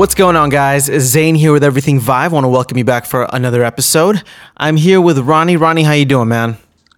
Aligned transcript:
What's 0.00 0.14
going 0.14 0.34
on, 0.34 0.48
guys? 0.48 0.86
Zane 0.86 1.34
here 1.34 1.52
with 1.52 1.62
Everything 1.62 2.00
Vive. 2.00 2.32
I 2.32 2.34
want 2.34 2.44
to 2.44 2.48
welcome 2.48 2.78
you 2.78 2.84
back 2.84 3.04
for 3.04 3.28
another 3.34 3.62
episode. 3.62 4.22
I'm 4.56 4.78
here 4.78 4.98
with 4.98 5.18
Ronnie. 5.18 5.58
Ronnie, 5.58 5.82
how 5.82 5.92
you 5.92 6.06
doing, 6.06 6.28
man? 6.28 6.56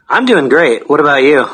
I'm 0.08 0.24
doing 0.24 0.48
great. 0.48 0.88
What 0.88 1.00
about 1.00 1.24
you? 1.24 1.48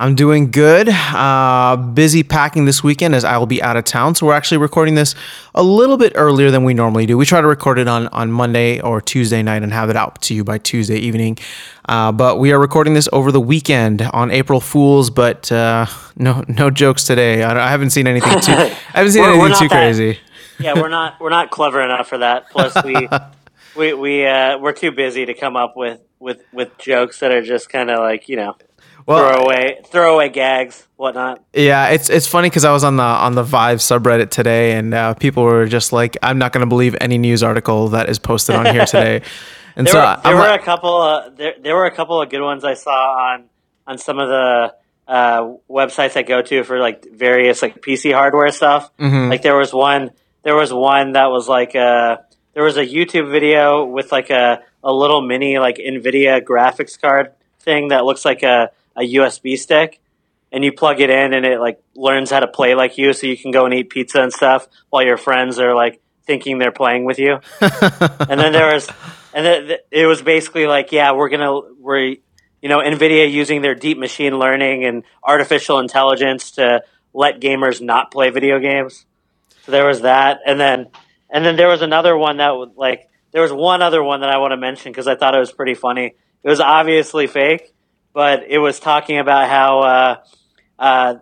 I'm 0.00 0.16
doing 0.16 0.50
good. 0.50 0.88
Uh, 0.88 1.76
busy 1.76 2.24
packing 2.24 2.64
this 2.64 2.82
weekend 2.82 3.14
as 3.14 3.22
I 3.22 3.38
will 3.38 3.46
be 3.46 3.62
out 3.62 3.76
of 3.76 3.84
town. 3.84 4.16
So 4.16 4.26
we're 4.26 4.34
actually 4.34 4.58
recording 4.58 4.96
this 4.96 5.14
a 5.54 5.62
little 5.62 5.98
bit 5.98 6.14
earlier 6.16 6.50
than 6.50 6.64
we 6.64 6.74
normally 6.74 7.06
do. 7.06 7.16
We 7.16 7.26
try 7.26 7.40
to 7.40 7.46
record 7.46 7.78
it 7.78 7.86
on, 7.86 8.08
on 8.08 8.32
Monday 8.32 8.80
or 8.80 9.00
Tuesday 9.00 9.40
night 9.40 9.62
and 9.62 9.72
have 9.72 9.90
it 9.90 9.96
out 9.96 10.20
to 10.22 10.34
you 10.34 10.42
by 10.42 10.58
Tuesday 10.58 10.98
evening. 10.98 11.38
Uh, 11.88 12.10
but 12.10 12.40
we 12.40 12.50
are 12.50 12.58
recording 12.58 12.94
this 12.94 13.08
over 13.12 13.30
the 13.30 13.40
weekend 13.40 14.02
on 14.02 14.32
April 14.32 14.60
Fools. 14.60 15.10
But 15.10 15.52
uh, 15.52 15.86
no 16.16 16.42
no 16.48 16.70
jokes 16.70 17.04
today. 17.04 17.44
I, 17.44 17.68
I, 17.68 17.70
haven't 17.70 17.90
seen 17.90 18.08
anything 18.08 18.40
too. 18.40 18.52
I 18.52 18.76
haven't 18.94 19.12
seen 19.12 19.22
anything 19.22 19.54
too 19.60 19.68
that, 19.68 19.70
crazy. 19.70 20.18
Yeah, 20.60 20.74
we're 20.74 20.88
not 20.88 21.20
we're 21.20 21.30
not 21.30 21.50
clever 21.50 21.80
enough 21.82 22.08
for 22.08 22.18
that. 22.18 22.50
Plus 22.50 22.82
we. 22.84 23.08
we 23.76 23.94
we 23.94 24.26
uh, 24.26 24.58
we're 24.58 24.72
too 24.72 24.90
busy 24.90 25.24
to 25.26 25.34
come 25.34 25.56
up 25.56 25.76
with, 25.76 26.00
with, 26.18 26.42
with 26.52 26.76
jokes 26.78 27.20
that 27.20 27.30
are 27.30 27.42
just 27.42 27.68
kind 27.70 27.90
of 27.90 28.00
like 28.00 28.28
you 28.28 28.34
know 28.34 28.56
well, 29.08 29.32
throwaway 29.32 29.80
throwaway 29.86 30.28
gags, 30.28 30.86
whatnot. 30.96 31.42
Yeah, 31.54 31.88
it's 31.88 32.10
it's 32.10 32.26
funny 32.26 32.50
because 32.50 32.66
I 32.66 32.72
was 32.72 32.84
on 32.84 32.96
the 32.96 33.02
on 33.02 33.34
the 33.34 33.42
Vive 33.42 33.78
subreddit 33.78 34.30
today, 34.30 34.72
and 34.72 34.92
uh, 34.92 35.14
people 35.14 35.44
were 35.44 35.66
just 35.66 35.94
like, 35.94 36.18
"I'm 36.22 36.36
not 36.36 36.52
going 36.52 36.60
to 36.60 36.66
believe 36.66 36.94
any 37.00 37.16
news 37.16 37.42
article 37.42 37.88
that 37.88 38.10
is 38.10 38.18
posted 38.18 38.54
on 38.54 38.66
here 38.66 38.84
today." 38.84 39.22
And 39.76 39.86
there 39.86 39.92
so 39.92 40.00
were, 40.00 40.04
there 40.24 40.32
I'm 40.32 40.34
were 40.34 40.48
like, 40.48 40.60
a 40.60 40.64
couple. 40.64 41.02
Uh, 41.02 41.28
there 41.30 41.54
there 41.62 41.76
were 41.76 41.84
a 41.84 41.94
couple 41.94 42.20
of 42.20 42.28
good 42.28 42.42
ones 42.42 42.64
I 42.64 42.74
saw 42.74 42.90
on 42.90 43.44
on 43.86 43.96
some 43.96 44.18
of 44.18 44.28
the 44.28 44.74
uh, 45.06 45.54
websites 45.70 46.16
I 46.16 46.22
go 46.22 46.42
to 46.42 46.64
for 46.64 46.80
like 46.80 47.06
various 47.12 47.62
like 47.62 47.80
PC 47.80 48.12
hardware 48.12 48.50
stuff. 48.50 48.90
Mm-hmm. 48.96 49.30
Like 49.30 49.42
there 49.42 49.56
was 49.56 49.72
one. 49.72 50.10
There 50.42 50.56
was 50.56 50.72
one 50.72 51.12
that 51.12 51.26
was 51.26 51.48
like 51.48 51.74
a. 51.74 52.24
There 52.54 52.64
was 52.64 52.76
a 52.76 52.84
YouTube 52.84 53.30
video 53.30 53.84
with 53.84 54.10
like 54.10 54.30
a 54.30 54.62
a 54.82 54.92
little 54.92 55.20
mini 55.20 55.58
like 55.58 55.76
Nvidia 55.76 56.42
graphics 56.42 57.00
card 57.00 57.32
thing 57.60 57.88
that 57.88 58.04
looks 58.04 58.24
like 58.24 58.42
a 58.42 58.70
a 58.96 59.02
USB 59.02 59.56
stick 59.56 60.00
and 60.50 60.64
you 60.64 60.72
plug 60.72 61.00
it 61.00 61.10
in 61.10 61.34
and 61.34 61.44
it 61.44 61.60
like 61.60 61.80
learns 61.94 62.30
how 62.30 62.40
to 62.40 62.48
play 62.48 62.74
like 62.74 62.98
you 62.98 63.12
so 63.12 63.26
you 63.26 63.36
can 63.36 63.52
go 63.52 63.64
and 63.64 63.74
eat 63.74 63.90
pizza 63.90 64.20
and 64.20 64.32
stuff 64.32 64.66
while 64.90 65.04
your 65.04 65.16
friends 65.16 65.58
are 65.58 65.74
like 65.74 66.00
thinking 66.24 66.58
they're 66.58 66.72
playing 66.72 67.04
with 67.04 67.18
you. 67.18 67.40
and 67.60 68.40
then 68.40 68.52
there 68.52 68.74
was 68.74 68.88
and 69.32 69.46
then 69.46 69.78
it 69.90 70.06
was 70.06 70.22
basically 70.22 70.66
like 70.66 70.90
yeah, 70.90 71.12
we're 71.12 71.28
to 71.28 71.62
we're 71.78 72.16
you 72.60 72.68
know, 72.68 72.78
Nvidia 72.78 73.30
using 73.30 73.62
their 73.62 73.74
deep 73.74 73.98
machine 73.98 74.38
learning 74.38 74.84
and 74.84 75.04
artificial 75.22 75.78
intelligence 75.78 76.52
to 76.52 76.82
let 77.14 77.40
gamers 77.40 77.80
not 77.80 78.10
play 78.10 78.30
video 78.30 78.58
games. 78.58 79.06
So 79.68 79.72
there 79.72 79.86
was 79.86 80.00
that 80.00 80.40
and 80.46 80.58
then 80.58 80.86
and 81.28 81.44
then 81.44 81.56
there 81.56 81.68
was 81.68 81.82
another 81.82 82.16
one 82.16 82.38
that 82.38 82.56
was 82.56 82.70
like 82.74 83.06
there 83.32 83.42
was 83.42 83.52
one 83.52 83.82
other 83.82 84.02
one 84.02 84.20
that 84.20 84.30
I 84.30 84.38
want 84.38 84.52
to 84.52 84.56
mention 84.56 84.90
because 84.90 85.06
I 85.06 85.14
thought 85.14 85.34
it 85.34 85.38
was 85.38 85.52
pretty 85.52 85.74
funny. 85.74 86.14
It 86.42 86.48
was 86.48 86.58
obviously 86.58 87.26
fake, 87.26 87.74
but 88.14 88.44
it 88.48 88.56
was 88.56 88.80
talking 88.80 89.18
about 89.18 89.50
how 89.50 89.80
uh, 89.80 90.16
uh, 90.78 91.14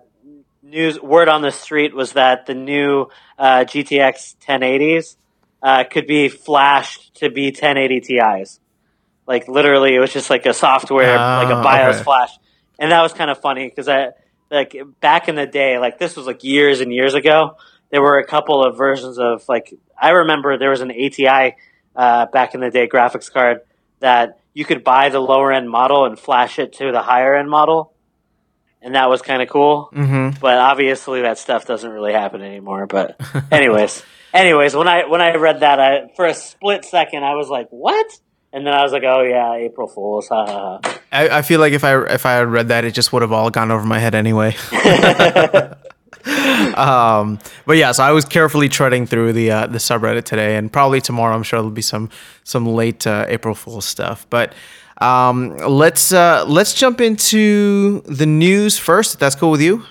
news 0.62 1.02
word 1.02 1.28
on 1.28 1.42
the 1.42 1.50
street 1.50 1.92
was 1.92 2.12
that 2.12 2.46
the 2.46 2.54
new 2.54 3.08
uh, 3.36 3.64
GTX 3.64 4.36
1080s 4.46 5.16
uh, 5.60 5.82
could 5.82 6.06
be 6.06 6.28
flashed 6.28 7.16
to 7.16 7.30
be 7.30 7.46
1080 7.46 8.00
Ti's. 8.02 8.60
Like 9.26 9.48
literally, 9.48 9.96
it 9.96 9.98
was 9.98 10.12
just 10.12 10.30
like 10.30 10.46
a 10.46 10.54
software, 10.54 11.16
like 11.16 11.48
a 11.48 11.54
ah, 11.54 11.62
BIOS 11.64 11.96
okay. 11.96 12.04
flash, 12.04 12.30
and 12.78 12.92
that 12.92 13.02
was 13.02 13.12
kind 13.12 13.28
of 13.28 13.40
funny 13.40 13.68
because 13.68 13.88
I 13.88 14.10
like 14.52 14.76
back 15.00 15.28
in 15.28 15.34
the 15.34 15.46
day, 15.46 15.80
like 15.80 15.98
this 15.98 16.14
was 16.14 16.26
like 16.26 16.44
years 16.44 16.80
and 16.80 16.92
years 16.92 17.14
ago. 17.14 17.56
There 17.90 18.02
were 18.02 18.18
a 18.18 18.26
couple 18.26 18.64
of 18.64 18.76
versions 18.76 19.18
of 19.18 19.48
like 19.48 19.72
I 20.00 20.10
remember 20.10 20.58
there 20.58 20.70
was 20.70 20.80
an 20.80 20.90
ATI 20.90 21.56
uh, 21.94 22.26
back 22.26 22.54
in 22.54 22.60
the 22.60 22.70
day 22.70 22.88
graphics 22.88 23.32
card 23.32 23.60
that 24.00 24.40
you 24.52 24.64
could 24.64 24.84
buy 24.84 25.08
the 25.08 25.20
lower 25.20 25.52
end 25.52 25.68
model 25.68 26.04
and 26.06 26.18
flash 26.18 26.58
it 26.58 26.74
to 26.74 26.92
the 26.92 27.02
higher 27.02 27.34
end 27.34 27.48
model, 27.48 27.92
and 28.82 28.94
that 28.94 29.08
was 29.08 29.22
kind 29.22 29.42
of 29.42 29.48
cool. 29.48 29.90
Mm-hmm. 29.92 30.38
But 30.40 30.58
obviously, 30.58 31.22
that 31.22 31.38
stuff 31.38 31.66
doesn't 31.66 31.90
really 31.90 32.12
happen 32.12 32.42
anymore. 32.42 32.86
But 32.86 33.20
anyways, 33.52 34.02
anyways, 34.34 34.74
when 34.74 34.88
I 34.88 35.06
when 35.06 35.20
I 35.20 35.34
read 35.36 35.60
that, 35.60 35.80
I 35.80 36.08
for 36.16 36.26
a 36.26 36.34
split 36.34 36.84
second 36.84 37.24
I 37.24 37.34
was 37.34 37.48
like, 37.48 37.68
"What?" 37.70 38.06
And 38.52 38.66
then 38.66 38.72
I 38.72 38.82
was 38.82 38.92
like, 38.92 39.04
"Oh 39.04 39.22
yeah, 39.22 39.54
April 39.54 39.88
Fools!" 39.88 40.28
ha 40.28 40.46
ha 40.46 41.00
I, 41.12 41.38
I 41.38 41.42
feel 41.42 41.60
like 41.60 41.72
if 41.72 41.84
I 41.84 42.02
if 42.06 42.26
I 42.26 42.32
had 42.32 42.48
read 42.48 42.68
that, 42.68 42.84
it 42.84 42.92
just 42.92 43.12
would 43.12 43.22
have 43.22 43.32
all 43.32 43.50
gone 43.50 43.70
over 43.70 43.84
my 43.84 43.98
head 43.98 44.14
anyway. 44.14 44.56
um, 46.76 47.38
but 47.66 47.76
yeah, 47.76 47.92
so 47.92 48.02
I 48.02 48.10
was 48.10 48.24
carefully 48.24 48.68
treading 48.68 49.06
through 49.06 49.32
the 49.32 49.50
uh, 49.50 49.66
the 49.68 49.78
subreddit 49.78 50.24
today, 50.24 50.56
and 50.56 50.72
probably 50.72 51.00
tomorrow 51.00 51.34
I'm 51.34 51.44
sure 51.44 51.58
there'll 51.58 51.70
be 51.70 51.82
some 51.82 52.10
some 52.42 52.66
late 52.66 53.06
uh, 53.06 53.26
April 53.28 53.54
Fool's 53.54 53.84
stuff. 53.84 54.26
But 54.28 54.52
um, 54.98 55.56
let's 55.58 56.12
uh, 56.12 56.44
let's 56.48 56.74
jump 56.74 57.00
into 57.00 58.00
the 58.02 58.26
news 58.26 58.76
first. 58.78 59.14
If 59.14 59.20
that's 59.20 59.36
cool 59.36 59.52
with 59.52 59.60
you. 59.62 59.84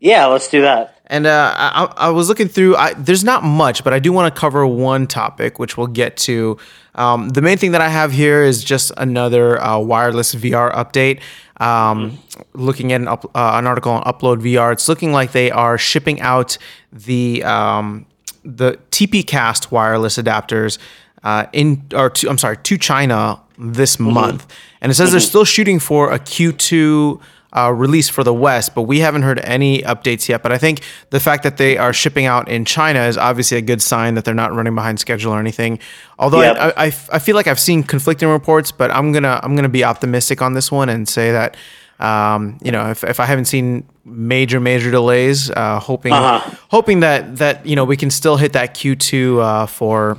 Yeah, 0.00 0.26
let's 0.26 0.48
do 0.48 0.62
that. 0.62 0.95
And 1.08 1.26
uh, 1.26 1.54
I, 1.56 1.84
I, 1.96 2.10
was 2.10 2.28
looking 2.28 2.48
through. 2.48 2.74
I, 2.76 2.92
there's 2.94 3.22
not 3.22 3.44
much, 3.44 3.84
but 3.84 3.92
I 3.92 4.00
do 4.00 4.12
want 4.12 4.34
to 4.34 4.40
cover 4.40 4.66
one 4.66 5.06
topic, 5.06 5.58
which 5.58 5.76
we'll 5.76 5.86
get 5.86 6.16
to. 6.18 6.58
Um, 6.96 7.28
the 7.28 7.42
main 7.42 7.58
thing 7.58 7.72
that 7.72 7.80
I 7.80 7.88
have 7.88 8.10
here 8.10 8.42
is 8.42 8.64
just 8.64 8.90
another 8.96 9.62
uh, 9.62 9.78
wireless 9.78 10.34
VR 10.34 10.74
update. 10.74 11.20
Um, 11.58 12.10
mm-hmm. 12.10 12.60
Looking 12.60 12.92
at 12.92 13.00
an, 13.00 13.08
up, 13.08 13.24
uh, 13.36 13.52
an, 13.54 13.66
article 13.66 13.92
on 13.92 14.02
Upload 14.02 14.42
VR, 14.42 14.72
it's 14.72 14.88
looking 14.88 15.12
like 15.12 15.32
they 15.32 15.50
are 15.50 15.78
shipping 15.78 16.20
out 16.20 16.58
the 16.92 17.44
um, 17.44 18.06
the 18.44 18.78
TPCast 18.90 19.70
wireless 19.70 20.18
adapters 20.18 20.78
uh, 21.22 21.46
in 21.52 21.86
or 21.94 22.10
to, 22.10 22.28
I'm 22.28 22.38
sorry 22.38 22.56
to 22.56 22.78
China 22.78 23.40
this 23.58 23.96
mm-hmm. 23.96 24.12
month, 24.12 24.52
and 24.80 24.90
it 24.90 24.96
says 24.96 25.08
mm-hmm. 25.08 25.12
they're 25.14 25.20
still 25.20 25.44
shooting 25.44 25.78
for 25.78 26.12
a 26.12 26.18
Q2 26.18 27.20
uh, 27.56 27.70
release 27.70 28.08
for 28.08 28.22
the 28.22 28.34
West, 28.34 28.74
but 28.74 28.82
we 28.82 29.00
haven't 29.00 29.22
heard 29.22 29.40
any 29.40 29.80
updates 29.82 30.28
yet. 30.28 30.42
But 30.42 30.52
I 30.52 30.58
think 30.58 30.82
the 31.10 31.18
fact 31.18 31.42
that 31.44 31.56
they 31.56 31.78
are 31.78 31.92
shipping 31.92 32.26
out 32.26 32.48
in 32.48 32.64
China 32.64 33.00
is 33.00 33.16
obviously 33.16 33.56
a 33.56 33.62
good 33.62 33.80
sign 33.80 34.14
that 34.14 34.24
they're 34.24 34.34
not 34.34 34.52
running 34.54 34.74
behind 34.74 35.00
schedule 35.00 35.32
or 35.32 35.40
anything. 35.40 35.78
Although 36.18 36.42
yep. 36.42 36.56
I, 36.58 36.72
I, 36.76 36.86
I, 36.86 37.18
feel 37.18 37.34
like 37.34 37.46
I've 37.46 37.60
seen 37.60 37.82
conflicting 37.82 38.28
reports, 38.28 38.72
but 38.72 38.90
I'm 38.90 39.12
gonna 39.12 39.40
I'm 39.42 39.56
gonna 39.56 39.68
be 39.68 39.84
optimistic 39.84 40.42
on 40.42 40.52
this 40.52 40.70
one 40.70 40.88
and 40.88 41.08
say 41.08 41.32
that. 41.32 41.56
Um, 41.98 42.58
you 42.62 42.72
know, 42.72 42.90
if, 42.90 43.04
if 43.04 43.20
I 43.20 43.24
haven't 43.24 43.46
seen 43.46 43.88
major 44.04 44.60
major 44.60 44.90
delays, 44.90 45.50
uh, 45.50 45.80
hoping 45.80 46.12
uh-huh. 46.12 46.56
hoping 46.68 47.00
that 47.00 47.38
that 47.38 47.64
you 47.64 47.74
know 47.74 47.86
we 47.86 47.96
can 47.96 48.10
still 48.10 48.36
hit 48.36 48.52
that 48.52 48.74
Q2 48.74 49.40
uh, 49.40 49.66
for 49.66 50.18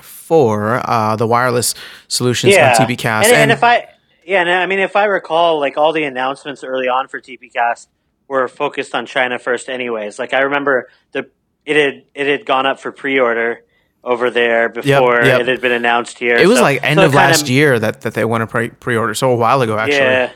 for 0.00 0.80
uh, 0.88 1.16
the 1.16 1.26
wireless 1.26 1.74
solutions 2.08 2.54
yeah. 2.54 2.74
on 2.78 2.86
TPCast. 2.86 3.24
And, 3.24 3.26
and, 3.26 3.34
and 3.34 3.52
if 3.52 3.62
I 3.62 3.88
yeah, 4.30 4.42
and 4.42 4.48
I 4.48 4.66
mean, 4.66 4.78
if 4.78 4.94
I 4.94 5.06
recall, 5.06 5.58
like 5.58 5.76
all 5.76 5.92
the 5.92 6.04
announcements 6.04 6.62
early 6.62 6.86
on 6.86 7.08
for 7.08 7.20
TPCast 7.20 7.88
were 8.28 8.46
focused 8.46 8.94
on 8.94 9.04
China 9.04 9.40
first, 9.40 9.68
anyways. 9.68 10.20
Like 10.20 10.32
I 10.32 10.42
remember 10.42 10.88
the 11.10 11.28
it 11.66 11.74
had 11.74 12.04
it 12.14 12.26
had 12.28 12.46
gone 12.46 12.64
up 12.64 12.78
for 12.78 12.92
pre-order 12.92 13.64
over 14.04 14.30
there 14.30 14.68
before 14.68 15.16
yep, 15.16 15.24
yep. 15.24 15.40
it 15.40 15.48
had 15.48 15.60
been 15.60 15.72
announced 15.72 16.20
here. 16.20 16.36
It 16.36 16.46
was 16.46 16.58
so, 16.58 16.62
like 16.62 16.80
end 16.84 17.00
so 17.00 17.06
of 17.06 17.14
last 17.14 17.42
of, 17.42 17.50
year 17.50 17.76
that, 17.80 18.02
that 18.02 18.14
they 18.14 18.24
went 18.24 18.42
to 18.42 18.46
pre- 18.46 18.70
pre-order, 18.70 19.14
so 19.14 19.32
a 19.32 19.36
while 19.36 19.62
ago 19.62 19.76
actually. 19.76 19.98
Yeah, 19.98 20.30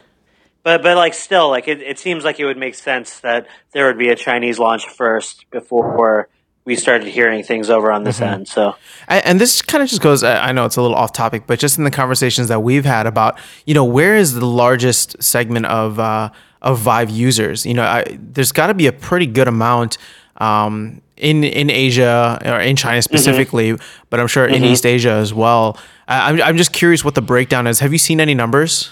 but 0.65 0.83
but 0.83 0.97
like 0.97 1.15
still, 1.15 1.49
like 1.49 1.69
it, 1.69 1.81
it 1.81 2.01
seems 2.01 2.25
like 2.25 2.41
it 2.41 2.47
would 2.47 2.59
make 2.59 2.75
sense 2.75 3.21
that 3.21 3.47
there 3.71 3.87
would 3.87 3.99
be 3.99 4.09
a 4.09 4.17
Chinese 4.17 4.59
launch 4.59 4.89
first 4.89 5.49
before 5.53 6.29
we 6.65 6.77
started 6.77 7.09
hearing 7.09 7.43
things 7.43 7.69
over 7.69 7.93
on 7.93 8.05
this 8.05 8.17
mm-hmm. 8.17 8.35
end. 8.35 8.49
So, 8.49 8.77
and, 9.07 9.25
and 9.27 9.41
this 9.41 9.61
kind 9.63 9.83
of 9.83 9.89
just 9.89 10.01
goes. 10.01 10.25
I 10.25 10.53
know 10.53 10.65
it's 10.65 10.77
a 10.77 10.83
little 10.83 10.97
off 10.97 11.13
topic, 11.13 11.45
but 11.47 11.59
just 11.59 11.79
in 11.79 11.85
the 11.85 11.91
conversations 11.91 12.49
that 12.49 12.61
we've 12.61 12.85
had 12.85 13.07
about, 13.07 13.39
you 13.67 13.75
know, 13.75 13.85
where 13.85 14.17
is 14.17 14.35
the 14.35 14.47
largest 14.47 15.23
segment 15.23 15.67
of 15.67 15.99
uh, 15.99 16.31
of 16.63 16.79
Vive 16.79 17.11
users? 17.11 17.67
You 17.67 17.75
know, 17.75 17.85
I, 17.85 18.05
there's 18.19 18.53
got 18.53 18.69
to 18.69 18.75
be 18.75 18.87
a 18.87 18.93
pretty 18.93 19.27
good 19.27 19.49
amount. 19.49 19.99
Um, 20.37 21.01
in 21.17 21.45
in 21.45 21.71
Asia 21.71 22.41
or 22.45 22.59
in 22.59 22.75
China 22.75 22.99
mm-hmm. 22.99 23.03
specifically, 23.03 23.73
mm-hmm. 23.73 24.05
but 24.11 24.19
I'm 24.19 24.27
sure 24.27 24.47
mm-hmm. 24.47 24.57
in 24.57 24.65
East 24.65 24.85
Asia 24.85 25.13
as 25.13 25.33
well. 25.33 25.79
I'm 26.09 26.43
I'm 26.43 26.57
just 26.57 26.73
curious 26.73 27.05
what 27.05 27.15
the 27.15 27.23
breakdown 27.23 27.69
is. 27.69 27.79
Have 27.79 27.93
you 27.93 27.99
seen 27.99 28.21
any 28.21 28.35
numbers? 28.35 28.91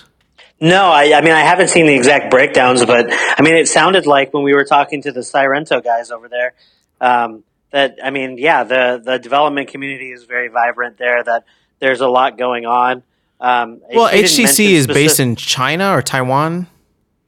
No, 0.60 0.84
I, 0.84 1.14
I, 1.14 1.20
mean 1.22 1.32
I 1.32 1.40
haven't 1.40 1.68
seen 1.68 1.86
the 1.86 1.94
exact 1.94 2.30
breakdowns, 2.30 2.84
but 2.86 3.08
I 3.10 3.42
mean 3.42 3.56
it 3.56 3.66
sounded 3.66 4.06
like 4.06 4.32
when 4.32 4.44
we 4.44 4.54
were 4.54 4.64
talking 4.64 5.02
to 5.02 5.10
the 5.10 5.20
Sirento 5.20 5.82
guys 5.82 6.12
over 6.12 6.28
there, 6.28 6.54
um, 7.00 7.42
that 7.72 7.98
I 8.02 8.10
mean, 8.10 8.38
yeah, 8.38 8.64
the 8.64 9.02
the 9.02 9.18
development 9.18 9.68
community 9.68 10.12
is 10.12 10.24
very 10.24 10.48
vibrant 10.48 10.98
there. 10.98 11.24
That 11.24 11.44
there's 11.80 12.00
a 12.00 12.08
lot 12.08 12.38
going 12.38 12.64
on. 12.64 13.02
Um, 13.40 13.80
well, 13.92 14.08
HTC 14.08 14.44
is 14.70 14.84
specific- 14.84 14.94
based 14.94 15.20
in 15.20 15.34
China 15.34 15.92
or 15.92 16.02
Taiwan. 16.02 16.68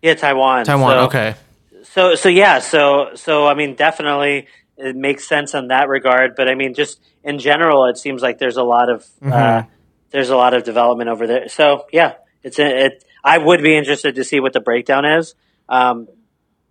Yeah, 0.01 0.15
Taiwan. 0.15 0.65
Taiwan. 0.65 0.93
So, 0.93 1.05
okay. 1.07 1.35
So 1.83 2.15
so 2.15 2.29
yeah 2.29 2.59
so 2.59 3.11
so 3.15 3.47
I 3.47 3.55
mean 3.55 3.75
definitely 3.75 4.47
it 4.77 4.97
makes 4.97 5.27
sense 5.27 5.55
in 5.55 5.69
that 5.69 5.89
regard. 5.89 6.37
But 6.37 6.49
I 6.49 6.55
mean 6.55 6.75
just 6.75 7.01
in 7.23 7.39
general, 7.39 7.87
it 7.87 7.97
seems 7.97 8.23
like 8.23 8.39
there's 8.39 8.57
a 8.57 8.63
lot 8.63 8.91
of 8.91 9.03
mm-hmm. 9.23 9.33
uh, 9.33 9.63
there's 10.11 10.31
a 10.31 10.37
lot 10.37 10.55
of 10.55 10.63
development 10.65 11.09
over 11.09 11.27
there. 11.27 11.49
So 11.49 11.87
yeah, 11.93 12.15
it's 12.43 12.59
it. 12.59 13.03
I 13.25 13.39
would 13.39 13.63
be 13.63 13.75
interested 13.77 14.17
to 14.17 14.25
see 14.25 14.41
what 14.41 14.53
the 14.53 14.61
breakdown 14.61 15.05
is. 15.07 15.35
Um, 15.69 16.09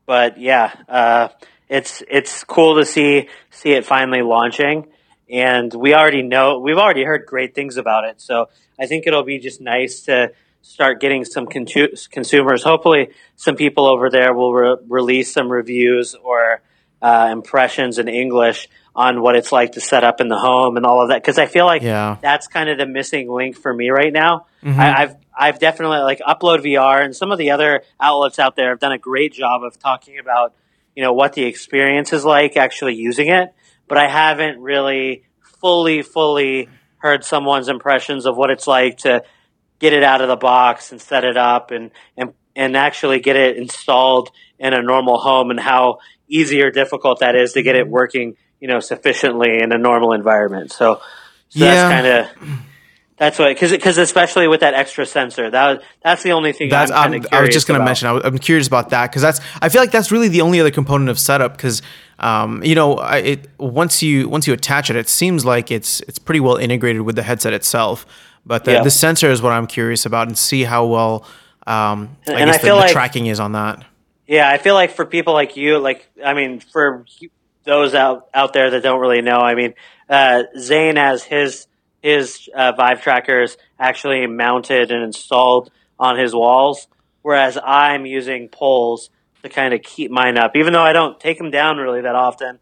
but 0.05 0.39
yeah, 0.39 0.71
uh, 0.87 1.29
it's 1.73 2.03
it's 2.07 2.43
cool 2.43 2.75
to 2.77 2.85
see 2.85 3.29
see 3.49 3.71
it 3.71 3.83
finally 3.83 4.21
launching, 4.21 4.87
and 5.27 5.73
we 5.73 5.95
already 5.95 6.21
know 6.21 6.59
we've 6.59 6.77
already 6.77 7.03
heard 7.03 7.25
great 7.25 7.55
things 7.55 7.77
about 7.77 8.05
it. 8.05 8.21
So 8.21 8.49
I 8.79 8.85
think 8.85 9.07
it'll 9.07 9.23
be 9.23 9.39
just 9.39 9.59
nice 9.59 10.01
to 10.01 10.33
start 10.61 11.01
getting 11.01 11.25
some 11.25 11.47
con- 11.47 11.65
consumers. 12.11 12.63
Hopefully, 12.63 13.09
some 13.37 13.55
people 13.55 13.87
over 13.87 14.11
there 14.11 14.33
will 14.35 14.53
re- 14.53 14.77
release 14.87 15.33
some 15.33 15.51
reviews 15.51 16.13
or 16.13 16.61
uh, 17.01 17.29
impressions 17.31 17.97
in 17.97 18.07
English 18.07 18.69
on 18.95 19.23
what 19.23 19.35
it's 19.35 19.51
like 19.51 19.71
to 19.71 19.81
set 19.81 20.03
up 20.03 20.21
in 20.21 20.27
the 20.27 20.37
home 20.37 20.77
and 20.77 20.85
all 20.85 21.01
of 21.01 21.09
that. 21.09 21.23
Because 21.23 21.39
I 21.39 21.47
feel 21.47 21.65
like 21.65 21.81
yeah. 21.81 22.17
that's 22.21 22.45
kind 22.45 22.69
of 22.69 22.77
the 22.77 22.85
missing 22.85 23.31
link 23.31 23.57
for 23.57 23.73
me 23.73 23.89
right 23.89 24.13
now. 24.13 24.45
Mm-hmm. 24.63 24.79
I, 24.79 25.01
I've 25.01 25.15
I've 25.35 25.59
definitely 25.59 25.97
like 25.97 26.19
Upload 26.19 26.63
VR 26.63 27.03
and 27.03 27.15
some 27.15 27.31
of 27.31 27.39
the 27.39 27.49
other 27.49 27.81
outlets 27.99 28.37
out 28.37 28.55
there 28.55 28.69
have 28.69 28.79
done 28.79 28.91
a 28.91 28.99
great 28.99 29.33
job 29.33 29.63
of 29.63 29.79
talking 29.79 30.19
about 30.19 30.53
you 30.95 31.03
know 31.03 31.13
what 31.13 31.33
the 31.33 31.43
experience 31.43 32.13
is 32.13 32.25
like 32.25 32.57
actually 32.57 32.95
using 32.95 33.27
it. 33.27 33.53
But 33.87 33.97
I 33.97 34.07
haven't 34.07 34.59
really 34.59 35.23
fully 35.59 36.01
fully 36.01 36.69
heard 36.97 37.23
someone's 37.23 37.67
impressions 37.67 38.25
of 38.25 38.35
what 38.37 38.49
it's 38.49 38.67
like 38.67 38.99
to 38.99 39.23
get 39.79 39.93
it 39.93 40.03
out 40.03 40.21
of 40.21 40.29
the 40.29 40.35
box 40.35 40.91
and 40.91 41.01
set 41.01 41.23
it 41.23 41.37
up 41.37 41.71
and 41.71 41.91
and 42.15 42.33
and 42.55 42.77
actually 42.77 43.19
get 43.19 43.35
it 43.35 43.57
installed 43.57 44.29
in 44.59 44.73
a 44.73 44.81
normal 44.81 45.19
home 45.19 45.51
and 45.51 45.59
how 45.59 45.99
easy 46.27 46.61
or 46.61 46.71
difficult 46.71 47.19
that 47.19 47.35
is 47.35 47.53
to 47.53 47.61
get 47.61 47.75
it 47.75 47.83
mm-hmm. 47.83 47.91
working, 47.93 48.35
you 48.59 48.67
know, 48.67 48.79
sufficiently 48.79 49.61
in 49.61 49.71
a 49.71 49.77
normal 49.77 50.13
environment. 50.13 50.71
So, 50.71 51.01
so 51.49 51.59
yeah. 51.59 51.75
that's 51.75 51.93
kind 51.93 52.07
of 52.07 52.59
that's 53.17 53.37
what 53.37 53.49
because 53.49 53.71
because 53.71 53.97
especially 53.97 54.47
with 54.47 54.61
that 54.61 54.73
extra 54.73 55.05
sensor 55.05 55.49
that 55.49 55.83
that's 56.03 56.23
the 56.23 56.31
only 56.31 56.51
thing 56.51 56.69
that's 56.69 56.91
I'm, 56.91 57.13
I'm 57.13 57.25
i 57.31 57.41
was 57.41 57.51
just 57.51 57.67
going 57.67 57.79
to 57.79 57.85
mention 57.85 58.07
I, 58.07 58.27
am 58.27 58.39
curious 58.39 58.67
about 58.67 58.89
that 58.89 59.09
because 59.09 59.21
that's 59.21 59.39
I 59.61 59.69
feel 59.69 59.81
like 59.81 59.91
that's 59.91 60.11
really 60.11 60.29
the 60.29 60.41
only 60.41 60.59
other 60.59 60.71
component 60.71 61.09
of 61.09 61.19
setup 61.19 61.55
because 61.55 61.81
um, 62.19 62.63
you 62.63 62.75
know 62.75 62.95
I, 62.95 63.17
it 63.17 63.49
once 63.59 64.01
you 64.01 64.29
once 64.29 64.47
you 64.47 64.53
attach 64.53 64.89
it 64.89 64.95
it 64.95 65.09
seems 65.09 65.45
like 65.45 65.71
it's 65.71 66.01
it's 66.01 66.19
pretty 66.19 66.39
well 66.39 66.55
integrated 66.55 67.01
with 67.01 67.15
the 67.15 67.23
headset 67.23 67.53
itself 67.53 68.05
but 68.45 68.65
the, 68.65 68.73
yeah. 68.73 68.83
the 68.83 68.91
sensor 68.91 69.31
is 69.31 69.41
what 69.41 69.53
I'm 69.53 69.67
curious 69.67 70.05
about 70.05 70.27
and 70.27 70.37
see 70.37 70.63
how 70.63 70.85
well 70.85 71.25
um, 71.65 72.17
I 72.27 72.33
and 72.33 72.51
guess 72.51 72.55
I 72.55 72.61
the, 72.61 72.67
the 72.67 72.75
like, 72.75 72.91
tracking 72.91 73.27
is 73.27 73.39
on 73.39 73.53
that. 73.53 73.85
Yeah, 74.27 74.49
I 74.49 74.57
feel 74.57 74.73
like 74.73 74.91
for 74.91 75.05
people 75.05 75.33
like 75.33 75.55
you, 75.55 75.79
like 75.79 76.09
I 76.23 76.33
mean, 76.33 76.59
for 76.59 77.05
those 77.63 77.93
out 77.93 78.27
out 78.33 78.53
there 78.53 78.69
that 78.71 78.83
don't 78.83 78.99
really 78.99 79.21
know, 79.21 79.37
I 79.37 79.55
mean, 79.55 79.73
uh, 80.09 80.43
Zane 80.57 80.97
has 80.97 81.23
his 81.23 81.67
his 82.03 82.47
uh, 82.55 82.73
Vive 82.73 83.01
trackers 83.01 83.57
actually 83.79 84.27
mounted 84.27 84.91
and 84.91 85.03
installed 85.03 85.71
on 85.99 86.19
his 86.19 86.35
walls, 86.35 86.87
whereas 87.23 87.57
I'm 87.63 88.05
using 88.05 88.49
poles 88.49 89.09
to 89.41 89.49
kind 89.49 89.73
of 89.73 89.81
keep 89.81 90.11
mine 90.11 90.37
up. 90.37 90.55
Even 90.55 90.73
though 90.73 90.83
I 90.83 90.93
don't 90.93 91.19
take 91.19 91.39
them 91.39 91.49
down 91.49 91.77
really 91.77 92.01
that 92.01 92.15
often, 92.15 92.59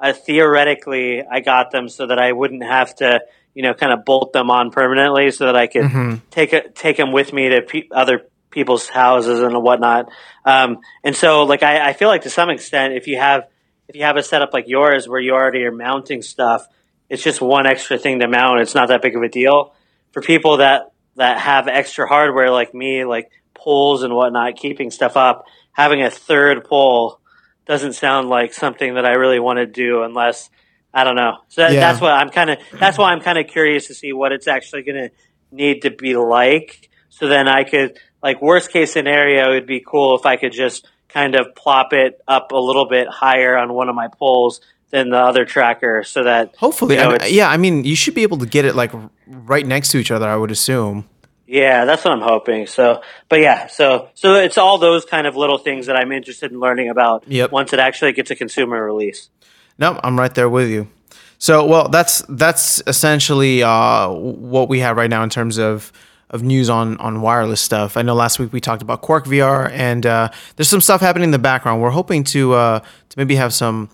uh, 0.00 0.14
theoretically 0.14 1.22
I 1.22 1.40
got 1.40 1.70
them 1.70 1.90
so 1.90 2.06
that 2.06 2.18
I 2.18 2.32
wouldn't 2.32 2.64
have 2.64 2.94
to 2.96 3.20
you 3.54 3.62
know, 3.62 3.72
kind 3.72 3.92
of 3.92 4.04
bolt 4.04 4.32
them 4.32 4.50
on 4.50 4.70
permanently 4.70 5.30
so 5.30 5.46
that 5.46 5.56
I 5.56 5.68
could 5.68 5.84
mm-hmm. 5.84 6.14
take 6.30 6.52
a, 6.52 6.68
take 6.68 6.96
them 6.96 7.12
with 7.12 7.32
me 7.32 7.50
to 7.50 7.62
pe- 7.62 7.88
other 7.90 8.26
people's 8.50 8.88
houses 8.88 9.40
and 9.40 9.62
whatnot. 9.62 10.10
Um, 10.44 10.78
and 11.04 11.16
so, 11.16 11.44
like, 11.44 11.62
I, 11.62 11.90
I 11.90 11.92
feel 11.92 12.08
like 12.08 12.22
to 12.22 12.30
some 12.30 12.50
extent, 12.50 12.94
if 12.94 13.06
you 13.06 13.16
have 13.16 13.48
if 13.88 13.96
you 13.96 14.02
have 14.02 14.16
a 14.16 14.22
setup 14.22 14.52
like 14.52 14.66
yours 14.66 15.08
where 15.08 15.20
you 15.20 15.32
already 15.32 15.62
are 15.64 15.72
mounting 15.72 16.22
stuff, 16.22 16.66
it's 17.08 17.22
just 17.22 17.40
one 17.40 17.66
extra 17.66 17.98
thing 17.98 18.20
to 18.20 18.28
mount. 18.28 18.60
It's 18.60 18.74
not 18.74 18.88
that 18.88 19.02
big 19.02 19.16
of 19.16 19.22
a 19.22 19.28
deal 19.28 19.74
for 20.12 20.22
people 20.22 20.58
that 20.58 20.92
that 21.16 21.38
have 21.38 21.68
extra 21.68 22.08
hardware 22.08 22.50
like 22.50 22.74
me, 22.74 23.04
like 23.04 23.30
poles 23.54 24.02
and 24.02 24.14
whatnot, 24.14 24.56
keeping 24.56 24.90
stuff 24.90 25.16
up. 25.16 25.44
Having 25.72 26.02
a 26.02 26.10
third 26.10 26.64
pole 26.64 27.20
doesn't 27.66 27.94
sound 27.94 28.28
like 28.28 28.52
something 28.52 28.94
that 28.94 29.04
I 29.04 29.12
really 29.12 29.38
want 29.38 29.58
to 29.58 29.66
do 29.66 30.02
unless 30.02 30.50
I 30.92 31.04
don't 31.04 31.16
know. 31.16 31.38
So 31.48 31.62
that, 31.62 31.72
yeah. 31.72 31.80
that's 31.80 32.00
what 32.00 32.12
I'm 32.12 32.30
kind 32.30 32.50
of. 32.50 32.58
That's 32.78 32.96
why 32.96 33.12
I'm 33.12 33.20
kind 33.20 33.38
of 33.38 33.48
curious 33.48 33.88
to 33.88 33.94
see 33.94 34.12
what 34.12 34.32
it's 34.32 34.46
actually 34.46 34.82
going 34.82 35.08
to 35.08 35.10
need 35.50 35.82
to 35.82 35.90
be 35.90 36.16
like. 36.16 36.88
So 37.08 37.28
then 37.28 37.48
I 37.48 37.64
could, 37.64 37.98
like, 38.22 38.42
worst 38.42 38.72
case 38.72 38.92
scenario, 38.92 39.50
it'd 39.50 39.66
be 39.68 39.84
cool 39.86 40.16
if 40.18 40.26
I 40.26 40.36
could 40.36 40.52
just 40.52 40.88
kind 41.08 41.36
of 41.36 41.54
plop 41.54 41.92
it 41.92 42.20
up 42.26 42.50
a 42.50 42.56
little 42.56 42.88
bit 42.88 43.06
higher 43.08 43.56
on 43.56 43.72
one 43.72 43.88
of 43.88 43.94
my 43.94 44.08
poles 44.08 44.60
than 44.90 45.10
the 45.10 45.18
other 45.18 45.44
tracker, 45.44 46.04
so 46.04 46.24
that 46.24 46.54
hopefully, 46.56 46.96
you 46.96 47.00
know, 47.00 47.10
I 47.10 47.18
mean, 47.18 47.34
yeah. 47.34 47.50
I 47.50 47.56
mean, 47.56 47.84
you 47.84 47.96
should 47.96 48.14
be 48.14 48.22
able 48.22 48.38
to 48.38 48.46
get 48.46 48.64
it 48.64 48.74
like 48.74 48.92
right 49.26 49.66
next 49.66 49.90
to 49.90 49.98
each 49.98 50.10
other. 50.10 50.28
I 50.28 50.36
would 50.36 50.50
assume. 50.50 51.08
Yeah, 51.46 51.84
that's 51.84 52.04
what 52.04 52.12
I'm 52.12 52.22
hoping. 52.22 52.66
So, 52.66 53.02
but 53.28 53.40
yeah, 53.40 53.66
so 53.66 54.08
so 54.14 54.34
it's 54.34 54.56
all 54.56 54.78
those 54.78 55.04
kind 55.04 55.26
of 55.26 55.36
little 55.36 55.58
things 55.58 55.86
that 55.86 55.96
I'm 55.96 56.12
interested 56.12 56.52
in 56.52 56.60
learning 56.60 56.88
about 56.88 57.24
yep. 57.28 57.52
once 57.52 57.72
it 57.72 57.78
actually 57.78 58.12
gets 58.12 58.30
a 58.30 58.36
consumer 58.36 58.82
release. 58.82 59.28
No, 59.78 60.00
I'm 60.02 60.18
right 60.18 60.34
there 60.34 60.48
with 60.48 60.70
you. 60.70 60.88
So, 61.38 61.66
well, 61.66 61.88
that's 61.88 62.22
that's 62.28 62.82
essentially 62.86 63.62
uh, 63.62 64.08
what 64.08 64.68
we 64.68 64.80
have 64.80 64.96
right 64.96 65.10
now 65.10 65.22
in 65.22 65.30
terms 65.30 65.58
of 65.58 65.92
of 66.30 66.42
news 66.42 66.70
on 66.70 66.96
on 66.98 67.20
wireless 67.20 67.60
stuff. 67.60 67.96
I 67.96 68.02
know 68.02 68.14
last 68.14 68.38
week 68.38 68.52
we 68.52 68.60
talked 68.60 68.82
about 68.82 69.02
Quark 69.02 69.26
VR, 69.26 69.70
and 69.70 70.06
uh, 70.06 70.30
there's 70.56 70.68
some 70.68 70.80
stuff 70.80 71.00
happening 71.00 71.24
in 71.24 71.30
the 71.32 71.38
background. 71.38 71.82
We're 71.82 71.90
hoping 71.90 72.24
to 72.24 72.54
uh, 72.54 72.78
to 72.80 73.18
maybe 73.18 73.36
have 73.36 73.52
some 73.52 73.90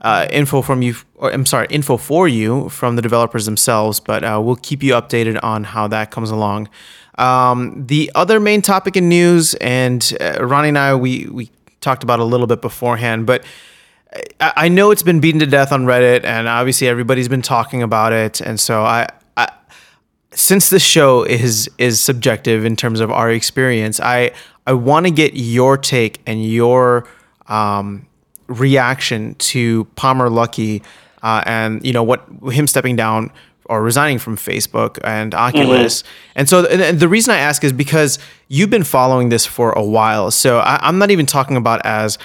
uh, 0.00 0.26
info 0.30 0.62
from 0.62 0.82
you, 0.82 0.94
or 1.16 1.32
I'm 1.32 1.46
sorry, 1.46 1.66
info 1.70 1.96
for 1.96 2.28
you 2.28 2.68
from 2.68 2.96
the 2.96 3.02
developers 3.02 3.46
themselves. 3.46 4.00
But 4.00 4.24
uh, 4.24 4.40
we'll 4.42 4.56
keep 4.56 4.82
you 4.82 4.92
updated 4.92 5.38
on 5.42 5.64
how 5.64 5.88
that 5.88 6.10
comes 6.10 6.30
along. 6.30 6.68
Um, 7.18 7.86
the 7.86 8.10
other 8.14 8.40
main 8.40 8.62
topic 8.62 8.96
in 8.96 9.08
news, 9.08 9.54
and 9.54 10.16
uh, 10.20 10.44
Ronnie 10.44 10.68
and 10.68 10.78
I, 10.78 10.94
we 10.94 11.26
we 11.26 11.50
talked 11.80 12.02
about 12.02 12.20
a 12.20 12.24
little 12.24 12.46
bit 12.46 12.60
beforehand, 12.60 13.26
but 13.26 13.44
I 14.40 14.68
know 14.68 14.90
it's 14.90 15.02
been 15.02 15.20
beaten 15.20 15.40
to 15.40 15.46
death 15.46 15.72
on 15.72 15.84
Reddit, 15.84 16.24
and 16.24 16.48
obviously 16.48 16.88
everybody's 16.88 17.28
been 17.28 17.42
talking 17.42 17.82
about 17.82 18.12
it. 18.12 18.40
And 18.40 18.58
so 18.58 18.82
I, 18.82 19.08
I 19.36 19.50
since 20.32 20.70
this 20.70 20.82
show 20.82 21.24
is 21.24 21.68
is 21.78 22.00
subjective 22.00 22.64
in 22.64 22.76
terms 22.76 23.00
of 23.00 23.10
our 23.10 23.30
experience, 23.30 24.00
I 24.00 24.32
I 24.66 24.72
want 24.72 25.06
to 25.06 25.12
get 25.12 25.34
your 25.34 25.76
take 25.76 26.20
and 26.26 26.44
your 26.44 27.08
um, 27.48 28.05
reaction 28.48 29.34
to 29.34 29.84
Palmer 29.96 30.28
Luckey 30.28 30.82
uh, 31.22 31.42
and 31.46 31.84
you 31.84 31.92
know 31.92 32.02
what 32.02 32.24
him 32.52 32.66
stepping 32.66 32.96
down 32.96 33.30
or 33.68 33.82
resigning 33.82 34.18
from 34.18 34.36
Facebook 34.36 34.98
and 35.02 35.34
Oculus. 35.34 36.02
Mm-hmm. 36.02 36.32
And 36.36 36.48
so 36.48 36.66
and 36.66 37.00
the 37.00 37.08
reason 37.08 37.34
I 37.34 37.38
ask 37.38 37.64
is 37.64 37.72
because 37.72 38.18
you've 38.48 38.70
been 38.70 38.84
following 38.84 39.28
this 39.28 39.44
for 39.44 39.72
a 39.72 39.82
while. 39.82 40.30
So 40.30 40.58
I, 40.58 40.88
am 40.88 40.98
not 40.98 41.10
even 41.10 41.26
talking 41.26 41.56
about 41.56 41.84
as 41.84 42.18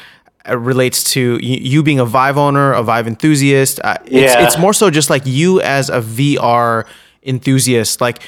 uh, 0.48 0.58
relates 0.58 1.04
to 1.14 1.40
you 1.42 1.84
being 1.84 2.00
a 2.00 2.06
Vive 2.06 2.38
owner, 2.38 2.74
a 2.74 2.84
Vive 2.84 3.08
enthusiast. 3.08 3.80
Uh, 3.84 3.98
it's, 4.06 4.34
yeah. 4.34 4.46
it's 4.46 4.58
more 4.58 4.74
so 4.74 4.90
just 4.90 5.10
like 5.10 5.24
you 5.26 5.62
as 5.62 5.90
a 5.90 6.02
VR 6.02 6.86
enthusiast. 7.24 8.02
Like, 8.02 8.22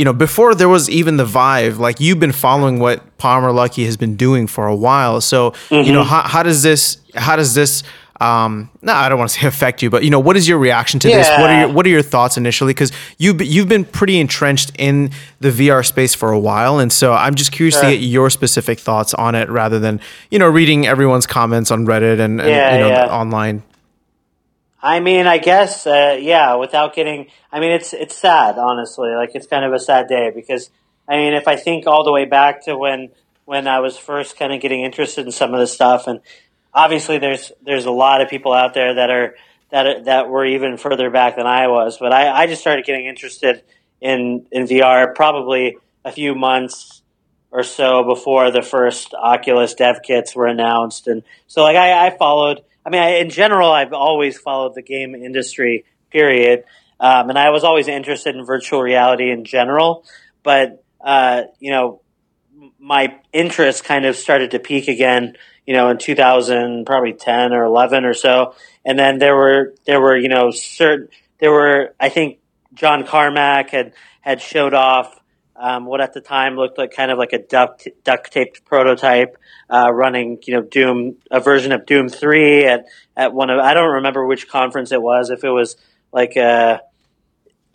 you 0.00 0.04
know, 0.06 0.14
before 0.14 0.54
there 0.54 0.66
was 0.66 0.88
even 0.88 1.18
the 1.18 1.26
Vive, 1.26 1.76
like 1.76 2.00
you've 2.00 2.18
been 2.18 2.32
following 2.32 2.78
what 2.78 3.18
Palmer 3.18 3.50
Luckey 3.50 3.84
has 3.84 3.98
been 3.98 4.16
doing 4.16 4.46
for 4.46 4.66
a 4.66 4.74
while. 4.74 5.20
So, 5.20 5.50
mm-hmm. 5.50 5.86
you 5.86 5.92
know, 5.92 6.04
how, 6.04 6.22
how 6.22 6.42
does 6.42 6.62
this, 6.62 6.96
how 7.14 7.36
does 7.36 7.52
this, 7.52 7.82
um, 8.18 8.70
no, 8.80 8.94
I 8.94 9.10
don't 9.10 9.18
want 9.18 9.28
to 9.28 9.38
say 9.38 9.46
affect 9.46 9.82
you, 9.82 9.90
but 9.90 10.02
you 10.02 10.08
know, 10.08 10.18
what 10.18 10.38
is 10.38 10.48
your 10.48 10.56
reaction 10.56 11.00
to 11.00 11.10
yeah. 11.10 11.18
this? 11.18 11.28
What 11.28 11.50
are 11.50 11.60
your 11.60 11.68
what 11.68 11.84
are 11.84 11.90
your 11.90 12.00
thoughts 12.00 12.38
initially? 12.38 12.72
Because 12.72 12.92
you've 13.18 13.42
you've 13.42 13.68
been 13.68 13.84
pretty 13.84 14.18
entrenched 14.18 14.72
in 14.78 15.10
the 15.40 15.50
VR 15.50 15.84
space 15.86 16.14
for 16.14 16.32
a 16.32 16.38
while, 16.38 16.78
and 16.78 16.90
so 16.90 17.12
I'm 17.12 17.34
just 17.34 17.52
curious 17.52 17.74
sure. 17.74 17.84
to 17.84 17.90
get 17.90 18.00
your 18.00 18.30
specific 18.30 18.78
thoughts 18.78 19.12
on 19.12 19.34
it, 19.34 19.50
rather 19.50 19.78
than 19.78 20.00
you 20.30 20.38
know 20.38 20.48
reading 20.48 20.86
everyone's 20.86 21.26
comments 21.26 21.70
on 21.70 21.84
Reddit 21.86 22.20
and, 22.20 22.40
and 22.40 22.48
yeah, 22.48 22.74
you 22.74 22.80
know 22.80 22.88
yeah. 22.88 23.06
online. 23.06 23.62
I 24.82 25.00
mean, 25.00 25.26
I 25.26 25.38
guess, 25.38 25.86
uh, 25.86 26.18
yeah. 26.20 26.54
Without 26.54 26.94
getting, 26.94 27.26
I 27.52 27.60
mean, 27.60 27.72
it's 27.72 27.92
it's 27.92 28.16
sad, 28.16 28.58
honestly. 28.58 29.10
Like 29.10 29.30
it's 29.34 29.46
kind 29.46 29.64
of 29.64 29.72
a 29.72 29.78
sad 29.78 30.08
day 30.08 30.30
because 30.34 30.70
I 31.08 31.16
mean, 31.16 31.34
if 31.34 31.46
I 31.48 31.56
think 31.56 31.86
all 31.86 32.04
the 32.04 32.12
way 32.12 32.24
back 32.24 32.64
to 32.64 32.76
when 32.76 33.10
when 33.44 33.66
I 33.66 33.80
was 33.80 33.98
first 33.98 34.38
kind 34.38 34.52
of 34.52 34.60
getting 34.60 34.82
interested 34.82 35.26
in 35.26 35.32
some 35.32 35.52
of 35.52 35.60
this 35.60 35.72
stuff 35.72 36.06
and 36.06 36.20
obviously 36.72 37.18
there's 37.18 37.52
there's 37.62 37.86
a 37.86 37.90
lot 37.90 38.20
of 38.20 38.28
people 38.28 38.52
out 38.52 38.74
there 38.74 38.94
that 38.94 39.10
are 39.10 39.34
that 39.70 39.86
are, 39.86 40.02
that 40.04 40.28
were 40.28 40.44
even 40.44 40.76
further 40.76 41.10
back 41.10 41.36
than 41.36 41.46
I 41.46 41.68
was, 41.68 41.98
but 41.98 42.12
I, 42.12 42.42
I 42.42 42.46
just 42.46 42.60
started 42.60 42.84
getting 42.84 43.06
interested 43.06 43.62
in 44.00 44.46
in 44.50 44.64
VR 44.64 45.14
probably 45.14 45.76
a 46.04 46.12
few 46.12 46.34
months 46.34 47.02
or 47.52 47.62
so 47.62 48.04
before 48.04 48.50
the 48.50 48.62
first 48.62 49.14
Oculus 49.14 49.74
dev 49.74 50.02
kits 50.02 50.34
were 50.34 50.46
announced, 50.46 51.06
and 51.06 51.22
so 51.46 51.62
like 51.62 51.76
I, 51.76 52.06
I 52.06 52.10
followed. 52.16 52.62
I 52.90 52.92
mean, 52.92 53.02
I, 53.02 53.08
in 53.18 53.30
general, 53.30 53.70
I've 53.70 53.92
always 53.92 54.38
followed 54.38 54.74
the 54.74 54.82
game 54.82 55.14
industry. 55.14 55.84
Period. 56.10 56.64
Um, 56.98 57.30
and 57.30 57.38
I 57.38 57.50
was 57.50 57.62
always 57.62 57.86
interested 57.86 58.34
in 58.34 58.44
virtual 58.44 58.82
reality 58.82 59.30
in 59.30 59.44
general, 59.44 60.04
but 60.42 60.82
uh, 61.00 61.44
you 61.60 61.70
know, 61.70 62.02
my 62.78 63.16
interest 63.32 63.84
kind 63.84 64.04
of 64.04 64.16
started 64.16 64.50
to 64.50 64.58
peak 64.58 64.88
again 64.88 65.36
you 65.70 65.76
know, 65.76 65.88
in 65.88 65.98
2000, 65.98 66.84
probably 66.84 67.12
10 67.12 67.52
or 67.52 67.62
11 67.64 68.04
or 68.04 68.12
so. 68.12 68.56
And 68.84 68.98
then 68.98 69.18
there 69.18 69.36
were, 69.36 69.72
there 69.86 70.00
were, 70.00 70.16
you 70.16 70.28
know, 70.28 70.50
certain, 70.50 71.06
there 71.38 71.52
were, 71.52 71.94
I 72.00 72.08
think 72.08 72.40
John 72.74 73.06
Carmack 73.06 73.70
had, 73.70 73.92
had 74.20 74.40
showed 74.40 74.74
off, 74.74 75.16
um, 75.54 75.84
what 75.86 76.00
at 76.00 76.12
the 76.12 76.20
time 76.20 76.56
looked 76.56 76.76
like 76.76 76.90
kind 76.90 77.12
of 77.12 77.18
like 77.18 77.32
a 77.34 77.38
duct 77.38 77.86
duct 78.02 78.32
taped 78.32 78.64
prototype 78.64 79.36
uh, 79.70 79.90
running, 79.92 80.38
you 80.46 80.54
know, 80.54 80.62
Doom 80.62 81.16
a 81.30 81.40
version 81.40 81.72
of 81.72 81.86
Doom 81.86 82.08
three 82.08 82.64
at 82.64 82.86
at 83.16 83.32
one 83.32 83.50
of 83.50 83.58
I 83.58 83.74
don't 83.74 83.94
remember 83.94 84.26
which 84.26 84.48
conference 84.48 84.92
it 84.92 85.00
was. 85.00 85.30
If 85.30 85.44
it 85.44 85.50
was 85.50 85.76
like 86.12 86.36
a 86.36 86.42
uh, 86.42 86.78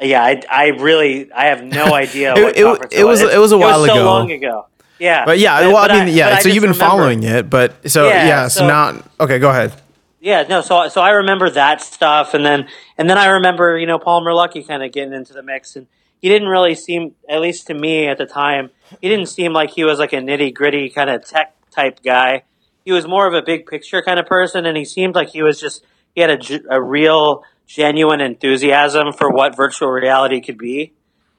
yeah, 0.01 0.23
I, 0.23 0.41
I 0.51 0.67
really 0.67 1.31
I 1.31 1.45
have 1.45 1.63
no 1.63 1.85
idea. 1.93 2.33
it, 2.35 2.57
it, 2.57 2.91
it, 2.91 3.03
was, 3.05 3.21
it 3.21 3.39
was 3.39 3.51
a 3.51 3.57
while 3.57 3.79
it 3.79 3.81
was 3.81 3.89
ago. 3.91 3.99
so 3.99 4.05
long 4.05 4.31
ago. 4.31 4.67
Yeah, 4.99 5.25
but 5.25 5.39
yeah, 5.39 5.61
but, 5.61 5.73
well, 5.73 5.91
I 5.91 6.05
mean, 6.05 6.15
yeah. 6.15 6.39
So 6.39 6.49
you've 6.49 6.61
been 6.61 6.71
remember. 6.71 6.97
following 6.97 7.23
it, 7.23 7.49
but 7.49 7.89
so 7.89 8.07
yeah, 8.07 8.27
yeah 8.27 8.47
so, 8.47 8.61
so 8.61 8.67
not 8.67 9.05
okay. 9.19 9.39
Go 9.39 9.49
ahead. 9.49 9.73
Yeah, 10.21 10.43
no. 10.43 10.61
So 10.61 10.87
so 10.87 11.01
I 11.01 11.11
remember 11.11 11.49
that 11.49 11.81
stuff, 11.81 12.33
and 12.33 12.45
then 12.45 12.67
and 12.97 13.09
then 13.09 13.17
I 13.17 13.27
remember 13.27 13.77
you 13.77 13.87
know 13.87 13.99
Palmer 13.99 14.31
Luckey 14.31 14.65
kind 14.65 14.83
of 14.83 14.93
getting 14.93 15.13
into 15.13 15.33
the 15.33 15.43
mix, 15.43 15.75
and 15.75 15.87
he 16.25 16.29
didn't 16.29 16.47
really 16.47 16.73
seem, 16.73 17.13
at 17.29 17.39
least 17.39 17.67
to 17.67 17.75
me 17.75 18.07
at 18.07 18.17
the 18.17 18.25
time, 18.25 18.71
he 18.99 19.09
didn't 19.09 19.27
seem 19.27 19.53
like 19.53 19.69
he 19.69 19.83
was 19.83 19.99
like 19.99 20.11
a 20.11 20.15
nitty 20.15 20.55
gritty 20.55 20.89
kind 20.89 21.09
of 21.09 21.23
tech 21.23 21.54
type 21.75 22.01
guy. 22.03 22.43
He 22.83 22.91
was 22.91 23.07
more 23.07 23.27
of 23.27 23.33
a 23.33 23.41
big 23.41 23.65
picture 23.65 24.01
kind 24.01 24.19
of 24.19 24.25
person, 24.25 24.65
and 24.65 24.77
he 24.77 24.85
seemed 24.85 25.15
like 25.15 25.29
he 25.29 25.41
was 25.41 25.59
just 25.59 25.83
he 26.13 26.21
had 26.21 26.29
a, 26.29 26.75
a 26.75 26.81
real 26.81 27.43
genuine 27.67 28.21
enthusiasm 28.21 29.11
for 29.11 29.29
what 29.29 29.55
virtual 29.55 29.89
reality 29.89 30.41
could 30.41 30.57
be. 30.57 30.93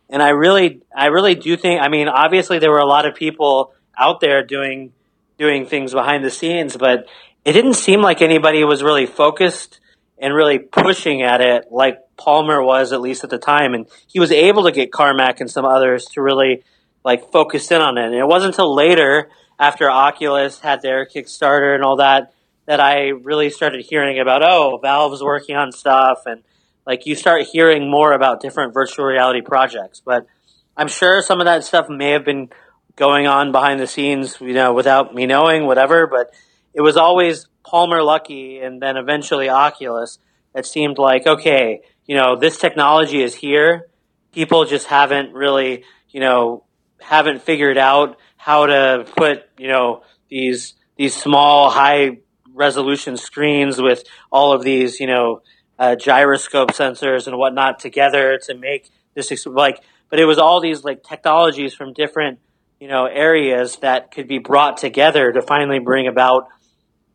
And 0.08 0.22
I 0.22 0.30
really, 0.30 0.82
I 0.94 1.06
really 1.06 1.34
do 1.34 1.56
think. 1.56 1.80
I 1.82 1.88
mean, 1.88 2.08
obviously 2.08 2.58
there 2.58 2.70
were 2.70 2.78
a 2.78 2.86
lot 2.86 3.06
of 3.06 3.14
people 3.14 3.72
out 3.98 4.20
there 4.20 4.44
doing 4.44 4.92
doing 5.38 5.66
things 5.66 5.92
behind 5.92 6.24
the 6.24 6.30
scenes, 6.30 6.76
but 6.76 7.06
it 7.44 7.52
didn't 7.52 7.74
seem 7.74 8.00
like 8.00 8.22
anybody 8.22 8.64
was 8.64 8.82
really 8.82 9.06
focused 9.06 9.80
and 10.18 10.34
really 10.34 10.58
pushing 10.58 11.22
at 11.22 11.40
it 11.40 11.66
like 11.70 11.98
Palmer 12.16 12.62
was 12.62 12.92
at 12.92 13.00
least 13.00 13.24
at 13.24 13.30
the 13.30 13.38
time, 13.38 13.74
and 13.74 13.86
he 14.06 14.18
was 14.18 14.32
able 14.32 14.64
to 14.64 14.72
get 14.72 14.92
Carmack 14.92 15.40
and 15.40 15.50
some 15.50 15.64
others 15.64 16.06
to 16.06 16.22
really 16.22 16.64
like 17.04 17.30
focus 17.30 17.70
in 17.70 17.80
on 17.80 17.98
it. 17.98 18.06
And 18.06 18.14
it 18.14 18.26
wasn't 18.26 18.54
until 18.54 18.74
later, 18.74 19.28
after 19.58 19.90
Oculus 19.90 20.60
had 20.60 20.82
their 20.82 21.06
Kickstarter 21.06 21.74
and 21.74 21.84
all 21.84 21.96
that, 21.96 22.32
that 22.66 22.80
I 22.80 23.08
really 23.08 23.50
started 23.50 23.84
hearing 23.88 24.18
about. 24.18 24.42
Oh, 24.42 24.78
Valve's 24.82 25.22
working 25.22 25.56
on 25.56 25.72
stuff, 25.72 26.22
and 26.26 26.42
like 26.86 27.06
you 27.06 27.14
start 27.14 27.42
hearing 27.52 27.90
more 27.90 28.12
about 28.12 28.40
different 28.40 28.74
virtual 28.74 29.04
reality 29.04 29.40
projects. 29.40 30.02
But 30.04 30.26
I'm 30.76 30.88
sure 30.88 31.22
some 31.22 31.40
of 31.40 31.46
that 31.46 31.64
stuff 31.64 31.88
may 31.88 32.10
have 32.10 32.24
been 32.24 32.50
going 32.96 33.26
on 33.26 33.52
behind 33.52 33.80
the 33.80 33.86
scenes, 33.86 34.40
you 34.40 34.54
know, 34.54 34.72
without 34.72 35.14
me 35.14 35.26
knowing, 35.26 35.66
whatever. 35.66 36.06
But 36.06 36.32
it 36.74 36.80
was 36.80 36.96
always 36.96 37.46
Palmer 37.64 38.00
Luckey, 38.00 38.64
and 38.64 38.80
then 38.82 38.96
eventually 38.96 39.48
Oculus. 39.48 40.18
That 40.54 40.64
seemed 40.64 40.96
like 40.96 41.26
okay 41.26 41.82
you 42.06 42.14
know, 42.14 42.36
this 42.36 42.56
technology 42.56 43.22
is 43.22 43.34
here. 43.34 43.88
People 44.32 44.64
just 44.64 44.86
haven't 44.86 45.32
really, 45.34 45.84
you 46.10 46.20
know, 46.20 46.64
haven't 47.00 47.42
figured 47.42 47.76
out 47.76 48.18
how 48.46 48.66
to 48.66 49.04
put, 49.16 49.42
you 49.58 49.66
know, 49.66 50.04
these 50.30 50.74
these 50.96 51.16
small 51.16 51.68
high 51.68 52.18
resolution 52.54 53.16
screens 53.16 53.82
with 53.82 54.04
all 54.30 54.52
of 54.52 54.62
these, 54.62 55.00
you 55.00 55.08
know, 55.08 55.42
uh, 55.80 55.96
gyroscope 55.96 56.70
sensors 56.70 57.26
and 57.26 57.36
whatnot 57.36 57.80
together 57.80 58.38
to 58.46 58.54
make 58.54 58.88
this 59.14 59.44
like. 59.46 59.82
But 60.10 60.20
it 60.20 60.26
was 60.26 60.38
all 60.38 60.60
these 60.60 60.84
like 60.84 61.02
technologies 61.02 61.74
from 61.74 61.92
different, 61.92 62.38
you 62.78 62.86
know, 62.86 63.06
areas 63.06 63.78
that 63.78 64.12
could 64.12 64.28
be 64.28 64.38
brought 64.38 64.76
together 64.76 65.32
to 65.32 65.42
finally 65.42 65.80
bring 65.80 66.06
about 66.06 66.46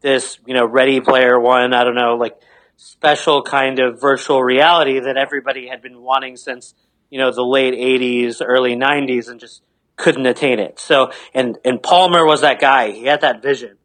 this, 0.02 0.38
you 0.46 0.54
know, 0.54 0.66
Ready 0.66 1.00
Player 1.00 1.40
One. 1.40 1.74
I 1.74 1.86
don't 1.86 1.96
know, 1.96 2.16
like 2.16 2.36
special 2.76 3.42
kind 3.42 3.80
of 3.80 4.02
virtual 4.02 4.44
reality 4.44 5.00
that 5.00 5.16
everybody 5.16 5.70
had 5.70 5.82
been 5.82 6.02
wanting 6.02 6.36
since 6.36 6.74
you 7.10 7.20
know 7.20 7.32
the 7.32 7.42
late 7.42 7.74
80s 7.74 8.42
early 8.46 8.76
90s 8.76 9.30
and 9.30 9.40
just 9.40 9.62
couldn't 9.96 10.26
attain 10.26 10.60
it. 10.60 10.80
So 10.80 11.12
and 11.34 11.58
and 11.66 11.82
palmer 11.82 12.26
was 12.26 12.42
that 12.42 12.60
guy. 12.60 12.92
He 12.92 13.06
had 13.06 13.22
that 13.22 13.42
vision. 13.42 13.78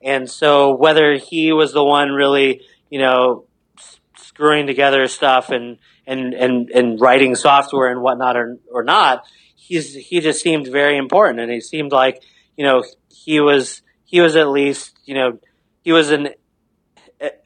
And 0.00 0.30
so 0.30 0.74
whether 0.76 1.16
he 1.16 1.52
was 1.52 1.72
the 1.72 1.84
one 1.84 2.10
really 2.10 2.62
you 2.90 2.98
know 2.98 3.44
screwing 4.16 4.66
together 4.66 5.06
stuff 5.08 5.50
and 5.50 5.78
and 6.06 6.34
and, 6.34 6.70
and 6.70 7.00
writing 7.00 7.34
software 7.34 7.90
and 7.90 8.00
whatnot 8.00 8.36
or, 8.36 8.58
or 8.72 8.84
not 8.84 9.24
he's 9.68 9.94
he 9.94 10.20
just 10.20 10.40
seemed 10.40 10.66
very 10.66 10.96
important. 10.96 11.40
And 11.40 11.52
he 11.52 11.60
seemed 11.60 11.92
like 11.92 12.22
you 12.56 12.64
know 12.64 12.82
he 13.10 13.40
was 13.40 13.82
he 14.04 14.20
was 14.20 14.34
at 14.34 14.48
least 14.48 14.98
you 15.04 15.14
know 15.14 15.38
he 15.82 15.92
was 15.92 16.10
an 16.10 16.30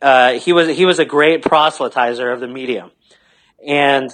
uh, 0.01 0.35
he 0.35 0.53
was 0.53 0.69
he 0.69 0.87
was 0.87 0.99
a 0.99 1.05
great 1.05 1.43
proselytizer 1.43 2.33
of 2.33 2.41
the 2.41 2.49
medium, 2.49 2.91
and 3.67 4.11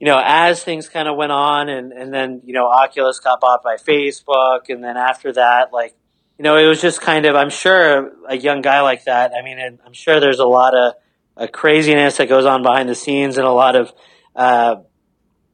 you 0.00 0.06
know 0.06 0.20
as 0.22 0.62
things 0.62 0.88
kind 0.88 1.08
of 1.08 1.16
went 1.16 1.32
on, 1.32 1.68
and 1.68 1.92
and 1.92 2.12
then 2.12 2.42
you 2.44 2.52
know 2.52 2.66
Oculus 2.66 3.20
got 3.20 3.40
bought 3.40 3.62
by 3.62 3.76
Facebook, 3.76 4.68
and 4.68 4.82
then 4.82 4.96
after 4.96 5.32
that, 5.32 5.72
like 5.72 5.94
you 6.38 6.42
know, 6.42 6.56
it 6.56 6.66
was 6.66 6.80
just 6.80 7.00
kind 7.00 7.26
of 7.26 7.34
I'm 7.34 7.50
sure 7.50 8.12
a 8.28 8.36
young 8.36 8.62
guy 8.62 8.80
like 8.80 9.04
that. 9.04 9.32
I 9.32 9.42
mean, 9.42 9.58
I'm 9.58 9.92
sure 9.92 10.20
there's 10.20 10.38
a 10.38 10.46
lot 10.46 10.74
of 10.74 11.52
craziness 11.52 12.18
that 12.18 12.28
goes 12.28 12.44
on 12.44 12.62
behind 12.62 12.88
the 12.88 12.94
scenes, 12.94 13.38
and 13.38 13.46
a 13.46 13.52
lot 13.52 13.76
of 13.76 13.92
uh, 14.34 14.76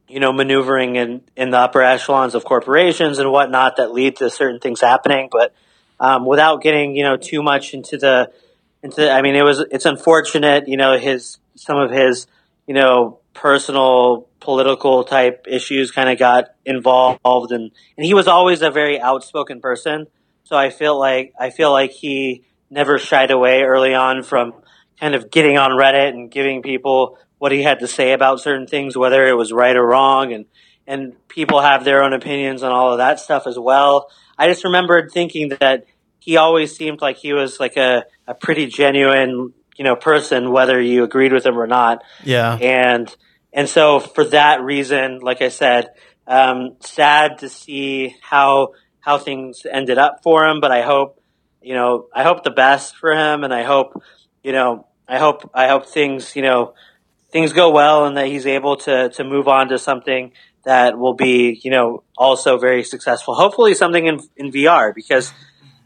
you 0.07 0.19
know 0.19 0.33
maneuvering 0.33 0.95
in 0.95 1.21
in 1.35 1.51
the 1.51 1.57
upper 1.57 1.81
echelons 1.81 2.35
of 2.35 2.43
corporations 2.43 3.19
and 3.19 3.31
whatnot 3.31 3.77
that 3.77 3.93
lead 3.93 4.17
to 4.17 4.29
certain 4.29 4.59
things 4.59 4.81
happening, 4.81 5.29
but. 5.31 5.53
Um, 5.99 6.25
without 6.25 6.61
getting 6.61 6.97
you 6.97 7.03
know 7.03 7.15
too 7.15 7.41
much 7.43 7.73
into 7.73 7.97
the 7.97 8.29
into, 8.83 9.09
I 9.09 9.21
mean, 9.21 9.35
it 9.35 9.43
was, 9.43 9.59
it's 9.71 9.85
unfortunate, 9.85 10.67
you 10.67 10.77
know, 10.77 10.97
his, 10.97 11.37
some 11.55 11.79
of 11.79 11.89
his, 11.89 12.27
you 12.67 12.73
know, 12.73 13.19
personal 13.33 14.27
political 14.43 15.05
type 15.05 15.45
issues 15.49 15.89
kind 15.91 16.09
of 16.09 16.19
got 16.19 16.49
involved 16.65 17.51
and, 17.51 17.71
and 17.97 18.05
he 18.05 18.13
was 18.13 18.27
always 18.27 18.61
a 18.61 18.69
very 18.69 18.99
outspoken 18.99 19.61
person. 19.61 20.05
So 20.43 20.57
I 20.57 20.69
feel 20.69 20.99
like, 20.99 21.33
I 21.39 21.49
feel 21.49 21.71
like 21.71 21.91
he 21.91 22.43
never 22.69 22.99
shied 22.99 23.31
away 23.31 23.61
early 23.61 23.93
on 23.93 24.21
from 24.21 24.53
kind 24.99 25.15
of 25.15 25.31
getting 25.31 25.57
on 25.57 25.71
Reddit 25.71 26.09
and 26.09 26.29
giving 26.29 26.61
people 26.61 27.17
what 27.37 27.53
he 27.53 27.63
had 27.63 27.79
to 27.79 27.87
say 27.87 28.11
about 28.11 28.41
certain 28.41 28.67
things, 28.67 28.97
whether 28.97 29.25
it 29.25 29.37
was 29.37 29.53
right 29.53 29.75
or 29.75 29.85
wrong. 29.85 30.33
And, 30.33 30.45
and 30.85 31.15
people 31.29 31.61
have 31.61 31.85
their 31.85 32.03
own 32.03 32.11
opinions 32.11 32.63
on 32.63 32.73
all 32.73 32.91
of 32.91 32.97
that 32.97 33.21
stuff 33.21 33.47
as 33.47 33.57
well. 33.57 34.09
I 34.37 34.47
just 34.47 34.65
remembered 34.65 35.11
thinking 35.11 35.49
that 35.61 35.85
he 36.19 36.35
always 36.35 36.75
seemed 36.75 37.01
like 37.01 37.17
he 37.17 37.31
was 37.31 37.59
like 37.61 37.77
a, 37.77 38.05
a 38.27 38.33
pretty 38.33 38.67
genuine, 38.67 39.53
you 39.77 39.85
know, 39.85 39.95
person, 39.95 40.51
whether 40.51 40.81
you 40.81 41.03
agreed 41.03 41.31
with 41.31 41.45
him 41.45 41.57
or 41.57 41.67
not. 41.67 42.03
Yeah. 42.25 42.55
And, 42.55 43.15
and 43.53 43.69
so 43.69 43.99
for 43.99 44.25
that 44.25 44.61
reason, 44.61 45.19
like 45.19 45.41
I 45.41 45.49
said, 45.49 45.89
um, 46.25 46.77
sad 46.79 47.39
to 47.39 47.49
see 47.49 48.15
how, 48.21 48.69
how 48.99 49.17
things 49.17 49.61
ended 49.69 49.97
up 49.97 50.21
for 50.23 50.45
him, 50.45 50.59
but 50.59 50.71
I 50.71 50.81
hope, 50.81 51.21
you 51.61 51.75
know, 51.75 52.07
I 52.13 52.23
hope 52.23 52.43
the 52.43 52.51
best 52.51 52.97
for 52.97 53.13
him 53.13 53.43
and 53.43 53.53
I 53.53 53.63
hope, 53.63 54.01
you 54.43 54.53
know, 54.53 54.87
I 55.07 55.19
hope, 55.19 55.51
I 55.53 55.67
hope 55.67 55.85
things, 55.85 56.35
you 56.35 56.41
know, 56.41 56.73
things 57.31 57.53
go 57.53 57.71
well 57.71 58.05
and 58.05 58.17
that 58.17 58.27
he's 58.27 58.47
able 58.47 58.77
to, 58.77 59.09
to 59.09 59.23
move 59.23 59.47
on 59.47 59.69
to 59.69 59.77
something 59.77 60.31
that 60.65 60.97
will 60.97 61.13
be, 61.13 61.59
you 61.63 61.71
know, 61.71 62.03
also 62.17 62.57
very 62.57 62.83
successful. 62.83 63.35
Hopefully 63.35 63.75
something 63.75 64.07
in, 64.07 64.19
in 64.35 64.51
VR 64.51 64.95
because 64.95 65.31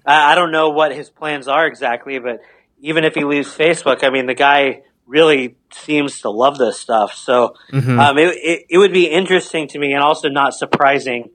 I 0.05 0.35
don't 0.35 0.51
know 0.51 0.69
what 0.69 0.95
his 0.95 1.09
plans 1.09 1.47
are 1.49 1.67
exactly, 1.67 2.19
but 2.19 2.39
even 2.79 3.03
if 3.03 3.15
he 3.15 3.25
leaves 3.25 3.49
Facebook, 3.49 4.03
I 4.03 4.09
mean, 4.09 4.25
the 4.25 4.35
guy 4.35 4.83
really 5.07 5.55
seems 5.71 6.21
to 6.21 6.29
love 6.29 6.57
this 6.57 6.79
stuff. 6.79 7.13
So 7.13 7.55
mm-hmm. 7.71 7.99
um, 7.99 8.17
it, 8.17 8.35
it, 8.35 8.65
it, 8.69 8.77
would 8.77 8.93
be 8.93 9.05
interesting 9.05 9.67
to 9.69 9.79
me, 9.79 9.93
and 9.93 10.03
also 10.03 10.29
not 10.29 10.53
surprising 10.53 11.31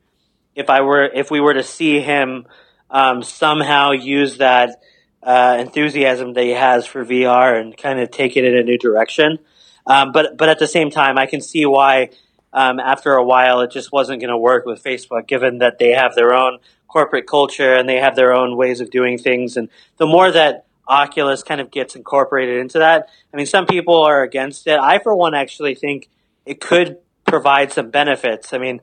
if 0.55 0.71
I 0.71 0.83
were 0.83 1.05
if 1.05 1.31
we 1.31 1.41
were 1.41 1.55
to 1.55 1.63
see 1.63 2.01
him 2.01 2.47
um, 2.91 3.23
somehow 3.23 3.93
use 3.93 4.39
that 4.39 4.83
uh, 5.23 5.57
enthusiasm 5.59 6.35
that 6.35 6.45
he 6.45 6.51
has 6.51 6.87
for 6.87 7.05
VR 7.05 7.61
and 7.61 7.77
kind 7.77 7.99
of 7.99 8.11
take 8.11 8.37
it 8.37 8.45
in 8.45 8.57
a 8.57 8.63
new 8.63 8.79
direction. 8.79 9.39
Um, 9.87 10.13
but 10.13 10.37
but 10.37 10.49
at 10.49 10.59
the 10.59 10.69
same 10.69 10.91
time, 10.91 11.19
I 11.19 11.27
can 11.27 11.41
see 11.41 11.67
why. 11.67 12.11
Um, 12.55 12.81
after 12.81 13.15
a 13.15 13.25
while, 13.25 13.63
it 13.63 13.71
just 13.71 13.93
wasn't 13.93 14.21
going 14.21 14.29
to 14.29 14.37
work 14.37 14.67
with 14.67 14.85
Facebook, 14.85 15.27
given 15.27 15.61
that 15.61 15.79
they 15.79 15.93
have 15.93 16.15
their 16.15 16.35
own 16.35 16.59
corporate 16.87 17.27
culture 17.27 17.75
and 17.75 17.89
they 17.89 17.97
have 17.97 18.15
their 18.15 18.35
own 18.35 18.59
ways 18.59 18.83
of 18.83 18.91
doing 18.91 19.17
things. 19.17 19.57
And 19.57 19.71
the 19.97 20.07
more 20.07 20.31
that 20.31 20.67
Oculus 20.87 21.43
kind 21.43 21.61
of 21.61 21.71
gets 21.71 21.95
incorporated 21.97 22.59
into 22.59 22.79
that, 22.81 23.09
I 23.33 23.37
mean, 23.37 23.47
some 23.47 23.67
people 23.67 24.03
are 24.03 24.23
against 24.23 24.67
it. 24.67 24.79
I, 24.79 24.99
for 24.99 25.15
one, 25.15 25.35
actually 25.35 25.75
think 25.75 26.09
it 26.45 26.61
could 26.61 26.99
provide 27.25 27.73
some 27.73 27.91
benefits. 27.91 28.53
I 28.53 28.59
mean, 28.59 28.81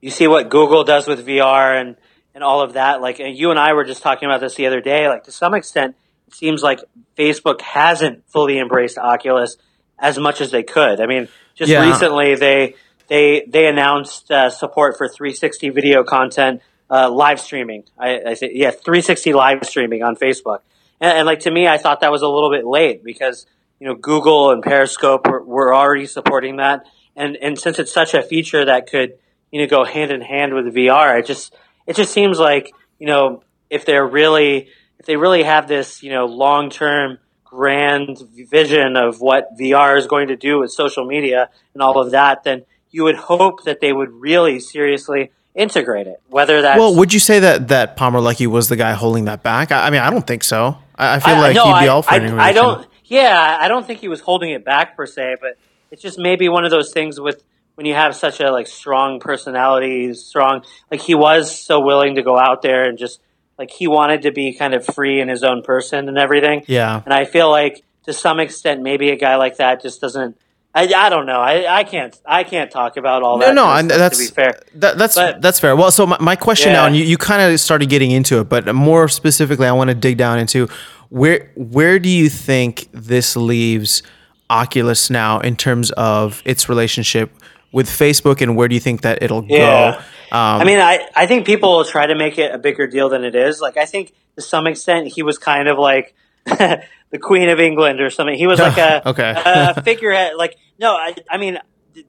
you 0.00 0.10
see 0.10 0.26
what 0.26 0.50
Google 0.50 0.84
does 0.84 1.06
with 1.06 1.26
VR 1.26 1.80
and, 1.80 1.96
and 2.34 2.42
all 2.42 2.60
of 2.60 2.74
that. 2.74 3.00
Like, 3.00 3.18
you 3.18 3.50
and 3.50 3.58
I 3.58 3.72
were 3.74 3.84
just 3.84 4.02
talking 4.02 4.28
about 4.28 4.40
this 4.40 4.56
the 4.56 4.66
other 4.66 4.80
day. 4.80 5.08
Like, 5.08 5.24
to 5.24 5.32
some 5.32 5.54
extent, 5.54 5.96
it 6.26 6.34
seems 6.34 6.62
like 6.62 6.80
Facebook 7.16 7.60
hasn't 7.60 8.28
fully 8.28 8.58
embraced 8.58 8.98
Oculus 8.98 9.56
as 9.98 10.18
much 10.18 10.40
as 10.40 10.50
they 10.50 10.62
could. 10.62 11.00
I 11.00 11.06
mean, 11.06 11.28
just 11.54 11.70
yeah. 11.70 11.88
recently 11.88 12.34
they 12.34 12.74
they 13.08 13.44
they 13.48 13.66
announced 13.66 14.30
uh, 14.30 14.50
support 14.50 14.98
for 14.98 15.08
360 15.08 15.70
video 15.70 16.04
content 16.04 16.60
uh, 16.90 17.10
live 17.10 17.40
streaming. 17.40 17.84
I, 17.98 18.20
I 18.28 18.34
say, 18.34 18.50
yeah, 18.52 18.70
360 18.70 19.32
live 19.32 19.64
streaming 19.64 20.02
on 20.02 20.16
Facebook. 20.16 20.60
And, 21.00 21.18
and, 21.18 21.26
like 21.26 21.40
to 21.40 21.50
me, 21.50 21.66
I 21.66 21.78
thought 21.78 22.00
that 22.00 22.12
was 22.12 22.22
a 22.22 22.28
little 22.28 22.50
bit 22.50 22.66
late 22.66 23.04
because 23.04 23.46
you 23.78 23.86
know 23.86 23.94
Google 23.94 24.50
and 24.50 24.62
Periscope 24.62 25.26
were, 25.26 25.42
were 25.42 25.74
already 25.74 26.06
supporting 26.06 26.56
that, 26.56 26.86
and 27.14 27.36
and 27.36 27.58
since 27.58 27.78
it's 27.78 27.92
such 27.92 28.14
a 28.14 28.22
feature 28.22 28.64
that 28.64 28.88
could 28.88 29.18
you 29.50 29.60
know 29.60 29.66
go 29.66 29.84
hand 29.84 30.10
in 30.10 30.20
hand 30.20 30.54
with 30.54 30.74
VR. 30.74 31.18
It 31.18 31.26
just 31.26 31.54
it 31.86 31.96
just 31.96 32.12
seems 32.12 32.38
like 32.38 32.72
you 32.98 33.06
know 33.06 33.42
if 33.70 33.84
they're 33.84 34.06
really 34.06 34.68
if 34.98 35.06
they 35.06 35.16
really 35.16 35.42
have 35.42 35.68
this 35.68 36.02
you 36.02 36.10
know 36.10 36.26
long 36.26 36.70
term 36.70 37.18
grand 37.44 38.18
vision 38.50 38.96
of 38.96 39.20
what 39.20 39.56
VR 39.58 39.96
is 39.96 40.06
going 40.06 40.28
to 40.28 40.36
do 40.36 40.58
with 40.58 40.70
social 40.70 41.06
media 41.06 41.48
and 41.72 41.82
all 41.82 41.98
of 41.98 42.10
that, 42.10 42.44
then 42.44 42.64
you 42.90 43.04
would 43.04 43.16
hope 43.16 43.64
that 43.64 43.80
they 43.80 43.92
would 43.92 44.10
really 44.10 44.60
seriously 44.60 45.30
integrate 45.54 46.06
it. 46.06 46.20
Whether 46.28 46.62
that 46.62 46.78
well, 46.78 46.94
would 46.94 47.12
you 47.12 47.20
say 47.20 47.38
that 47.40 47.68
that 47.68 47.96
Palmer 47.96 48.20
Luckey 48.20 48.46
was 48.46 48.68
the 48.68 48.76
guy 48.76 48.92
holding 48.92 49.24
that 49.24 49.42
back? 49.42 49.72
I, 49.72 49.86
I 49.86 49.90
mean, 49.90 50.00
I 50.00 50.10
don't 50.10 50.26
think 50.26 50.44
so. 50.44 50.78
I, 50.98 51.16
I 51.16 51.18
feel 51.20 51.34
I, 51.34 51.40
like 51.40 51.54
no, 51.54 51.74
he'd 51.74 51.80
be 51.80 51.88
all 51.88 52.02
for 52.02 52.12
I, 52.12 52.48
I 52.48 52.52
don't. 52.52 52.86
Yeah, 53.04 53.58
I 53.60 53.68
don't 53.68 53.86
think 53.86 54.00
he 54.00 54.08
was 54.08 54.20
holding 54.20 54.50
it 54.50 54.64
back 54.64 54.96
per 54.96 55.06
se, 55.06 55.36
but 55.40 55.58
it's 55.90 56.02
just 56.02 56.18
maybe 56.18 56.48
one 56.48 56.64
of 56.64 56.70
those 56.70 56.92
things 56.92 57.20
with 57.20 57.42
when 57.76 57.86
you 57.86 57.94
have 57.94 58.16
such 58.16 58.40
a 58.40 58.50
like 58.50 58.66
strong 58.66 59.20
personality, 59.20 60.12
strong 60.14 60.64
like 60.90 61.00
he 61.00 61.14
was 61.14 61.58
so 61.58 61.80
willing 61.80 62.16
to 62.16 62.22
go 62.22 62.38
out 62.38 62.62
there 62.62 62.88
and 62.88 62.98
just 62.98 63.20
like 63.58 63.70
he 63.70 63.86
wanted 63.86 64.22
to 64.22 64.32
be 64.32 64.54
kind 64.54 64.74
of 64.74 64.84
free 64.84 65.20
in 65.20 65.28
his 65.28 65.42
own 65.44 65.62
person 65.62 66.08
and 66.08 66.18
everything. 66.18 66.64
Yeah. 66.66 67.00
And 67.04 67.14
I 67.14 67.24
feel 67.24 67.50
like 67.50 67.84
to 68.04 68.12
some 68.12 68.40
extent 68.40 68.82
maybe 68.82 69.10
a 69.10 69.16
guy 69.16 69.36
like 69.36 69.58
that 69.58 69.82
just 69.82 70.00
doesn't 70.00 70.36
I, 70.76 70.92
I 70.94 71.08
don't 71.08 71.24
know. 71.24 71.40
I, 71.40 71.78
I 71.78 71.84
can't 71.84 72.14
I 72.26 72.44
can't 72.44 72.70
talk 72.70 72.98
about 72.98 73.22
all 73.22 73.38
that. 73.38 73.54
No, 73.54 73.80
no, 73.80 73.88
that's 73.88 74.18
to 74.18 74.24
be 74.24 74.34
fair. 74.34 74.60
That, 74.74 74.98
that's 74.98 75.14
but, 75.14 75.40
that's 75.40 75.58
fair. 75.58 75.74
Well, 75.74 75.90
so 75.90 76.06
my, 76.06 76.18
my 76.20 76.36
question 76.36 76.68
yeah. 76.68 76.80
now, 76.80 76.86
and 76.86 76.94
you, 76.94 77.02
you 77.02 77.16
kind 77.16 77.40
of 77.40 77.58
started 77.58 77.88
getting 77.88 78.10
into 78.10 78.40
it, 78.40 78.50
but 78.50 78.74
more 78.74 79.08
specifically, 79.08 79.66
I 79.66 79.72
want 79.72 79.88
to 79.88 79.94
dig 79.94 80.18
down 80.18 80.38
into 80.38 80.68
where 81.08 81.50
where 81.56 81.98
do 81.98 82.10
you 82.10 82.28
think 82.28 82.88
this 82.92 83.36
leaves 83.36 84.02
Oculus 84.50 85.08
now 85.08 85.40
in 85.40 85.56
terms 85.56 85.92
of 85.92 86.42
its 86.44 86.68
relationship 86.68 87.32
with 87.72 87.88
Facebook, 87.88 88.42
and 88.42 88.54
where 88.54 88.68
do 88.68 88.74
you 88.74 88.80
think 88.80 89.00
that 89.00 89.22
it'll 89.22 89.44
yeah. 89.46 89.92
go? 89.92 89.98
Um, 90.36 90.60
I 90.60 90.64
mean, 90.64 90.78
I, 90.78 91.08
I 91.16 91.26
think 91.26 91.46
people 91.46 91.74
will 91.74 91.84
try 91.84 92.06
to 92.06 92.14
make 92.14 92.36
it 92.36 92.54
a 92.54 92.58
bigger 92.58 92.86
deal 92.86 93.08
than 93.08 93.24
it 93.24 93.34
is. 93.34 93.60
Like, 93.60 93.76
I 93.76 93.86
think 93.86 94.12
to 94.34 94.42
some 94.42 94.66
extent 94.66 95.08
he 95.08 95.22
was 95.22 95.38
kind 95.38 95.68
of 95.68 95.78
like 95.78 96.14
the 96.44 97.18
Queen 97.20 97.48
of 97.48 97.60
England 97.60 98.00
or 98.00 98.10
something. 98.10 98.36
He 98.36 98.46
was 98.46 98.58
like 98.58 98.76
a, 98.78 99.08
okay. 99.08 99.34
a 99.36 99.80
figurehead. 99.82 100.34
Like, 100.36 100.56
no, 100.78 100.94
I, 100.94 101.14
I 101.30 101.38
mean, 101.38 101.58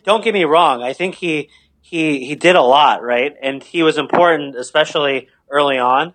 don't 0.03 0.23
get 0.23 0.33
me 0.33 0.43
wrong. 0.43 0.83
I 0.83 0.93
think 0.93 1.15
he 1.15 1.49
he 1.81 2.25
he 2.25 2.35
did 2.35 2.55
a 2.55 2.61
lot, 2.61 3.03
right? 3.03 3.33
And 3.41 3.63
he 3.63 3.83
was 3.83 3.97
important, 3.97 4.55
especially 4.55 5.29
early 5.49 5.77
on. 5.77 6.13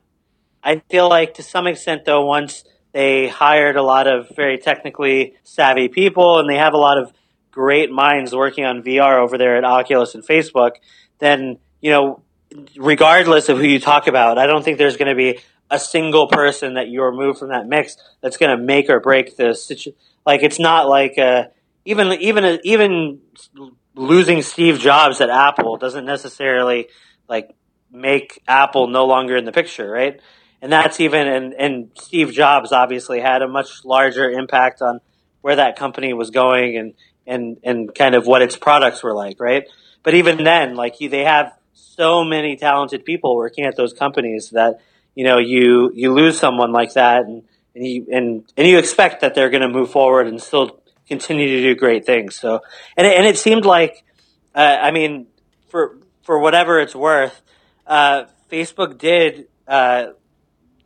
I 0.62 0.82
feel 0.90 1.08
like 1.08 1.34
to 1.34 1.42
some 1.42 1.66
extent, 1.66 2.04
though, 2.04 2.24
once 2.24 2.64
they 2.92 3.28
hired 3.28 3.76
a 3.76 3.82
lot 3.82 4.06
of 4.06 4.28
very 4.36 4.58
technically 4.58 5.34
savvy 5.42 5.88
people, 5.88 6.38
and 6.38 6.48
they 6.48 6.58
have 6.58 6.74
a 6.74 6.78
lot 6.78 6.98
of 6.98 7.12
great 7.50 7.90
minds 7.90 8.34
working 8.34 8.64
on 8.64 8.82
VR 8.82 9.18
over 9.18 9.38
there 9.38 9.56
at 9.56 9.64
Oculus 9.64 10.14
and 10.14 10.24
Facebook, 10.24 10.72
then 11.18 11.58
you 11.80 11.90
know, 11.90 12.22
regardless 12.76 13.48
of 13.48 13.58
who 13.58 13.64
you 13.64 13.80
talk 13.80 14.06
about, 14.06 14.38
I 14.38 14.46
don't 14.46 14.64
think 14.64 14.78
there's 14.78 14.96
going 14.96 15.08
to 15.08 15.14
be 15.14 15.40
a 15.70 15.78
single 15.78 16.28
person 16.28 16.74
that 16.74 16.88
you 16.88 17.02
remove 17.02 17.38
from 17.38 17.48
that 17.48 17.66
mix 17.66 17.96
that's 18.20 18.36
going 18.36 18.56
to 18.56 18.62
make 18.62 18.90
or 18.90 19.00
break 19.00 19.36
the 19.36 19.54
situation. 19.54 19.94
Like 20.24 20.42
it's 20.42 20.58
not 20.58 20.88
like 20.88 21.18
uh, 21.18 21.44
even 21.84 22.12
even 22.12 22.60
even 22.64 23.20
losing 23.94 24.42
Steve 24.42 24.78
Jobs 24.78 25.20
at 25.20 25.30
Apple 25.30 25.76
doesn't 25.76 26.04
necessarily 26.04 26.88
like 27.28 27.54
make 27.90 28.42
Apple 28.48 28.86
no 28.88 29.06
longer 29.06 29.36
in 29.36 29.44
the 29.44 29.52
picture, 29.52 29.88
right? 29.90 30.20
And 30.60 30.72
that's 30.72 31.00
even 31.00 31.26
and 31.26 31.54
and 31.54 31.90
Steve 31.94 32.32
Jobs 32.32 32.72
obviously 32.72 33.20
had 33.20 33.42
a 33.42 33.48
much 33.48 33.84
larger 33.84 34.30
impact 34.30 34.80
on 34.80 35.00
where 35.40 35.56
that 35.56 35.76
company 35.76 36.12
was 36.12 36.30
going 36.30 36.76
and 36.76 36.94
and 37.26 37.58
and 37.62 37.94
kind 37.94 38.14
of 38.14 38.26
what 38.26 38.42
its 38.42 38.56
products 38.56 39.02
were 39.02 39.14
like, 39.14 39.40
right? 39.40 39.64
But 40.02 40.14
even 40.14 40.44
then, 40.44 40.74
like 40.74 40.98
they 40.98 41.24
have 41.24 41.52
so 41.72 42.24
many 42.24 42.56
talented 42.56 43.04
people 43.04 43.36
working 43.36 43.64
at 43.64 43.76
those 43.76 43.92
companies 43.92 44.50
that 44.50 44.80
you 45.14 45.24
know 45.24 45.38
you 45.38 45.90
you 45.94 46.12
lose 46.12 46.38
someone 46.38 46.72
like 46.72 46.94
that 46.94 47.24
and 47.24 47.42
and 47.74 47.86
you 47.86 48.06
and, 48.12 48.52
and 48.56 48.68
you 48.68 48.78
expect 48.78 49.20
that 49.20 49.34
they're 49.34 49.50
going 49.50 49.62
to 49.62 49.68
move 49.68 49.90
forward 49.90 50.26
and 50.26 50.40
still 50.40 50.81
continue 51.08 51.48
to 51.48 51.62
do 51.62 51.74
great 51.74 52.06
things. 52.06 52.36
So 52.36 52.60
and 52.96 53.06
it, 53.06 53.16
and 53.16 53.26
it 53.26 53.38
seemed 53.38 53.64
like 53.64 54.04
uh, 54.54 54.78
I 54.80 54.90
mean 54.90 55.26
for 55.68 55.98
for 56.22 56.38
whatever 56.38 56.80
it's 56.80 56.94
worth 56.94 57.40
uh, 57.86 58.24
Facebook 58.50 58.98
did 58.98 59.48
uh, 59.66 60.08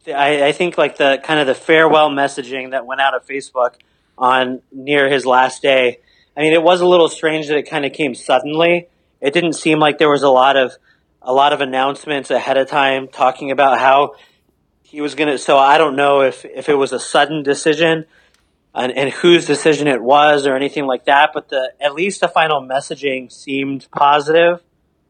I, 0.06 0.48
I 0.48 0.52
think 0.52 0.78
like 0.78 0.96
the 0.96 1.20
kind 1.22 1.40
of 1.40 1.46
the 1.46 1.54
farewell 1.54 2.10
messaging 2.10 2.70
that 2.70 2.86
went 2.86 3.00
out 3.00 3.14
of 3.14 3.26
Facebook 3.26 3.74
on 4.16 4.62
near 4.72 5.08
his 5.08 5.26
last 5.26 5.62
day. 5.62 6.00
I 6.36 6.40
mean 6.40 6.52
it 6.52 6.62
was 6.62 6.80
a 6.80 6.86
little 6.86 7.08
strange 7.08 7.48
that 7.48 7.56
it 7.56 7.68
kind 7.68 7.84
of 7.84 7.92
came 7.92 8.14
suddenly. 8.14 8.88
It 9.20 9.32
didn't 9.32 9.54
seem 9.54 9.78
like 9.78 9.98
there 9.98 10.10
was 10.10 10.22
a 10.22 10.30
lot 10.30 10.56
of 10.56 10.76
a 11.22 11.32
lot 11.32 11.52
of 11.52 11.60
announcements 11.60 12.30
ahead 12.30 12.56
of 12.56 12.68
time 12.68 13.08
talking 13.08 13.50
about 13.50 13.80
how 13.80 14.14
he 14.82 15.00
was 15.00 15.16
going 15.16 15.28
to. 15.28 15.38
So 15.38 15.58
I 15.58 15.76
don't 15.76 15.96
know 15.96 16.22
if, 16.22 16.44
if 16.44 16.68
it 16.68 16.74
was 16.74 16.92
a 16.92 17.00
sudden 17.00 17.42
decision 17.42 18.06
and, 18.76 18.92
and 18.92 19.10
whose 19.10 19.46
decision 19.46 19.88
it 19.88 20.02
was 20.02 20.46
or 20.46 20.54
anything 20.54 20.84
like 20.84 21.06
that, 21.06 21.30
but 21.32 21.48
the 21.48 21.72
at 21.80 21.94
least 21.94 22.20
the 22.20 22.28
final 22.28 22.60
messaging 22.60 23.32
seemed 23.32 23.88
positive, 23.90 24.62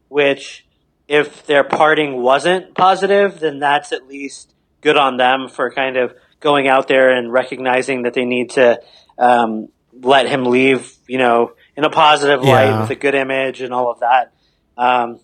which 0.07 0.65
if 1.07 1.45
their 1.45 1.63
parting 1.63 2.21
wasn't 2.21 2.73
positive, 2.75 3.39
then 3.41 3.59
that's 3.59 3.91
at 3.91 4.07
least 4.07 4.53
good 4.81 4.97
on 4.97 5.17
them 5.17 5.49
for 5.49 5.69
kind 5.71 5.97
of 5.97 6.13
going 6.39 6.67
out 6.67 6.87
there 6.87 7.11
and 7.11 7.31
recognizing 7.31 8.03
that 8.03 8.13
they 8.13 8.25
need 8.25 8.51
to 8.51 8.79
um, 9.17 9.67
let 10.01 10.27
him 10.27 10.45
leave, 10.45 10.93
you 11.07 11.17
know, 11.17 11.51
in 11.75 11.83
a 11.83 11.89
positive 11.89 12.41
light 12.41 12.67
yeah. 12.67 12.81
with 12.81 12.89
a 12.89 12.95
good 12.95 13.15
image 13.15 13.61
and 13.61 13.73
all 13.73 13.91
of 13.91 13.99
that. 13.99 14.33
Um, 14.77 15.19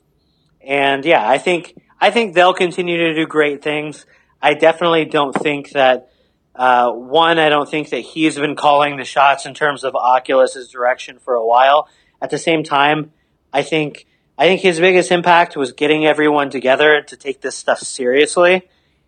and 0.62 1.06
yeah, 1.06 1.28
I 1.28 1.38
think 1.38 1.76
I 2.00 2.12
think 2.12 2.34
they'll 2.34 2.54
continue 2.54 2.98
to 2.98 3.16
do 3.16 3.26
great 3.26 3.62
things. 3.62 4.06
I 4.42 4.54
definitely 4.54 5.06
don't 5.06 5.34
think 5.34 5.72
that 5.72 6.10
uh, 6.56 6.92
one. 6.92 7.40
I 7.40 7.50
don't 7.50 7.70
think 7.70 7.90
that 7.90 8.00
he's 8.00 8.38
been 8.38 8.56
calling 8.56 8.98
the 8.98 9.06
shots 9.06 9.46
in 9.46 9.54
terms 9.54 9.84
of 9.84 9.96
Oculus's 9.96 10.70
direction 10.70 11.20
for 11.20 11.34
a 11.34 11.46
while. 11.46 11.88
At 12.22 12.30
the 12.30 12.38
same 12.38 12.64
time, 12.64 13.12
I 13.52 13.64
think 13.64 14.06
I 14.38 14.46
think 14.46 14.62
his 14.62 14.80
biggest 14.80 15.12
impact 15.12 15.56
was 15.56 15.74
getting 15.74 16.06
everyone 16.06 16.50
together 16.50 17.02
to 17.02 17.18
take 17.18 17.42
this 17.42 17.56
stuff 17.56 17.80
seriously, 17.80 18.64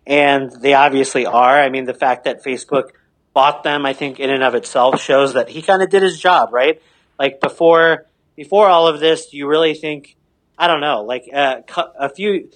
and 0.06 0.50
they 0.52 0.74
obviously 0.74 1.26
are. 1.26 1.60
I 1.60 1.68
mean, 1.68 1.84
the 1.84 1.94
fact 1.94 2.24
that 2.24 2.44
Facebook 2.44 2.90
bought 3.32 3.64
them, 3.64 3.84
I 3.84 3.92
think, 3.92 4.20
in 4.20 4.30
and 4.30 4.42
of 4.42 4.54
itself 4.54 5.00
shows 5.00 5.34
that 5.34 5.48
he 5.48 5.62
kind 5.62 5.82
of 5.82 5.90
did 5.90 6.02
his 6.02 6.18
job, 6.18 6.52
right? 6.52 6.80
Like 7.18 7.40
before 7.40 8.06
before 8.34 8.68
all 8.68 8.86
of 8.86 9.00
this, 9.00 9.32
you 9.32 9.46
really 9.48 9.74
think 9.74 10.16
I 10.58 10.66
don't 10.68 10.80
know, 10.80 11.02
like 11.02 11.24
uh, 11.32 11.60
a 11.98 12.08
few 12.08 12.50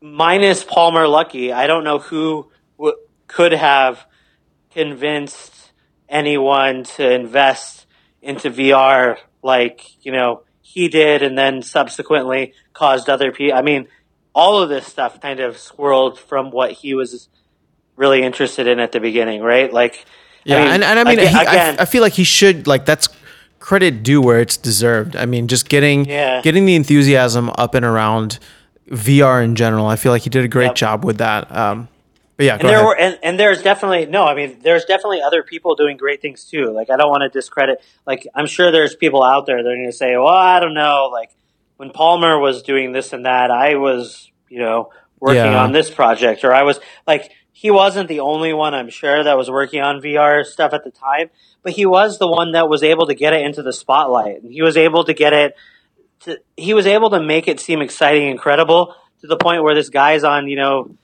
minus 0.00 0.64
Palmer 0.64 1.04
Luckey, 1.06 1.52
I 1.52 1.66
don't 1.66 1.84
know 1.84 1.98
who 1.98 2.50
w- 2.78 2.96
could 3.26 3.52
have 3.52 4.06
convinced 4.74 5.72
anyone 6.08 6.84
to 6.84 7.10
invest 7.10 7.86
into 8.20 8.50
VR 8.50 9.16
like 9.42 10.04
you 10.04 10.12
know 10.12 10.42
he 10.60 10.88
did, 10.88 11.22
and 11.22 11.38
then 11.38 11.62
subsequently 11.62 12.52
caused 12.72 13.08
other 13.08 13.30
people. 13.30 13.56
I 13.56 13.62
mean, 13.62 13.86
all 14.34 14.60
of 14.60 14.68
this 14.68 14.86
stuff 14.86 15.20
kind 15.20 15.40
of 15.40 15.56
swirled 15.56 16.18
from 16.18 16.50
what 16.50 16.72
he 16.72 16.94
was 16.94 17.28
really 17.96 18.22
interested 18.22 18.66
in 18.66 18.80
at 18.80 18.90
the 18.90 18.98
beginning, 18.98 19.40
right? 19.40 19.72
Like, 19.72 20.04
yeah, 20.42 20.56
I 20.56 20.58
mean, 20.64 20.72
and, 20.72 20.84
and 20.84 20.98
I 20.98 21.04
mean, 21.04 21.18
again, 21.20 21.30
he, 21.30 21.38
I, 21.38 21.82
I 21.82 21.84
feel 21.84 22.02
like 22.02 22.14
he 22.14 22.24
should 22.24 22.66
like 22.66 22.84
that's 22.84 23.08
credit 23.60 24.02
due 24.02 24.20
where 24.20 24.40
it's 24.40 24.56
deserved. 24.56 25.16
I 25.16 25.26
mean, 25.26 25.48
just 25.48 25.68
getting 25.68 26.06
yeah. 26.06 26.42
getting 26.42 26.66
the 26.66 26.74
enthusiasm 26.74 27.50
up 27.56 27.74
and 27.74 27.84
around 27.84 28.38
VR 28.88 29.42
in 29.44 29.54
general. 29.54 29.86
I 29.86 29.96
feel 29.96 30.12
like 30.12 30.22
he 30.22 30.30
did 30.30 30.44
a 30.44 30.48
great 30.48 30.66
yep. 30.66 30.74
job 30.74 31.04
with 31.04 31.18
that. 31.18 31.54
Um, 31.54 31.88
but 32.36 32.46
yeah, 32.46 32.54
and 32.54 32.68
there 32.68 32.78
ahead. 32.78 32.86
were 32.86 32.96
and, 32.96 33.18
and 33.22 33.40
there's 33.40 33.62
definitely 33.62 34.06
no. 34.06 34.24
I 34.24 34.34
mean, 34.34 34.58
there's 34.62 34.84
definitely 34.84 35.22
other 35.22 35.42
people 35.42 35.74
doing 35.74 35.96
great 35.96 36.20
things 36.22 36.44
too. 36.44 36.72
Like 36.72 36.90
I 36.90 36.96
don't 36.96 37.08
want 37.08 37.22
to 37.22 37.28
discredit. 37.28 37.82
Like 38.06 38.26
I'm 38.34 38.46
sure 38.46 38.70
there's 38.70 38.94
people 38.94 39.22
out 39.22 39.46
there 39.46 39.62
that 39.62 39.68
are 39.68 39.76
going 39.76 39.86
to 39.86 39.92
say, 39.92 40.16
"Well, 40.16 40.28
I 40.28 40.60
don't 40.60 40.74
know." 40.74 41.10
Like 41.12 41.30
when 41.76 41.90
Palmer 41.90 42.38
was 42.38 42.62
doing 42.62 42.92
this 42.92 43.12
and 43.12 43.26
that, 43.26 43.50
I 43.50 43.76
was, 43.76 44.30
you 44.48 44.58
know, 44.58 44.90
working 45.20 45.52
yeah. 45.52 45.62
on 45.62 45.72
this 45.72 45.90
project, 45.90 46.44
or 46.44 46.54
I 46.54 46.62
was 46.62 46.80
like, 47.06 47.32
he 47.52 47.70
wasn't 47.70 48.08
the 48.08 48.20
only 48.20 48.52
one. 48.52 48.74
I'm 48.74 48.90
sure 48.90 49.22
that 49.22 49.36
was 49.36 49.50
working 49.50 49.80
on 49.80 50.00
VR 50.00 50.44
stuff 50.44 50.72
at 50.72 50.84
the 50.84 50.90
time 50.90 51.30
but 51.64 51.72
he 51.72 51.86
was 51.86 52.18
the 52.18 52.28
one 52.28 52.52
that 52.52 52.68
was 52.68 52.84
able 52.84 53.06
to 53.06 53.14
get 53.14 53.32
it 53.32 53.44
into 53.44 53.62
the 53.62 53.72
spotlight. 53.72 54.42
And 54.42 54.52
he 54.52 54.62
was 54.62 54.76
able 54.76 55.02
to 55.04 55.14
get 55.14 55.32
it 55.32 55.56
to, 56.20 56.38
he 56.56 56.74
was 56.74 56.86
able 56.86 57.10
to 57.10 57.20
make 57.20 57.48
it 57.48 57.58
seem 57.58 57.80
exciting 57.80 58.28
and 58.30 58.38
credible 58.38 58.94
to 59.22 59.26
the 59.26 59.38
point 59.38 59.64
where 59.64 59.74
this 59.74 59.88
guy's 59.88 60.22
on, 60.22 60.46
you 60.46 60.56
know, 60.56 60.94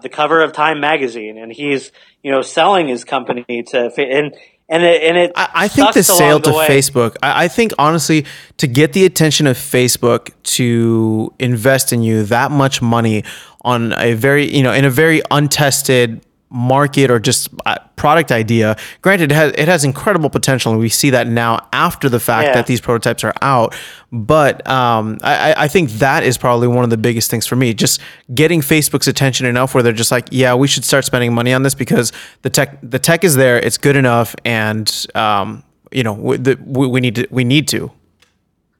the 0.00 0.08
cover 0.08 0.42
of 0.42 0.52
Time 0.52 0.80
magazine 0.80 1.38
and 1.38 1.52
he's, 1.52 1.92
you 2.22 2.30
know, 2.30 2.42
selling 2.42 2.88
his 2.88 3.04
company 3.04 3.64
to, 3.68 3.92
and, 3.98 4.34
and 4.68 4.82
it, 4.82 5.02
and 5.02 5.16
it 5.18 5.32
I, 5.34 5.48
I 5.54 5.68
think 5.68 5.92
the 5.92 6.02
sale 6.02 6.38
the 6.38 6.50
to 6.50 6.56
way. 6.56 6.68
Facebook, 6.68 7.16
I, 7.22 7.44
I, 7.44 7.48
think 7.48 7.72
honestly, 7.78 8.24
to 8.56 8.66
get 8.66 8.92
the 8.92 9.04
attention 9.04 9.46
of 9.46 9.56
Facebook 9.56 10.30
to 10.54 11.34
invest 11.38 11.92
in 11.92 12.02
you 12.02 12.24
that 12.24 12.50
much 12.50 12.80
money 12.80 13.24
on 13.62 13.92
a 13.94 14.14
very, 14.14 14.54
you 14.54 14.62
know, 14.62 14.72
in 14.72 14.84
a 14.84 14.90
very 14.90 15.20
untested 15.30 16.24
market 16.52 17.10
or 17.10 17.18
just 17.18 17.48
uh, 17.64 17.78
product 17.96 18.30
idea. 18.30 18.76
Granted, 19.00 19.32
it 19.32 19.34
has, 19.34 19.52
it 19.56 19.68
has 19.68 19.84
incredible 19.84 20.28
potential, 20.28 20.70
and 20.70 20.80
we 20.80 20.90
see 20.90 21.10
that 21.10 21.26
now 21.26 21.66
after 21.72 22.08
the 22.08 22.20
fact 22.20 22.48
yeah. 22.48 22.52
that 22.54 22.66
these 22.66 22.80
prototypes 22.80 23.24
are 23.24 23.32
out. 23.40 23.74
But 24.12 24.66
um, 24.68 25.18
I, 25.22 25.54
I 25.56 25.68
think 25.68 25.90
that 25.92 26.22
is 26.22 26.36
probably 26.36 26.68
one 26.68 26.84
of 26.84 26.90
the 26.90 26.98
biggest 26.98 27.30
things 27.30 27.46
for 27.46 27.56
me. 27.56 27.72
Just 27.72 28.00
getting 28.34 28.60
Facebook's 28.60 29.08
attention 29.08 29.46
enough 29.46 29.74
where 29.74 29.82
they're 29.82 29.92
just 29.92 30.12
like, 30.12 30.28
yeah, 30.30 30.54
we 30.54 30.68
should 30.68 30.84
start 30.84 31.06
spending 31.06 31.32
money 31.34 31.54
on 31.54 31.62
this 31.62 31.74
because 31.74 32.12
the 32.42 32.50
tech 32.50 32.78
the 32.82 32.98
tech 32.98 33.24
is 33.24 33.34
there, 33.34 33.58
it's 33.58 33.78
good 33.78 33.96
enough, 33.96 34.36
and 34.44 35.06
um, 35.14 35.64
you 35.90 36.02
know 36.02 36.12
we, 36.12 36.36
the, 36.36 36.58
we, 36.64 36.86
we 36.86 37.00
need 37.00 37.14
to 37.14 37.26
we 37.30 37.44
need 37.44 37.66
to. 37.68 37.90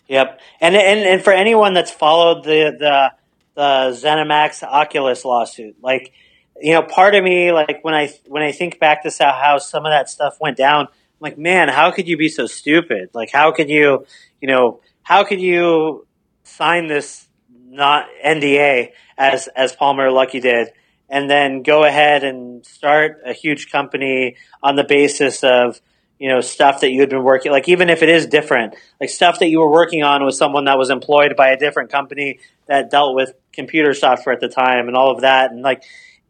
Yep, 0.09 0.41
and 0.61 0.77
and 0.77 1.01
and 1.01 1.25
for 1.25 1.33
anyone 1.33 1.73
that's 1.73 1.91
followed 1.91 2.45
the 2.45 2.77
the 2.79 3.13
the 3.55 3.97
ZeniMax 3.97 4.63
Oculus 4.63 5.25
lawsuit, 5.25 5.77
like 5.83 6.13
you 6.61 6.73
know, 6.73 6.83
part 6.83 7.15
of 7.15 7.25
me, 7.25 7.53
like 7.53 7.83
when 7.83 7.95
I 7.95 8.13
when 8.27 8.43
I 8.43 8.53
think 8.53 8.79
back 8.79 9.03
to 9.05 9.11
how, 9.19 9.59
some 9.59 9.87
of 9.87 9.91
that 9.91 10.09
stuff 10.09 10.37
went 10.41 10.57
down, 10.57 10.87
I'm 10.87 10.89
like, 11.21 11.39
man, 11.39 11.69
how 11.69 11.91
could 11.91 12.09
you 12.09 12.17
be 12.17 12.29
so 12.29 12.47
stupid? 12.47 13.11
Like, 13.15 13.31
how 13.33 13.53
could 13.53 13.69
you, 13.69 14.07
you 14.41 14.49
know, 14.49 14.81
how 15.03 15.25
could 15.25 15.41
you 15.41 16.07
sign 16.45 16.89
this 16.89 17.27
not 17.65 18.07
NDA 18.25 18.91
as 19.17 19.49
as 19.49 19.73
Palmer 19.73 20.11
Luckey 20.11 20.43
did, 20.43 20.69
and 21.09 21.31
then 21.31 21.63
go 21.63 21.85
ahead 21.85 22.25
and 22.25 22.65
start 22.67 23.21
a 23.25 23.33
huge 23.33 23.71
company 23.71 24.37
on 24.63 24.77
the 24.77 24.85
basis 24.85 25.43
of 25.43 25.81
you 26.19 26.29
know 26.29 26.41
stuff 26.41 26.83
that 26.83 26.93
you 26.93 27.01
had 27.01 27.11
been 27.11 27.25
working 27.25 27.51
like 27.51 27.69
even 27.69 27.91
if 27.91 28.01
it 28.01 28.09
is 28.09 28.27
different 28.27 28.77
like 29.01 29.11
stuff 29.11 29.41
that 29.41 29.49
you 29.49 29.59
were 29.59 29.73
working 29.73 30.05
on 30.05 30.25
with 30.25 30.37
someone 30.37 30.67
that 30.67 30.79
was 30.79 30.89
employed 30.89 31.35
by 31.37 31.49
a 31.49 31.59
different 31.59 31.91
company 31.91 32.39
that 32.67 32.91
dealt 32.91 33.17
with 33.17 33.33
computer 33.53 33.93
software 33.93 34.33
at 34.33 34.41
the 34.41 34.49
time 34.49 34.87
and 34.87 34.97
all 34.97 35.11
of 35.11 35.23
that 35.23 35.51
and 35.51 35.63
like 35.63 35.83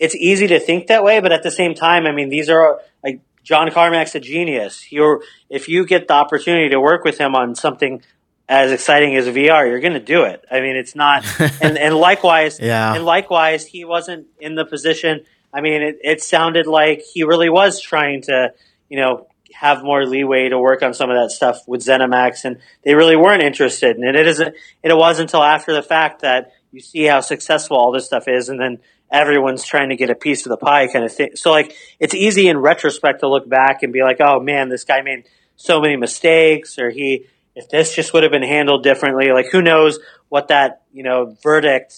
it's 0.02 0.16
easy 0.16 0.48
to 0.48 0.58
think 0.58 0.88
that 0.88 1.04
way, 1.04 1.20
but 1.20 1.30
at 1.30 1.44
the 1.44 1.50
same 1.52 1.74
time, 1.74 2.06
I 2.06 2.12
mean, 2.12 2.28
these 2.28 2.50
are 2.50 2.80
like 3.04 3.20
John 3.44 3.70
Carmack's 3.70 4.16
a 4.16 4.20
genius. 4.20 4.90
You're, 4.90 5.22
if 5.48 5.68
you 5.68 5.86
get 5.86 6.08
the 6.08 6.14
opportunity 6.14 6.70
to 6.70 6.80
work 6.80 7.04
with 7.04 7.18
him 7.18 7.36
on 7.36 7.54
something 7.54 8.02
as 8.48 8.72
exciting 8.72 9.14
as 9.14 9.28
VR, 9.28 9.64
you're 9.68 9.78
going 9.78 9.92
to 9.92 10.00
do 10.00 10.24
it. 10.24 10.44
I 10.50 10.60
mean, 10.60 10.74
it's 10.74 10.96
not, 10.96 11.24
and, 11.62 11.78
and 11.78 11.94
likewise, 11.94 12.58
yeah. 12.58 12.92
and 12.92 13.04
likewise, 13.04 13.64
he 13.64 13.84
wasn't 13.84 14.26
in 14.40 14.56
the 14.56 14.64
position. 14.64 15.20
I 15.54 15.60
mean, 15.60 15.82
it, 15.82 15.98
it 16.02 16.20
sounded 16.20 16.66
like 16.66 17.02
he 17.14 17.22
really 17.22 17.48
was 17.48 17.80
trying 17.80 18.22
to, 18.22 18.54
you 18.88 18.98
know, 18.98 19.28
have 19.54 19.84
more 19.84 20.04
leeway 20.04 20.48
to 20.48 20.58
work 20.58 20.82
on 20.82 20.94
some 20.94 21.10
of 21.10 21.16
that 21.16 21.30
stuff 21.30 21.60
with 21.68 21.80
ZeniMax, 21.80 22.44
and 22.44 22.58
they 22.82 22.96
really 22.96 23.14
weren't 23.14 23.44
interested. 23.44 23.96
And 23.98 24.16
it 24.16 24.26
isn't. 24.26 24.56
It 24.82 24.96
was 24.96 25.20
until 25.20 25.44
after 25.44 25.72
the 25.72 25.82
fact 25.82 26.22
that 26.22 26.50
you 26.72 26.80
see 26.80 27.04
how 27.04 27.20
successful 27.20 27.76
all 27.76 27.92
this 27.92 28.04
stuff 28.04 28.26
is, 28.26 28.48
and 28.48 28.58
then 28.58 28.78
everyone's 29.12 29.64
trying 29.64 29.90
to 29.90 29.96
get 29.96 30.10
a 30.10 30.14
piece 30.14 30.46
of 30.46 30.50
the 30.50 30.56
pie 30.56 30.88
kind 30.88 31.04
of 31.04 31.12
thing. 31.12 31.36
So 31.36 31.50
like 31.50 31.76
it's 32.00 32.14
easy 32.14 32.48
in 32.48 32.58
retrospect 32.58 33.20
to 33.20 33.28
look 33.28 33.48
back 33.48 33.82
and 33.82 33.92
be 33.92 34.02
like, 34.02 34.16
oh 34.20 34.40
man, 34.40 34.70
this 34.70 34.84
guy 34.84 35.02
made 35.02 35.28
so 35.56 35.80
many 35.80 35.96
mistakes 35.96 36.78
or 36.78 36.90
he 36.90 37.26
if 37.54 37.68
this 37.68 37.94
just 37.94 38.14
would 38.14 38.22
have 38.22 38.32
been 38.32 38.42
handled 38.42 38.82
differently, 38.82 39.30
like 39.30 39.46
who 39.52 39.60
knows 39.60 39.98
what 40.30 40.48
that, 40.48 40.82
you 40.90 41.02
know, 41.02 41.36
verdict 41.42 41.94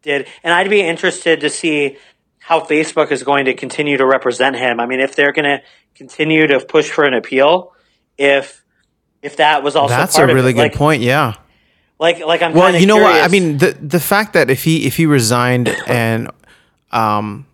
did. 0.00 0.26
And 0.42 0.54
I'd 0.54 0.70
be 0.70 0.80
interested 0.80 1.40
to 1.40 1.50
see 1.50 1.98
how 2.38 2.60
Facebook 2.60 3.12
is 3.12 3.22
going 3.22 3.44
to 3.44 3.54
continue 3.54 3.98
to 3.98 4.06
represent 4.06 4.56
him. 4.56 4.80
I 4.80 4.86
mean, 4.86 5.00
if 5.00 5.14
they're 5.14 5.32
going 5.32 5.58
to 5.58 5.62
continue 5.94 6.46
to 6.46 6.60
push 6.60 6.88
for 6.88 7.04
an 7.04 7.12
appeal, 7.12 7.74
if 8.16 8.64
if 9.20 9.36
that 9.36 9.62
was 9.62 9.76
also 9.76 9.94
part 9.94 10.08
of 10.08 10.14
that's 10.14 10.18
a 10.18 10.26
really 10.26 10.54
good 10.54 10.60
like, 10.60 10.74
point. 10.74 11.02
Yeah, 11.02 11.34
like 11.98 12.20
like 12.20 12.40
I'm 12.40 12.54
well, 12.54 12.74
you 12.74 12.86
know 12.86 12.96
curious. 12.96 13.20
what? 13.20 13.24
I 13.24 13.28
mean, 13.28 13.58
the 13.58 13.72
the 13.72 14.00
fact 14.00 14.32
that 14.32 14.48
if 14.48 14.64
he 14.64 14.86
if 14.86 14.96
he 14.96 15.04
resigned 15.04 15.68
and 15.86 16.30
um, 16.90 17.46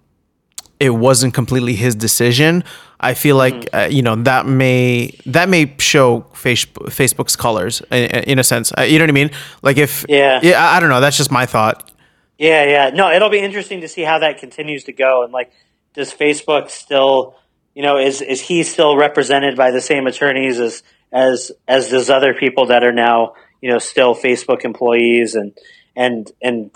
it 0.81 0.91
wasn't 0.91 1.35
completely 1.35 1.75
his 1.75 1.95
decision. 1.95 2.65
I 3.01 3.15
feel 3.15 3.37
like 3.37 3.55
mm-hmm. 3.55 3.77
uh, 3.77 3.87
you 3.87 4.03
know 4.03 4.17
that 4.17 4.47
may 4.47 5.19
that 5.27 5.49
may 5.49 5.75
show 5.79 6.21
face, 6.33 6.65
Facebook's 6.65 7.37
colors 7.37 7.83
in, 7.91 8.07
in 8.25 8.39
a 8.39 8.45
sense. 8.45 8.73
Uh, 8.77 8.83
you 8.83 8.99
know 8.99 9.05
what 9.05 9.11
I 9.11 9.13
mean? 9.13 9.31
Like 9.63 9.77
if 9.77 10.07
yeah, 10.09 10.41
yeah, 10.43 10.71
I 10.71 10.81
don't 10.81 10.89
know. 10.89 11.01
That's 11.01 11.17
just 11.17 11.31
my 11.31 11.47
thought. 11.47 11.91
Yeah, 12.39 12.65
yeah. 12.65 12.91
No, 12.91 13.13
it'll 13.13 13.31
be 13.31 13.39
interesting 13.39 13.83
to 13.83 13.89
see 13.89 14.03
how 14.03 14.19
that 14.19 14.39
continues 14.39 14.85
to 14.85 14.93
go. 14.93 15.23
And 15.23 15.33
like, 15.33 15.53
does 15.95 16.13
Facebook 16.13 16.71
still, 16.71 17.37
you 17.75 17.83
know, 17.83 17.99
is 17.99 18.21
is 18.23 18.41
he 18.41 18.63
still 18.63 18.97
represented 18.97 19.57
by 19.57 19.71
the 19.71 19.81
same 19.81 20.07
attorneys 20.07 20.59
as 20.59 20.83
as 21.13 21.53
as 21.69 21.91
those 21.91 22.11
other 22.11 22.35
people 22.35 22.67
that 22.67 22.83
are 22.85 22.93
now, 22.93 23.35
you 23.61 23.71
know, 23.71 23.79
still 23.79 24.15
Facebook 24.15 24.65
employees 24.65 25.35
and 25.35 25.57
and 25.95 26.31
and 26.43 26.71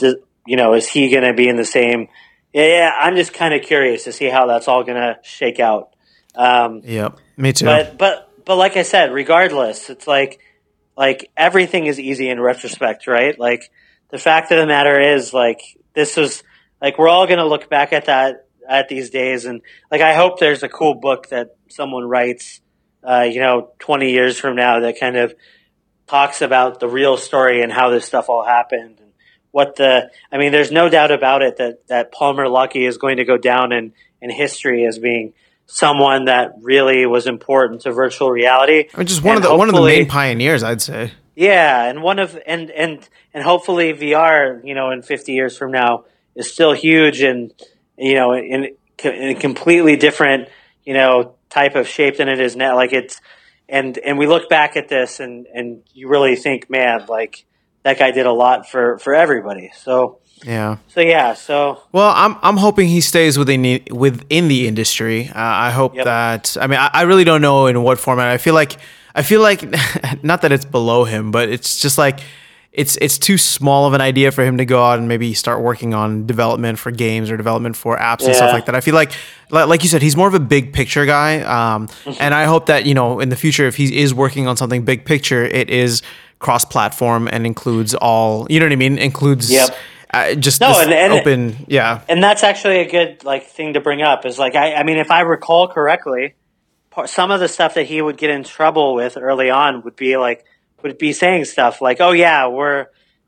you 0.46 0.56
know, 0.56 0.74
is 0.74 0.88
he 0.88 1.10
going 1.10 1.24
to 1.24 1.34
be 1.34 1.48
in 1.48 1.56
the 1.56 1.64
same 1.64 2.08
yeah, 2.58 2.66
yeah. 2.66 2.92
I'm 2.98 3.14
just 3.14 3.32
kind 3.32 3.54
of 3.54 3.62
curious 3.62 4.04
to 4.04 4.12
see 4.12 4.26
how 4.26 4.46
that's 4.46 4.66
all 4.66 4.82
going 4.82 4.96
to 4.96 5.18
shake 5.22 5.60
out. 5.60 5.94
Um, 6.34 6.80
yeah, 6.84 7.10
me 7.36 7.52
too. 7.52 7.66
But 7.66 7.98
but 7.98 8.44
but 8.44 8.56
like 8.56 8.76
I 8.76 8.82
said, 8.82 9.12
regardless, 9.12 9.90
it's 9.90 10.08
like 10.08 10.40
like 10.96 11.30
everything 11.36 11.86
is 11.86 12.00
easy 12.00 12.28
in 12.28 12.40
retrospect, 12.40 13.06
right? 13.06 13.38
Like 13.38 13.70
the 14.10 14.18
fact 14.18 14.50
of 14.50 14.58
the 14.58 14.66
matter 14.66 15.00
is, 15.00 15.32
like 15.32 15.60
this 15.94 16.16
was 16.16 16.42
like 16.82 16.98
we're 16.98 17.08
all 17.08 17.26
going 17.26 17.38
to 17.38 17.46
look 17.46 17.70
back 17.70 17.92
at 17.92 18.06
that 18.06 18.46
at 18.68 18.88
these 18.88 19.10
days, 19.10 19.44
and 19.44 19.62
like 19.90 20.00
I 20.00 20.14
hope 20.14 20.40
there's 20.40 20.64
a 20.64 20.68
cool 20.68 20.94
book 20.94 21.28
that 21.28 21.56
someone 21.68 22.08
writes, 22.08 22.60
uh, 23.04 23.28
you 23.30 23.40
know, 23.40 23.70
20 23.78 24.10
years 24.10 24.36
from 24.36 24.56
now 24.56 24.80
that 24.80 24.98
kind 24.98 25.16
of 25.16 25.32
talks 26.08 26.42
about 26.42 26.80
the 26.80 26.88
real 26.88 27.16
story 27.16 27.62
and 27.62 27.70
how 27.70 27.90
this 27.90 28.04
stuff 28.04 28.28
all 28.28 28.44
happened 28.44 28.98
what 29.58 29.74
the 29.74 30.08
I 30.30 30.38
mean, 30.38 30.52
there's 30.52 30.70
no 30.70 30.88
doubt 30.88 31.10
about 31.10 31.42
it 31.42 31.56
that 31.56 31.88
that 31.88 32.12
Palmer 32.12 32.46
Luckey 32.46 32.86
is 32.86 32.96
going 32.96 33.16
to 33.16 33.24
go 33.24 33.36
down 33.36 33.72
in 33.72 33.92
in 34.22 34.30
history 34.30 34.86
as 34.86 35.00
being 35.00 35.32
someone 35.66 36.26
that 36.26 36.52
really 36.62 37.06
was 37.06 37.26
important 37.26 37.80
to 37.80 37.90
virtual 37.90 38.30
reality. 38.30 38.88
I 38.94 38.98
mean, 38.98 39.08
just 39.08 39.24
one 39.24 39.34
and 39.34 39.44
of 39.44 39.50
the 39.50 39.56
one 39.56 39.68
of 39.68 39.74
the 39.74 39.82
main 39.82 40.06
pioneers, 40.06 40.62
I'd 40.62 40.80
say. 40.80 41.10
Yeah, 41.34 41.86
and 41.86 42.04
one 42.04 42.20
of 42.20 42.38
and 42.46 42.70
and 42.70 43.08
and 43.34 43.42
hopefully 43.42 43.92
VR, 43.94 44.64
you 44.64 44.76
know, 44.76 44.92
in 44.92 45.02
50 45.02 45.32
years 45.32 45.58
from 45.58 45.72
now, 45.72 46.04
is 46.36 46.48
still 46.48 46.72
huge 46.72 47.20
and 47.20 47.52
you 47.96 48.14
know 48.14 48.34
in, 48.34 48.76
in 49.02 49.28
a 49.30 49.34
completely 49.34 49.96
different 49.96 50.50
you 50.84 50.94
know 50.94 51.34
type 51.50 51.74
of 51.74 51.88
shape 51.88 52.18
than 52.18 52.28
it 52.28 52.38
is 52.38 52.54
now. 52.54 52.76
Like 52.76 52.92
it's 52.92 53.20
and 53.68 53.98
and 53.98 54.18
we 54.18 54.28
look 54.28 54.48
back 54.48 54.76
at 54.76 54.88
this 54.88 55.18
and 55.18 55.48
and 55.52 55.82
you 55.94 56.08
really 56.08 56.36
think, 56.36 56.70
man, 56.70 57.06
like 57.08 57.44
that 57.82 57.98
guy 57.98 58.10
did 58.10 58.26
a 58.26 58.32
lot 58.32 58.68
for 58.68 58.98
for 58.98 59.14
everybody. 59.14 59.70
So 59.76 60.20
yeah. 60.44 60.78
So 60.88 61.00
yeah. 61.00 61.34
So 61.34 61.82
well, 61.92 62.12
I'm 62.14 62.36
I'm 62.42 62.56
hoping 62.56 62.88
he 62.88 63.00
stays 63.00 63.38
within 63.38 63.62
the, 63.62 63.82
within 63.90 64.48
the 64.48 64.66
industry. 64.68 65.28
Uh, 65.28 65.32
I 65.34 65.70
hope 65.70 65.94
yep. 65.94 66.04
that. 66.04 66.56
I 66.60 66.66
mean, 66.66 66.78
I, 66.78 66.90
I 66.92 67.02
really 67.02 67.24
don't 67.24 67.42
know 67.42 67.66
in 67.66 67.82
what 67.82 67.98
format. 67.98 68.28
I 68.28 68.38
feel 68.38 68.54
like 68.54 68.76
I 69.14 69.22
feel 69.22 69.40
like 69.40 69.62
not 70.22 70.42
that 70.42 70.52
it's 70.52 70.64
below 70.64 71.04
him, 71.04 71.30
but 71.30 71.48
it's 71.48 71.80
just 71.80 71.98
like 71.98 72.20
it's 72.72 72.96
it's 72.98 73.18
too 73.18 73.38
small 73.38 73.86
of 73.86 73.94
an 73.94 74.00
idea 74.00 74.30
for 74.30 74.44
him 74.44 74.58
to 74.58 74.64
go 74.64 74.82
out 74.84 74.98
and 74.98 75.08
maybe 75.08 75.34
start 75.34 75.62
working 75.62 75.94
on 75.94 76.26
development 76.26 76.78
for 76.78 76.92
games 76.92 77.30
or 77.30 77.36
development 77.36 77.76
for 77.76 77.96
apps 77.96 78.24
and 78.24 78.36
stuff 78.36 78.52
like 78.52 78.66
that. 78.66 78.74
I 78.74 78.80
feel 78.80 78.94
like 78.94 79.12
like 79.50 79.82
you 79.82 79.88
said, 79.88 80.02
he's 80.02 80.16
more 80.16 80.28
of 80.28 80.34
a 80.34 80.40
big 80.40 80.72
picture 80.72 81.06
guy, 81.06 81.40
um, 81.40 81.88
mm-hmm. 81.88 82.12
and 82.20 82.34
I 82.34 82.44
hope 82.44 82.66
that 82.66 82.86
you 82.86 82.94
know 82.94 83.18
in 83.18 83.30
the 83.30 83.36
future, 83.36 83.66
if 83.66 83.76
he 83.76 83.98
is 83.98 84.14
working 84.14 84.46
on 84.46 84.56
something 84.56 84.84
big 84.84 85.04
picture, 85.04 85.44
it 85.44 85.70
is 85.70 86.02
cross-platform 86.38 87.28
and 87.30 87.46
includes 87.46 87.94
all. 87.94 88.46
You 88.50 88.60
know 88.60 88.66
what 88.66 88.72
I 88.72 88.76
mean? 88.76 88.98
Includes. 88.98 89.50
Yep. 89.50 89.76
Uh, 90.10 90.34
just 90.34 90.62
no, 90.62 90.80
and, 90.80 90.90
and, 90.90 91.12
open, 91.12 91.66
yeah. 91.68 92.00
And 92.08 92.22
that's 92.22 92.42
actually 92.42 92.78
a 92.78 92.90
good 92.90 93.24
like 93.24 93.48
thing 93.48 93.74
to 93.74 93.80
bring 93.80 94.00
up. 94.00 94.24
Is 94.24 94.38
like 94.38 94.54
I, 94.54 94.74
I 94.74 94.82
mean, 94.82 94.96
if 94.96 95.10
I 95.10 95.20
recall 95.20 95.68
correctly, 95.68 96.34
some 97.04 97.30
of 97.30 97.40
the 97.40 97.48
stuff 97.48 97.74
that 97.74 97.84
he 97.84 98.00
would 98.00 98.16
get 98.16 98.30
in 98.30 98.42
trouble 98.42 98.94
with 98.94 99.18
early 99.18 99.50
on 99.50 99.82
would 99.82 99.96
be 99.96 100.16
like 100.16 100.46
would 100.82 100.96
be 100.96 101.12
saying 101.12 101.44
stuff 101.44 101.82
like, 101.82 102.00
"Oh 102.00 102.12
yeah, 102.12 102.48
we're 102.48 102.86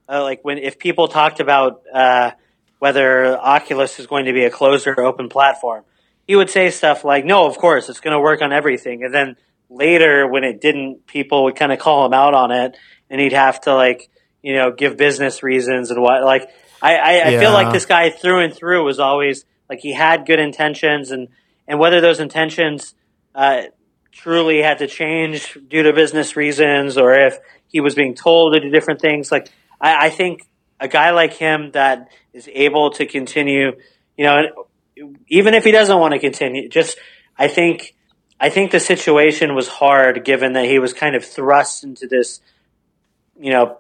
uh, 0.09 0.23
like 0.23 0.41
when 0.43 0.57
if 0.57 0.79
people 0.79 1.09
talked 1.09 1.41
about 1.41 1.83
uh, 1.93 2.31
whether 2.79 3.39
Oculus 3.39 4.01
is 4.01 4.07
going 4.07 4.25
to 4.25 4.33
be 4.33 4.45
a 4.45 4.51
closed 4.51 4.87
or 4.87 5.01
open 5.03 5.29
platform, 5.29 5.85
he 6.27 6.35
would 6.35 6.49
say 6.49 6.71
stuff 6.71 7.05
like, 7.05 7.27
"No, 7.27 7.47
of 7.47 7.59
course, 7.59 7.91
it's 7.91 8.01
going 8.01 8.15
to 8.15 8.21
work 8.21 8.41
on 8.41 8.55
everything," 8.55 9.05
and 9.05 9.13
then 9.13 9.37
later 9.69 10.27
when 10.27 10.45
it 10.45 10.61
didn't, 10.61 11.07
people 11.07 11.45
would 11.45 11.57
kind 11.57 11.73
of 11.73 11.79
call 11.79 12.05
him 12.07 12.13
out 12.13 12.35
on 12.35 12.51
it, 12.51 12.77
and 13.11 13.21
he'd 13.21 13.33
have 13.33 13.61
to 13.63 13.75
like 13.75 14.09
you 14.43 14.55
know 14.55 14.71
give 14.71 14.97
business 14.97 15.43
reasons 15.43 15.91
and 15.91 16.01
what 16.01 16.23
like 16.23 16.49
I 16.81 16.97
I, 16.97 17.29
I 17.29 17.39
feel 17.39 17.53
like 17.53 17.73
this 17.73 17.87
guy 17.87 18.11
through 18.11 18.45
and 18.45 18.55
through 18.55 18.85
was 18.85 18.99
always 18.99 19.45
like 19.69 19.81
he 19.81 19.93
had 19.93 20.27
good 20.27 20.39
intentions 20.39 21.11
and 21.11 21.29
and 21.67 21.79
whether 21.79 22.01
those 22.01 22.21
intentions 22.21 22.95
uh, 23.35 23.63
truly 24.13 24.61
had 24.63 24.79
to 24.79 24.87
change 24.87 25.57
due 25.69 25.83
to 25.83 25.93
business 25.93 26.37
reasons 26.37 26.97
or 26.97 27.13
if 27.13 27.39
he 27.69 27.81
was 27.81 27.95
being 27.95 28.15
told 28.15 28.55
to 28.55 28.61
do 28.61 28.71
different 28.71 29.01
things 29.01 29.31
like 29.31 29.51
I, 29.81 30.07
I 30.07 30.11
think 30.11 30.49
a 30.79 30.89
guy 30.89 31.11
like 31.11 31.35
him 31.35 31.71
that 31.73 32.09
is 32.33 32.49
able 32.53 32.91
to 32.93 33.07
continue 33.07 33.73
you 34.17 34.25
know 34.25 34.67
even 35.29 35.55
if 35.55 35.65
he 35.65 35.71
doesn't 35.71 35.99
want 35.99 36.15
to 36.15 36.19
continue 36.19 36.69
just 36.69 36.99
I 37.39 37.49
think 37.49 37.95
I 38.39 38.49
think 38.49 38.71
the 38.71 38.81
situation 38.81 39.55
was 39.55 39.69
hard 39.69 40.25
given 40.25 40.55
that 40.55 40.65
he 40.65 40.79
was 40.79 40.93
kind 40.93 41.15
of 41.15 41.25
thrust 41.25 41.85
into 41.85 42.07
this 42.07 42.41
you 43.41 43.51
know, 43.51 43.79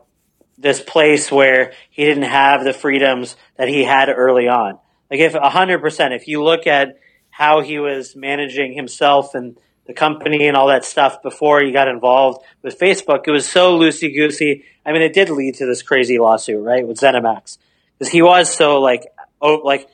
this 0.59 0.81
place 0.81 1.31
where 1.31 1.73
he 1.91 2.05
didn't 2.05 2.25
have 2.25 2.65
the 2.65 2.73
freedoms 2.73 3.37
that 3.57 3.69
he 3.69 3.85
had 3.85 4.09
early 4.09 4.49
on. 4.49 4.79
Like 5.11 5.21
if 5.21 5.33
100%, 5.33 6.17
if 6.17 6.29
you 6.29 6.43
look 6.43 6.67
at 6.67 6.99
how 7.31 7.61
he 7.61 7.79
was 7.79 8.15
managing 8.15 8.75
himself 8.75 9.35
and 9.35 9.57
the 9.91 9.95
company 9.95 10.47
and 10.47 10.57
all 10.57 10.69
that 10.69 10.85
stuff 10.85 11.21
before 11.21 11.61
he 11.61 11.73
got 11.73 11.89
involved 11.89 12.45
with 12.63 12.79
Facebook. 12.79 13.27
It 13.27 13.33
was 13.33 13.45
so 13.45 13.77
loosey 13.77 14.15
goosey. 14.15 14.65
I 14.87 14.93
mean, 14.93 15.03
it 15.03 15.13
did 15.13 15.31
lead 15.31 15.57
to 15.57 15.67
this 15.67 15.83
crazy 15.83 16.19
lawsuit, 16.21 16.63
right, 16.63 16.87
with 16.87 16.99
ZeniMax, 16.99 17.59
because 17.99 18.13
he 18.13 18.23
was 18.23 18.55
so 18.55 18.81
like, 18.81 19.03
oh, 19.43 19.57
like, 19.65 19.89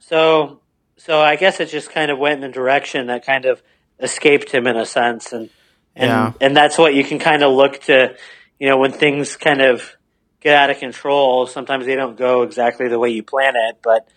so, 0.00 0.60
so 0.96 1.20
I 1.20 1.36
guess 1.36 1.60
it 1.60 1.66
just 1.66 1.92
kind 1.92 2.10
of 2.10 2.18
went 2.18 2.42
in 2.42 2.50
a 2.50 2.52
direction 2.52 3.06
that 3.06 3.24
kind 3.24 3.44
of 3.44 3.62
escaped 4.00 4.50
him 4.50 4.66
in 4.66 4.76
a 4.76 4.84
sense, 4.84 5.32
and 5.32 5.48
and 5.94 6.08
yeah. 6.08 6.32
and 6.40 6.56
that's 6.56 6.76
what 6.76 6.94
you 6.94 7.04
can 7.04 7.20
kind 7.20 7.44
of 7.44 7.52
look 7.52 7.80
to, 7.82 8.16
you 8.60 8.68
know, 8.68 8.76
when 8.76 8.92
things 8.92 9.36
kind 9.36 9.60
of 9.60 9.96
get 10.40 10.54
out 10.54 10.70
of 10.70 10.78
control. 10.78 11.46
Sometimes 11.46 11.86
they 11.86 11.96
don't 11.96 12.16
go 12.16 12.42
exactly 12.42 12.88
the 12.88 12.98
way 12.98 13.10
you 13.10 13.22
plan 13.22 13.54
it, 13.56 13.78
but 13.82 14.08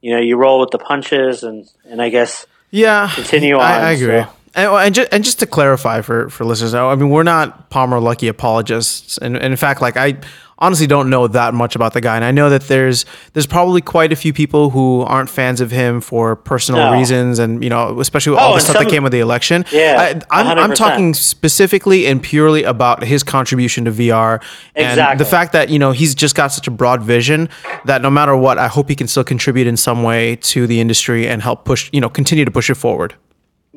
you 0.00 0.14
know, 0.14 0.20
you 0.20 0.36
roll 0.36 0.60
with 0.60 0.70
the 0.70 0.78
punches, 0.78 1.42
and 1.42 1.68
and 1.84 2.00
I 2.00 2.08
guess 2.08 2.46
yeah, 2.70 3.10
continue 3.14 3.56
on. 3.56 3.62
I, 3.62 3.88
I 3.88 3.92
agree. 3.92 4.22
So. 4.22 4.37
And, 4.54 4.66
oh, 4.66 4.76
and, 4.76 4.94
just, 4.94 5.12
and 5.12 5.24
just 5.24 5.38
to 5.40 5.46
clarify 5.46 6.00
for, 6.00 6.28
for 6.30 6.44
listeners, 6.44 6.74
I 6.74 6.94
mean, 6.94 7.10
we're 7.10 7.22
not 7.22 7.70
Palmer 7.70 8.00
Luckey 8.00 8.28
apologists. 8.28 9.18
And, 9.18 9.36
and 9.36 9.46
in 9.46 9.56
fact, 9.56 9.80
like 9.80 9.96
I 9.96 10.18
honestly 10.58 10.86
don't 10.86 11.08
know 11.08 11.28
that 11.28 11.54
much 11.54 11.76
about 11.76 11.92
the 11.92 12.00
guy. 12.00 12.16
And 12.16 12.24
I 12.24 12.30
know 12.30 12.50
that 12.50 12.62
there's 12.62 13.04
there's 13.32 13.46
probably 13.46 13.80
quite 13.80 14.12
a 14.12 14.16
few 14.16 14.32
people 14.32 14.70
who 14.70 15.02
aren't 15.02 15.30
fans 15.30 15.60
of 15.60 15.70
him 15.70 16.00
for 16.00 16.36
personal 16.36 16.90
no. 16.90 16.98
reasons, 16.98 17.38
and 17.38 17.62
you 17.62 17.70
know, 17.70 17.98
especially 18.00 18.36
oh, 18.36 18.40
all 18.40 18.54
the 18.54 18.60
stuff 18.60 18.76
some, 18.76 18.84
that 18.84 18.90
came 18.90 19.02
with 19.02 19.12
the 19.12 19.20
election. 19.20 19.64
Yeah, 19.72 20.22
I, 20.30 20.40
am 20.40 20.58
I'm, 20.58 20.58
I'm 20.58 20.74
talking 20.74 21.14
specifically 21.14 22.06
and 22.06 22.22
purely 22.22 22.64
about 22.64 23.04
his 23.04 23.22
contribution 23.22 23.84
to 23.84 23.92
VR 23.92 24.42
and 24.74 24.92
exactly. 24.92 25.18
the 25.18 25.30
fact 25.30 25.52
that 25.52 25.68
you 25.68 25.78
know 25.78 25.92
he's 25.92 26.14
just 26.14 26.34
got 26.34 26.48
such 26.48 26.66
a 26.66 26.70
broad 26.70 27.02
vision 27.02 27.48
that 27.84 28.02
no 28.02 28.10
matter 28.10 28.36
what, 28.36 28.58
I 28.58 28.68
hope 28.68 28.88
he 28.88 28.94
can 28.94 29.08
still 29.08 29.24
contribute 29.24 29.66
in 29.66 29.76
some 29.76 30.02
way 30.02 30.36
to 30.36 30.66
the 30.66 30.80
industry 30.80 31.28
and 31.28 31.42
help 31.42 31.64
push 31.64 31.90
you 31.92 32.00
know 32.00 32.08
continue 32.08 32.44
to 32.44 32.50
push 32.50 32.70
it 32.70 32.74
forward. 32.74 33.14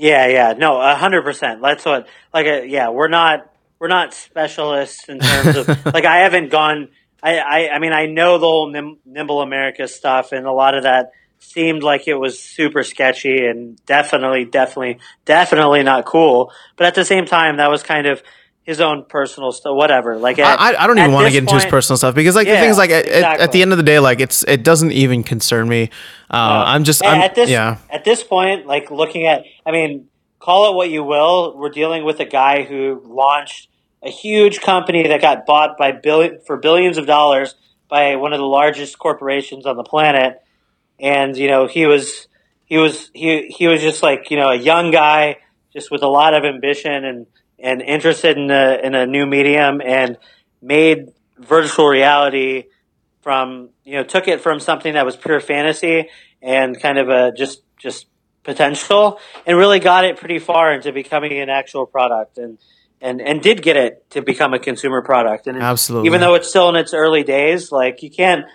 Yeah, 0.02 0.26
yeah, 0.26 0.54
no, 0.58 0.82
hundred 0.96 1.22
percent. 1.22 1.62
That's 1.62 1.86
what, 1.86 2.08
like, 2.34 2.48
uh, 2.48 2.62
yeah, 2.64 2.90
we're 2.90 3.08
not 3.08 3.48
we're 3.78 3.88
not 3.88 4.16
specialists 4.16 5.08
in 5.08 5.20
terms 5.20 5.56
of 5.56 5.68
like 5.94 6.06
I 6.06 6.24
haven't 6.24 6.50
gone. 6.50 6.90
I, 7.22 7.38
I 7.38 7.70
I 7.76 7.80
mean 7.80 7.94
I 7.94 8.08
know 8.08 8.40
the 8.40 8.48
whole 8.48 8.72
Nim- 8.72 8.98
Nimble 9.06 9.42
America 9.44 9.88
stuff, 9.88 10.32
and 10.32 10.48
a 10.48 10.52
lot 10.52 10.74
of 10.74 10.84
that 10.84 11.12
seemed 11.38 11.84
like 11.84 12.08
it 12.08 12.16
was 12.16 12.40
super 12.40 12.82
sketchy 12.82 13.46
and 13.46 13.78
definitely, 13.86 14.46
definitely, 14.46 14.98
definitely 15.26 15.84
not 15.84 16.06
cool. 16.06 16.52
But 16.78 16.88
at 16.88 16.96
the 16.96 17.06
same 17.06 17.28
time, 17.28 17.58
that 17.58 17.70
was 17.70 17.84
kind 17.84 18.08
of 18.08 18.24
his 18.64 18.80
own 18.80 19.06
personal 19.06 19.52
stuff, 19.52 19.76
whatever. 19.76 20.18
Like, 20.18 20.40
at, 20.40 20.60
I, 20.60 20.84
I 20.84 20.88
don't 20.88 20.98
even 20.98 21.12
want 21.12 21.26
to 21.28 21.32
get 21.32 21.44
into 21.44 21.56
his 21.56 21.66
personal 21.66 21.98
stuff 21.98 22.14
because, 22.14 22.36
like, 22.36 22.48
yeah, 22.48 22.56
the 22.56 22.62
things 22.62 22.78
like 22.78 22.92
exactly. 22.92 23.24
at, 23.24 23.40
at, 23.40 23.52
the 23.52 23.62
end 23.62 23.72
of 23.72 23.78
the 23.78 23.84
day, 23.84 24.00
like 24.00 24.20
it's 24.20 24.44
it 24.44 24.64
doesn't 24.64 24.92
even 24.92 25.24
concern 25.24 25.68
me. 25.68 25.90
Uh, 26.30 26.64
I'm 26.68 26.84
just 26.84 27.04
I'm, 27.04 27.22
at 27.22 27.36
this 27.36 27.50
yeah. 27.50 27.78
At 27.90 28.04
this 28.04 28.24
point, 28.24 28.68
like 28.68 28.92
looking 28.92 29.26
at, 29.26 29.44
I 29.66 29.72
mean, 29.72 30.08
call 30.40 30.72
it 30.72 30.76
what 30.76 30.90
you 30.90 31.04
will. 31.04 31.58
We're 31.58 31.70
dealing 31.70 32.04
with 32.04 32.20
a 32.20 32.26
guy 32.26 32.64
who 32.64 33.02
launched 33.06 33.68
a 34.04 34.10
huge 34.10 34.62
company 34.62 35.08
that 35.08 35.22
got 35.22 35.46
bought 35.46 35.78
by 35.78 35.92
billion 35.92 36.40
for 36.46 36.58
billions 36.58 36.98
of 36.98 37.06
dollars 37.06 37.56
by 37.90 38.16
one 38.16 38.32
of 38.32 38.40
the 38.40 38.46
largest 38.46 38.98
corporations 38.98 39.66
on 39.66 39.76
the 39.76 39.84
planet, 39.84 40.42
and 41.00 41.36
you 41.36 41.48
know 41.48 41.68
he 41.68 41.88
was 41.88 42.28
he 42.66 42.78
was 42.78 43.10
he 43.14 43.48
he 43.48 43.68
was 43.68 43.82
just 43.82 44.04
like 44.04 44.32
you 44.32 44.38
know 44.38 44.50
a 44.50 44.56
young 44.56 44.92
guy 44.92 45.38
just 45.74 45.92
with 45.92 46.04
a 46.04 46.08
lot 46.08 46.34
of 46.34 46.44
ambition 46.44 47.06
and 47.06 47.26
and 47.62 47.82
interested 47.82 48.38
in 48.38 48.50
a, 48.52 48.80
in 48.84 48.96
a 48.96 49.06
new 49.06 49.26
medium 49.26 49.82
and 49.82 50.18
made 50.62 51.12
virtual 51.38 51.88
reality 51.88 52.66
from 53.22 53.70
you 53.84 53.94
know 53.94 54.04
took 54.04 54.28
it 54.28 54.42
from 54.42 54.60
something 54.60 54.94
that 54.94 55.06
was 55.06 55.16
pure 55.16 55.40
fantasy 55.40 56.10
and 56.42 56.80
kind 56.80 56.98
of 56.98 57.10
a 57.10 57.32
just 57.32 57.62
just 57.78 58.08
potential 58.44 59.20
and 59.46 59.58
really 59.58 59.80
got 59.80 60.04
it 60.04 60.18
pretty 60.18 60.40
far 60.40 60.74
into 60.74 60.92
becoming 60.92 61.40
an 61.40 61.50
actual 61.50 61.86
product 61.86 62.38
and 62.38 62.58
and 63.00 63.22
and 63.22 63.42
did 63.42 63.62
get 63.62 63.78
it 63.78 64.10
to 64.10 64.22
become 64.22 64.54
a 64.54 64.60
consumer 64.60 65.02
product 65.02 65.48
and 65.48 65.62
absolutely 65.62 66.08
even 66.08 66.22
though 66.22 66.34
it's 66.34 66.50
still 66.50 66.70
in 66.70 66.76
its 66.76 66.94
early 66.94 67.24
days 67.24 67.72
like 67.72 68.02
you 68.02 68.10
can't 68.10 68.46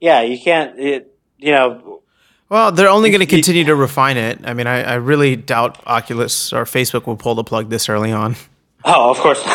yeah 0.00 0.22
you 0.22 0.38
can't 0.38 0.78
it, 0.78 1.16
you 1.38 1.52
know 1.52 2.02
well, 2.48 2.70
they're 2.70 2.88
only 2.88 3.10
going 3.10 3.20
to 3.20 3.26
continue 3.26 3.64
to 3.64 3.74
refine 3.74 4.16
it. 4.16 4.38
I 4.44 4.54
mean, 4.54 4.68
I, 4.68 4.82
I 4.82 4.94
really 4.94 5.34
doubt 5.34 5.82
Oculus 5.84 6.52
or 6.52 6.64
Facebook 6.64 7.06
will 7.06 7.16
pull 7.16 7.34
the 7.34 7.42
plug 7.42 7.70
this 7.70 7.88
early 7.88 8.12
on. 8.12 8.36
Oh, 8.84 9.10
of 9.10 9.18
course. 9.18 9.42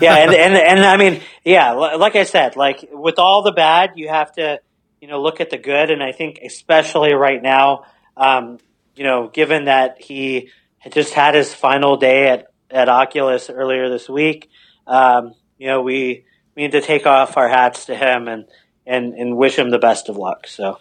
yeah, 0.00 0.16
and, 0.16 0.34
and 0.34 0.54
and 0.54 0.80
I 0.80 0.96
mean, 0.96 1.20
yeah, 1.44 1.72
like 1.72 2.14
I 2.14 2.24
said, 2.24 2.56
like 2.56 2.88
with 2.92 3.18
all 3.18 3.42
the 3.42 3.52
bad, 3.52 3.92
you 3.96 4.08
have 4.08 4.32
to, 4.32 4.60
you 5.00 5.08
know, 5.08 5.20
look 5.20 5.40
at 5.40 5.50
the 5.50 5.58
good. 5.58 5.90
And 5.90 6.02
I 6.02 6.12
think, 6.12 6.38
especially 6.44 7.12
right 7.14 7.42
now, 7.42 7.84
um, 8.16 8.58
you 8.94 9.04
know, 9.04 9.28
given 9.28 9.64
that 9.64 10.00
he 10.00 10.50
had 10.78 10.92
just 10.92 11.12
had 11.12 11.34
his 11.34 11.52
final 11.52 11.96
day 11.96 12.28
at 12.28 12.52
at 12.70 12.88
Oculus 12.88 13.50
earlier 13.50 13.88
this 13.88 14.08
week, 14.08 14.48
um, 14.86 15.34
you 15.58 15.66
know, 15.66 15.82
we 15.82 16.24
we 16.54 16.62
need 16.62 16.72
to 16.72 16.80
take 16.80 17.06
off 17.06 17.36
our 17.36 17.48
hats 17.48 17.86
to 17.86 17.96
him 17.96 18.28
and 18.28 18.44
and 18.86 19.14
and 19.14 19.36
wish 19.36 19.58
him 19.58 19.70
the 19.70 19.78
best 19.78 20.08
of 20.08 20.16
luck. 20.16 20.46
So. 20.46 20.78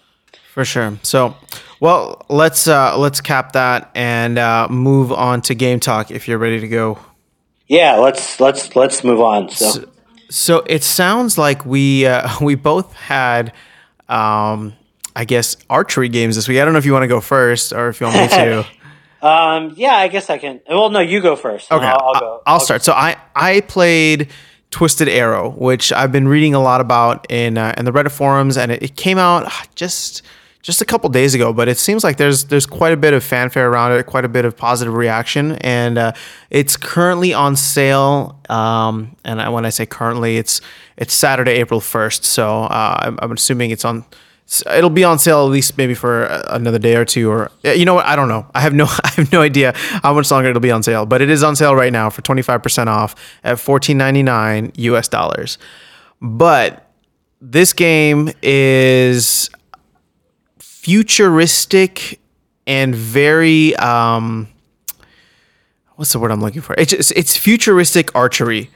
For 0.54 0.66
sure. 0.66 0.98
So, 1.04 1.38
well, 1.80 2.26
let's 2.30 2.68
uh, 2.68 2.98
let's 2.98 3.22
cap 3.22 3.52
that 3.52 3.92
and 3.94 4.40
uh, 4.40 4.68
move 4.70 5.12
on 5.12 5.42
to 5.44 5.54
game 5.54 5.80
talk. 5.80 6.10
If 6.10 6.28
you're 6.28 6.40
ready 6.40 6.60
to 6.60 6.68
go. 6.68 6.98
Yeah, 7.68 7.96
let's 7.96 8.40
let's 8.40 8.76
let's 8.76 9.04
move 9.04 9.20
on. 9.20 9.50
So, 9.50 9.66
so, 9.72 9.90
so 10.30 10.64
it 10.68 10.84
sounds 10.84 11.38
like 11.38 11.66
we 11.66 12.06
uh, 12.06 12.30
we 12.42 12.56
both 12.56 12.94
had, 12.94 13.54
um, 14.08 14.74
I 15.16 15.26
guess, 15.26 15.58
archery 15.70 16.10
games 16.10 16.36
this 16.36 16.48
week. 16.48 16.60
I 16.60 16.66
don't 16.66 16.74
know 16.74 16.80
if 16.80 16.86
you 16.86 16.94
want 16.94 17.04
to 17.04 17.08
go 17.08 17.22
first 17.22 17.74
or 17.74 17.90
if 17.90 18.00
you 18.00 18.08
want 18.08 18.18
me 18.18 18.28
to. 18.30 18.66
um, 19.22 19.74
yeah, 19.76 19.96
I 19.96 20.08
guess 20.08 20.30
I 20.30 20.38
can. 20.38 20.62
Well, 20.70 20.90
no, 20.90 21.00
you 21.00 21.22
go 21.22 21.36
first. 21.36 21.72
Okay, 21.72 21.86
I'll, 21.86 22.00
I'll, 22.00 22.20
go. 22.20 22.42
I'll, 22.46 22.54
I'll 22.56 22.60
start. 22.60 22.82
Go. 22.82 22.86
So 22.86 22.94
I 22.94 23.18
I 23.36 23.62
played. 23.62 24.30
Twisted 24.70 25.08
Arrow, 25.08 25.52
which 25.52 25.94
I've 25.94 26.12
been 26.12 26.28
reading 26.28 26.54
a 26.54 26.60
lot 26.60 26.82
about 26.82 27.26
in 27.32 27.58
uh, 27.58 27.74
in 27.78 27.86
the 27.86 27.92
Reddit 27.92 28.12
forums, 28.12 28.58
and 28.58 28.70
it, 28.70 28.84
it 28.84 28.98
came 28.98 29.18
out 29.18 29.50
just 29.76 30.24
just 30.68 30.82
a 30.82 30.86
couple 30.86 31.10
days 31.10 31.34
ago, 31.34 31.54
but 31.54 31.70
it 31.70 31.78
seems 31.78 32.04
like 32.04 32.18
there's 32.18 32.44
there's 32.44 32.66
quite 32.66 32.92
a 32.92 32.98
bit 32.98 33.14
of 33.14 33.24
fanfare 33.24 33.72
around 33.72 33.94
it, 33.94 34.06
quite 34.06 34.26
a 34.26 34.30
bit 34.30 34.44
of 34.44 34.58
positive 34.58 34.94
reaction, 34.94 35.54
and 35.62 35.98
uh, 35.98 36.12
it's 36.50 36.76
currently 36.76 37.34
on 37.34 37.56
sale. 37.56 38.38
Um, 38.50 39.16
and 39.24 39.42
I, 39.42 39.48
when 39.48 39.66
I 39.66 39.70
say 39.70 39.86
currently, 39.86 40.36
it's 40.36 40.60
it's 40.98 41.14
Saturday, 41.14 41.54
April 41.54 41.80
first. 41.80 42.26
So 42.26 42.64
uh, 42.64 42.98
I'm, 43.00 43.18
I'm, 43.22 43.32
assuming 43.32 43.72
it's 43.72 43.86
on. 43.86 44.04
It'll 44.70 44.90
be 44.90 45.06
on 45.06 45.20
sale 45.20 45.46
at 45.46 45.52
least 45.52 45.78
maybe 45.78 45.94
for 45.94 46.26
another 46.50 46.80
day 46.80 46.98
or 46.98 47.06
two, 47.06 47.32
or 47.32 47.50
you 47.64 47.86
know 47.86 47.94
what? 47.94 48.06
I 48.06 48.18
don't 48.18 48.28
know. 48.28 48.46
I 48.54 48.60
have 48.60 48.74
no 48.74 48.88
I 49.06 49.08
have 49.16 49.32
no 49.32 49.42
idea 49.42 49.72
how 49.74 50.14
much 50.14 50.30
longer 50.30 50.50
it'll 50.50 50.60
be 50.60 50.72
on 50.72 50.84
sale, 50.84 51.06
but 51.06 51.22
it 51.22 51.30
is 51.30 51.44
on 51.44 51.56
sale 51.56 51.76
right 51.76 51.94
now 51.94 52.10
for 52.10 52.22
25 52.22 52.62
percent 52.62 52.90
off 52.90 53.16
at 53.42 53.56
14.99 53.56 54.72
US 54.76 55.08
dollars. 55.08 55.58
But 56.20 56.92
this 57.40 57.72
game 57.72 58.32
is 58.42 59.50
futuristic 60.88 62.22
and 62.66 62.96
very 62.96 63.76
um, 63.76 64.48
what's 65.96 66.14
the 66.14 66.20
word 66.20 66.32
I'm 66.32 66.40
looking 66.40 66.62
for? 66.62 66.76
It's 66.78 66.94
just, 66.94 67.12
it's 67.12 67.36
futuristic 67.36 68.16
archery, 68.16 68.70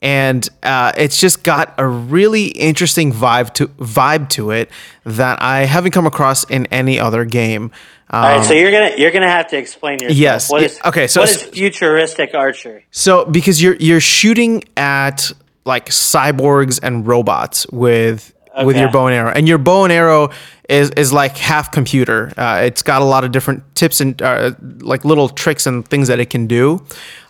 and 0.00 0.48
uh, 0.62 0.92
it's 0.96 1.20
just 1.20 1.42
got 1.42 1.74
a 1.76 1.84
really 1.84 2.46
interesting 2.46 3.12
vibe 3.12 3.52
to 3.54 3.66
vibe 3.66 4.28
to 4.30 4.52
it 4.52 4.70
that 5.02 5.42
I 5.42 5.64
haven't 5.64 5.90
come 5.90 6.06
across 6.06 6.44
in 6.44 6.66
any 6.66 7.00
other 7.00 7.24
game. 7.24 7.72
Um, 8.10 8.24
All 8.24 8.38
right, 8.38 8.44
so 8.44 8.54
you're 8.54 8.70
gonna 8.70 8.92
you're 8.96 9.10
gonna 9.10 9.28
have 9.28 9.48
to 9.48 9.58
explain 9.58 9.98
yourself. 9.98 10.16
Yes. 10.16 10.48
What 10.48 10.62
is, 10.62 10.80
okay. 10.84 11.08
So 11.08 11.22
what 11.22 11.30
is 11.30 11.42
futuristic 11.42 12.32
archery? 12.32 12.86
So 12.92 13.24
because 13.24 13.60
you're 13.60 13.74
you're 13.80 13.98
shooting 13.98 14.62
at 14.76 15.32
like 15.64 15.86
cyborgs 15.86 16.78
and 16.80 17.04
robots 17.04 17.66
with 17.72 18.32
okay. 18.56 18.64
with 18.64 18.76
your 18.76 18.90
bow 18.90 19.06
and 19.06 19.14
arrow, 19.14 19.30
and 19.30 19.46
your 19.46 19.58
bow 19.58 19.84
and 19.84 19.92
arrow 19.92 20.30
is 20.68 20.90
is 20.90 21.12
like 21.12 21.36
half 21.36 21.70
computer. 21.70 22.32
Uh, 22.36 22.62
it's 22.64 22.82
got 22.82 23.02
a 23.02 23.04
lot 23.04 23.24
of 23.24 23.32
different 23.32 23.62
tips 23.74 24.00
and 24.00 24.20
uh, 24.22 24.52
like 24.80 25.04
little 25.04 25.28
tricks 25.28 25.66
and 25.66 25.86
things 25.86 26.08
that 26.08 26.18
it 26.18 26.30
can 26.30 26.46
do. 26.46 26.84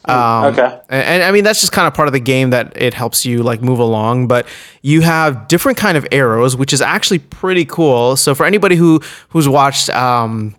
Um, 0.06 0.44
okay. 0.46 0.80
And, 0.88 1.02
and, 1.02 1.22
I 1.24 1.32
mean 1.32 1.42
that's 1.42 1.60
just 1.60 1.72
kind 1.72 1.88
of 1.88 1.94
part 1.94 2.06
of 2.06 2.12
the 2.12 2.20
game 2.20 2.50
that 2.50 2.80
it 2.80 2.94
helps 2.94 3.26
you 3.26 3.42
like 3.42 3.60
move 3.60 3.78
along. 3.78 4.28
But 4.28 4.46
you 4.82 5.00
have 5.02 5.48
different 5.48 5.78
kind 5.78 5.98
of 5.98 6.06
arrows, 6.12 6.56
which 6.56 6.72
is 6.72 6.80
actually 6.80 7.18
pretty 7.18 7.64
cool. 7.64 8.16
So 8.16 8.34
for 8.34 8.46
anybody 8.46 8.76
who 8.76 9.00
who's 9.30 9.48
watched. 9.48 9.90
Um, 9.90 10.56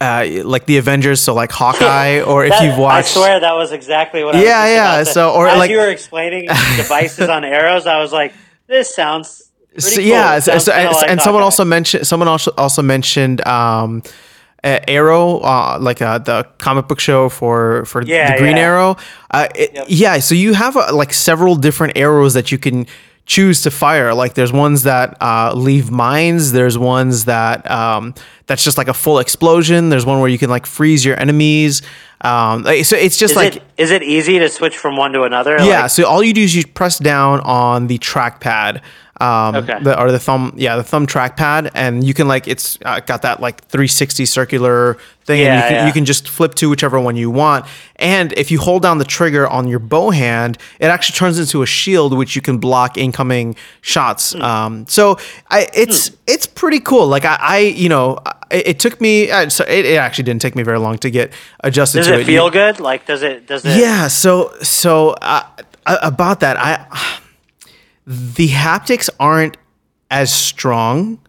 uh, 0.00 0.24
like 0.44 0.64
the 0.66 0.76
Avengers, 0.76 1.20
so 1.20 1.34
like 1.34 1.50
Hawkeye, 1.50 2.20
or 2.26 2.44
if 2.44 2.50
that, 2.50 2.62
you've 2.62 2.78
watched, 2.78 3.16
I 3.16 3.20
swear 3.20 3.40
that 3.40 3.54
was 3.54 3.72
exactly 3.72 4.22
what. 4.22 4.36
Yeah, 4.36 4.60
I 4.60 4.70
yeah. 4.70 5.02
So, 5.02 5.32
or 5.32 5.48
as 5.48 5.58
like 5.58 5.72
you 5.72 5.78
were 5.78 5.90
explaining 5.90 6.42
devices 6.76 7.28
on 7.28 7.44
arrows, 7.44 7.84
I 7.84 7.98
was 8.00 8.12
like, 8.12 8.32
this 8.68 8.94
sounds 8.94 9.47
so, 9.78 9.96
cool. 9.96 10.04
Yeah, 10.04 10.38
so, 10.38 10.58
so, 10.58 10.72
and, 10.72 10.92
like 10.92 11.10
and 11.10 11.20
someone 11.20 11.42
also 11.42 11.64
mentioned 11.64 12.06
someone 12.06 12.28
also 12.28 12.52
also 12.56 12.82
mentioned 12.82 13.46
um, 13.46 14.02
Arrow, 14.64 15.38
uh, 15.38 15.78
like 15.80 16.02
uh, 16.02 16.18
the 16.18 16.44
comic 16.58 16.88
book 16.88 17.00
show 17.00 17.28
for 17.28 17.84
for 17.84 18.02
yeah, 18.02 18.32
the 18.32 18.38
Green 18.38 18.56
yeah. 18.56 18.62
Arrow. 18.62 18.96
Uh, 19.30 19.48
it, 19.54 19.74
yep. 19.74 19.86
Yeah, 19.88 20.18
so 20.18 20.34
you 20.34 20.54
have 20.54 20.76
uh, 20.76 20.92
like 20.92 21.12
several 21.12 21.54
different 21.56 21.96
arrows 21.96 22.34
that 22.34 22.50
you 22.50 22.58
can 22.58 22.86
choose 23.28 23.62
to 23.62 23.70
fire. 23.70 24.14
Like 24.14 24.34
there's 24.34 24.52
ones 24.52 24.82
that 24.82 25.16
uh, 25.22 25.52
leave 25.54 25.90
mines. 25.90 26.52
There's 26.52 26.76
ones 26.76 27.26
that 27.26 27.70
um, 27.70 28.14
that's 28.46 28.64
just 28.64 28.78
like 28.78 28.88
a 28.88 28.94
full 28.94 29.20
explosion. 29.20 29.90
There's 29.90 30.06
one 30.06 30.20
where 30.20 30.30
you 30.30 30.38
can 30.38 30.50
like 30.50 30.66
freeze 30.66 31.04
your 31.04 31.18
enemies. 31.20 31.82
Um, 32.22 32.64
so 32.64 32.96
it's 32.96 33.16
just 33.16 33.32
is 33.32 33.36
like 33.36 33.56
it, 33.56 33.62
is 33.76 33.90
it 33.92 34.02
easy 34.02 34.40
to 34.40 34.48
switch 34.48 34.76
from 34.76 34.96
one 34.96 35.12
to 35.12 35.22
another? 35.22 35.56
Yeah. 35.58 35.82
Like, 35.82 35.90
so 35.90 36.04
all 36.04 36.22
you 36.24 36.32
do 36.32 36.42
is 36.42 36.56
you 36.56 36.66
press 36.66 36.98
down 36.98 37.40
on 37.40 37.86
the 37.86 37.98
trackpad. 37.98 38.82
Um, 39.20 39.56
Okay. 39.56 39.78
the, 39.82 40.00
or 40.00 40.12
the 40.12 40.18
thumb, 40.18 40.52
yeah, 40.56 40.76
the 40.76 40.84
thumb 40.84 41.06
trackpad, 41.06 41.70
and 41.74 42.04
you 42.04 42.14
can 42.14 42.28
like 42.28 42.46
it's 42.46 42.78
uh, 42.84 43.00
got 43.00 43.22
that 43.22 43.40
like 43.40 43.64
360 43.66 44.24
circular 44.26 44.96
thing, 45.24 45.40
and 45.40 45.46
Yeah, 45.46 45.56
you 45.56 45.62
can, 45.62 45.72
yeah. 45.74 45.86
you 45.88 45.92
can 45.92 46.04
just 46.04 46.28
flip 46.28 46.54
to 46.54 46.70
whichever 46.70 47.00
one 47.00 47.16
you 47.16 47.28
want. 47.30 47.66
And 47.96 48.32
if 48.34 48.50
you 48.52 48.60
hold 48.60 48.82
down 48.82 48.98
the 48.98 49.04
trigger 49.04 49.48
on 49.48 49.66
your 49.66 49.80
bow 49.80 50.10
hand, 50.10 50.56
it 50.78 50.86
actually 50.86 51.16
turns 51.16 51.38
into 51.40 51.62
a 51.62 51.66
shield, 51.66 52.16
which 52.16 52.36
you 52.36 52.42
can 52.42 52.58
block 52.58 52.96
incoming 52.96 53.56
shots. 53.80 54.34
Hmm. 54.34 54.42
Um, 54.42 54.86
so 54.86 55.18
I, 55.50 55.66
it's 55.74 56.12
it's 56.28 56.46
pretty 56.46 56.78
cool. 56.80 57.08
Like 57.08 57.24
I, 57.24 57.36
I 57.40 57.58
you 57.58 57.88
know, 57.88 58.18
it, 58.52 58.68
it 58.68 58.78
took 58.78 59.00
me. 59.00 59.30
Uh, 59.32 59.48
so 59.48 59.64
it, 59.64 59.84
it 59.84 59.96
actually 59.96 60.24
didn't 60.24 60.42
take 60.42 60.54
me 60.54 60.62
very 60.62 60.78
long 60.78 60.96
to 60.98 61.10
get 61.10 61.32
adjusted 61.64 61.98
does 61.98 62.06
to 62.06 62.14
it 62.14 62.20
it. 62.20 62.26
feel 62.26 62.44
You- 62.46 62.50
good? 62.52 62.78
Like 62.78 63.04
does 63.06 63.22
it 63.22 63.46
does 63.48 63.64
it? 63.64 63.76
yeah. 63.80 64.06
So 64.08 64.52
so 64.62 65.10
uh, 65.20 65.42
about 65.86 66.38
that, 66.40 66.56
I 66.56 66.86
the 68.10 68.48
haptics 68.48 69.10
aren't 69.20 69.56
as 70.10 70.32
strong. 70.32 71.20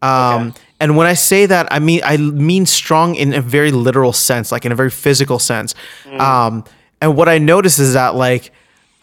Um, 0.00 0.48
Okay. 0.48 0.60
And 0.80 0.96
when 0.96 1.06
I 1.06 1.14
say 1.14 1.46
that, 1.46 1.68
I 1.70 1.78
mean 1.78 2.00
I 2.04 2.16
mean 2.16 2.66
strong 2.66 3.14
in 3.14 3.32
a 3.34 3.40
very 3.40 3.70
literal 3.70 4.12
sense, 4.12 4.50
like 4.50 4.64
in 4.64 4.72
a 4.72 4.74
very 4.74 4.90
physical 4.90 5.38
sense. 5.38 5.76
Um, 6.18 6.64
and 7.00 7.16
what 7.16 7.28
I 7.28 7.38
noticed 7.38 7.78
is 7.78 7.92
that 7.94 8.16
like 8.16 8.50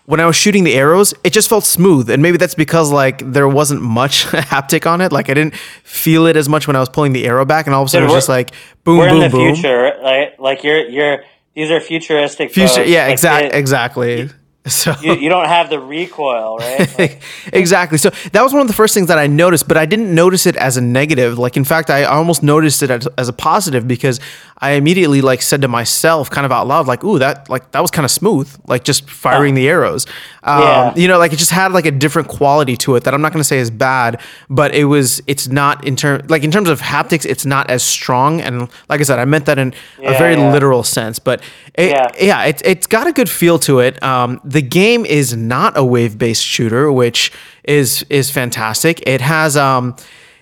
when 0.05 0.19
I 0.19 0.25
was 0.25 0.35
shooting 0.35 0.65
the 0.65 0.73
arrows, 0.73 1.13
it 1.23 1.31
just 1.31 1.47
felt 1.47 1.63
smooth, 1.63 2.09
and 2.09 2.21
maybe 2.21 2.37
that's 2.37 2.53
because 2.55 2.91
like 2.91 3.31
there 3.31 3.47
wasn't 3.47 3.81
much 3.81 4.25
haptic 4.51 4.85
on 4.85 4.99
it. 4.99 5.13
Like 5.13 5.29
I 5.29 5.33
didn't 5.35 5.55
feel 5.55 6.25
it 6.25 6.35
as 6.35 6.49
much 6.49 6.67
when 6.67 6.75
I 6.75 6.79
was 6.81 6.89
pulling 6.89 7.13
the 7.13 7.25
arrow 7.25 7.45
back, 7.45 7.65
and 7.65 7.73
all 7.73 7.83
of 7.83 7.85
a 7.85 7.89
sudden 7.89 8.09
it 8.09 8.11
was 8.11 8.17
just 8.25 8.29
like 8.29 8.51
boom, 8.83 8.97
We're 8.97 9.09
boom, 9.11 9.21
in 9.21 9.31
the 9.31 9.37
boom. 9.37 9.53
future, 9.55 9.93
like 10.03 10.37
like 10.37 10.63
you're 10.65 10.83
you're 10.89 11.23
these 11.55 11.71
are 11.71 11.79
futuristic. 11.79 12.51
Future, 12.51 12.81
bows. 12.81 12.89
yeah, 12.89 13.03
Like, 13.05 13.13
exact, 13.13 13.45
it- 13.45 13.55
exactly. 13.55 14.29
So 14.69 14.95
You, 15.01 15.13
you 15.15 15.29
don't 15.29 15.47
have 15.47 15.69
the 15.69 15.79
recoil, 15.79 16.57
right? 16.57 16.87
Like, 16.99 17.21
exactly. 17.53 17.97
So 17.97 18.09
that 18.31 18.41
was 18.41 18.51
one 18.51 18.61
of 18.61 18.67
the 18.67 18.73
first 18.73 18.93
things 18.93 19.07
that 19.07 19.17
I 19.17 19.27
noticed, 19.27 19.67
but 19.67 19.77
I 19.77 19.85
didn't 19.85 20.13
notice 20.13 20.45
it 20.45 20.55
as 20.57 20.75
a 20.77 20.81
negative. 20.81 21.37
Like, 21.37 21.55
in 21.55 21.63
fact, 21.63 21.89
I 21.89 22.03
almost 22.03 22.43
noticed 22.43 22.83
it 22.83 22.89
as, 22.91 23.07
as 23.17 23.29
a 23.29 23.33
positive 23.33 23.87
because 23.87 24.19
I 24.61 24.71
immediately 24.71 25.21
like 25.21 25.41
said 25.41 25.61
to 25.61 25.67
myself, 25.69 26.29
kind 26.29 26.45
of 26.45 26.51
out 26.51 26.67
loud, 26.67 26.85
like, 26.87 27.03
"Ooh, 27.03 27.17
that 27.19 27.49
like 27.49 27.71
that 27.71 27.81
was 27.81 27.91
kind 27.91 28.03
of 28.05 28.11
smooth, 28.11 28.53
like 28.67 28.83
just 28.83 29.09
firing 29.09 29.53
the 29.55 29.69
arrows." 29.69 30.05
Um, 30.43 30.61
Yeah. 30.61 30.93
You 30.95 31.07
know, 31.07 31.17
like 31.17 31.31
it 31.31 31.37
just 31.39 31.51
had 31.51 31.71
like 31.71 31.85
a 31.85 31.91
different 31.91 32.27
quality 32.27 32.75
to 32.77 32.95
it 32.95 33.03
that 33.05 33.13
I'm 33.13 33.21
not 33.21 33.31
going 33.31 33.39
to 33.41 33.47
say 33.47 33.59
is 33.59 33.71
bad, 33.71 34.19
but 34.49 34.75
it 34.75 34.85
was. 34.85 35.21
It's 35.27 35.47
not 35.47 35.85
in 35.87 35.95
term 35.95 36.21
like 36.27 36.43
in 36.43 36.51
terms 36.51 36.67
of 36.69 36.81
haptics, 36.81 37.25
it's 37.25 37.45
not 37.45 37.69
as 37.69 37.83
strong. 37.83 38.41
And 38.41 38.69
like 38.89 38.99
I 38.99 39.03
said, 39.03 39.17
I 39.19 39.25
meant 39.25 39.45
that 39.45 39.57
in 39.59 39.73
a 40.03 40.17
very 40.17 40.35
yeah. 40.35 40.51
literal 40.51 40.83
sense, 40.83 41.19
but 41.19 41.41
it, 41.75 41.91
Yeah. 41.91 42.07
yeah, 42.19 42.43
it's 42.45 42.61
it's 42.65 42.87
got 42.87 43.07
a 43.07 43.13
good 43.13 43.29
feel 43.29 43.59
to 43.59 43.79
it. 43.79 44.01
Um, 44.03 44.41
the 44.43 44.61
game 44.61 45.05
is 45.05 45.35
not 45.35 45.77
a 45.77 45.83
wave 45.85 46.17
based 46.17 46.43
shooter, 46.43 46.91
which 46.91 47.31
is 47.63 48.05
is 48.09 48.29
fantastic. 48.29 49.07
It 49.07 49.21
has 49.21 49.55
um, 49.55 49.95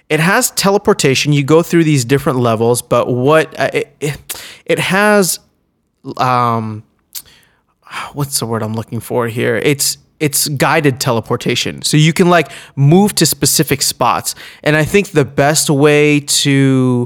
it 0.10 0.20
has 0.20 0.52
teleportation. 0.52 1.34
You 1.34 1.44
go 1.44 1.62
through 1.62 1.84
these 1.84 2.06
different 2.06 2.40
levels, 2.40 2.82
but 2.82 3.08
what 3.08 3.60
uh, 3.60 3.70
it, 3.74 4.44
it 4.66 4.80
has 4.80 5.40
um, 6.18 6.84
what's 8.14 8.40
the 8.40 8.46
word 8.46 8.64
I'm 8.64 8.74
looking 8.74 9.00
for 9.00 9.28
here? 9.28 9.58
It's 9.58 9.98
it's 10.20 10.48
guided 10.48 11.00
teleportation. 11.00 11.82
So 11.84 11.98
you 11.98 12.14
can 12.14 12.30
like 12.30 12.52
move 12.76 13.14
to 13.16 13.26
specific 13.26 13.82
spots. 13.82 14.34
And 14.64 14.76
I 14.76 14.84
think 14.84 15.12
the 15.12 15.26
best 15.26 15.70
way 15.70 16.22
to 16.22 17.06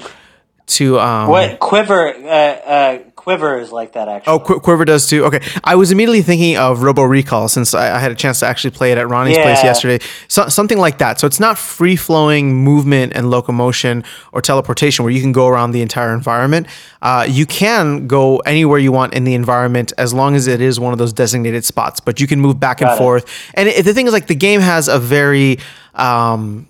to 0.67 0.99
um 0.99 1.27
what 1.27 1.59
QuiVr? 1.59 2.23
Uh, 2.23 2.27
uh, 2.27 2.99
QuiVr 3.21 3.61
is 3.61 3.71
like 3.71 3.93
that 3.93 4.07
actually. 4.07 4.33
Oh, 4.33 4.39
Qu- 4.39 4.59
QuiVr 4.59 4.85
does 4.85 5.07
too. 5.07 5.25
Okay, 5.25 5.41
I 5.63 5.75
was 5.75 5.91
immediately 5.91 6.23
thinking 6.23 6.57
of 6.57 6.81
Robo 6.81 7.03
Recall 7.03 7.47
since 7.47 7.73
I, 7.73 7.95
I 7.95 7.99
had 7.99 8.11
a 8.11 8.15
chance 8.15 8.39
to 8.39 8.47
actually 8.47 8.71
play 8.71 8.91
it 8.91 8.97
at 8.97 9.07
Ronnie's 9.07 9.37
place 9.37 9.63
yesterday. 9.63 10.03
So, 10.27 10.47
something 10.47 10.77
like 10.77 10.97
that. 10.97 11.19
So 11.19 11.27
it's 11.27 11.39
not 11.39 11.57
free 11.57 11.95
flowing 11.95 12.55
movement 12.55 13.13
and 13.15 13.29
locomotion 13.29 14.03
or 14.31 14.41
teleportation 14.41 15.03
where 15.03 15.13
you 15.13 15.21
can 15.21 15.31
go 15.31 15.47
around 15.47 15.71
the 15.71 15.81
entire 15.81 16.13
environment. 16.13 16.67
Uh, 17.01 17.25
you 17.29 17.45
can 17.45 18.07
go 18.07 18.37
anywhere 18.39 18.79
you 18.79 18.91
want 18.91 19.13
in 19.13 19.23
the 19.23 19.35
environment 19.35 19.93
as 19.97 20.13
long 20.13 20.35
as 20.35 20.47
it 20.47 20.61
is 20.61 20.79
one 20.79 20.93
of 20.93 20.99
those 20.99 21.13
designated 21.13 21.63
spots. 21.63 21.99
But 21.99 22.19
you 22.19 22.27
can 22.27 22.39
move 22.39 22.59
back 22.59 22.81
and 22.81 22.89
it. 22.89 22.97
forth. 22.97 23.25
And 23.53 23.69
it, 23.69 23.85
the 23.85 23.93
thing 23.93 24.07
is, 24.07 24.13
like 24.13 24.27
the 24.27 24.35
game 24.35 24.61
has 24.61 24.87
a 24.87 24.97
very 24.99 25.59
um, 25.93 26.67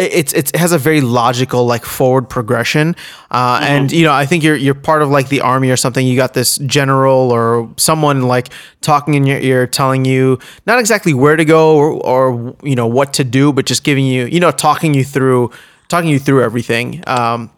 it's, 0.00 0.32
it's 0.32 0.50
it 0.50 0.56
has 0.58 0.72
a 0.72 0.78
very 0.78 1.00
logical 1.00 1.66
like 1.66 1.84
forward 1.84 2.28
progression 2.28 2.96
uh, 3.30 3.60
Mm-hmm. 3.60 3.64
and 3.64 3.92
you 3.92 4.04
know 4.04 4.12
i 4.12 4.26
think 4.26 4.42
you're 4.42 4.56
you're 4.56 4.74
part 4.74 5.02
of 5.02 5.10
like 5.10 5.28
the 5.28 5.40
army 5.40 5.70
or 5.70 5.76
something 5.76 6.06
you 6.06 6.16
got 6.16 6.34
this 6.34 6.58
general 6.58 7.30
or 7.32 7.70
someone 7.76 8.22
like 8.22 8.48
talking 8.80 9.14
in 9.14 9.26
your 9.26 9.38
ear 9.38 9.66
telling 9.66 10.04
you 10.04 10.38
not 10.66 10.78
exactly 10.78 11.14
where 11.14 11.36
to 11.36 11.44
go 11.44 11.76
or, 11.76 11.92
or 12.06 12.56
you 12.62 12.74
know 12.74 12.86
what 12.86 13.12
to 13.14 13.24
do 13.24 13.52
but 13.52 13.66
just 13.66 13.84
giving 13.84 14.04
you 14.06 14.26
you 14.26 14.40
know 14.40 14.50
talking 14.50 14.94
you 14.94 15.04
through 15.04 15.50
talking 15.88 16.08
you 16.10 16.18
through 16.18 16.42
everything 16.42 17.02
um, 17.06 17.50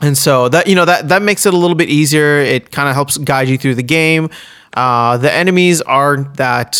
and 0.00 0.16
so 0.16 0.48
that 0.48 0.66
you 0.68 0.74
know 0.74 0.84
that 0.84 1.08
that 1.08 1.22
makes 1.22 1.44
it 1.44 1.52
a 1.52 1.56
little 1.56 1.74
bit 1.74 1.88
easier. 1.88 2.38
It 2.38 2.70
kind 2.70 2.88
of 2.88 2.94
helps 2.94 3.18
guide 3.18 3.48
you 3.48 3.58
through 3.58 3.74
the 3.74 3.82
game. 3.82 4.30
Uh, 4.74 5.16
the 5.16 5.32
enemies 5.32 5.80
aren't 5.82 6.36
that 6.36 6.78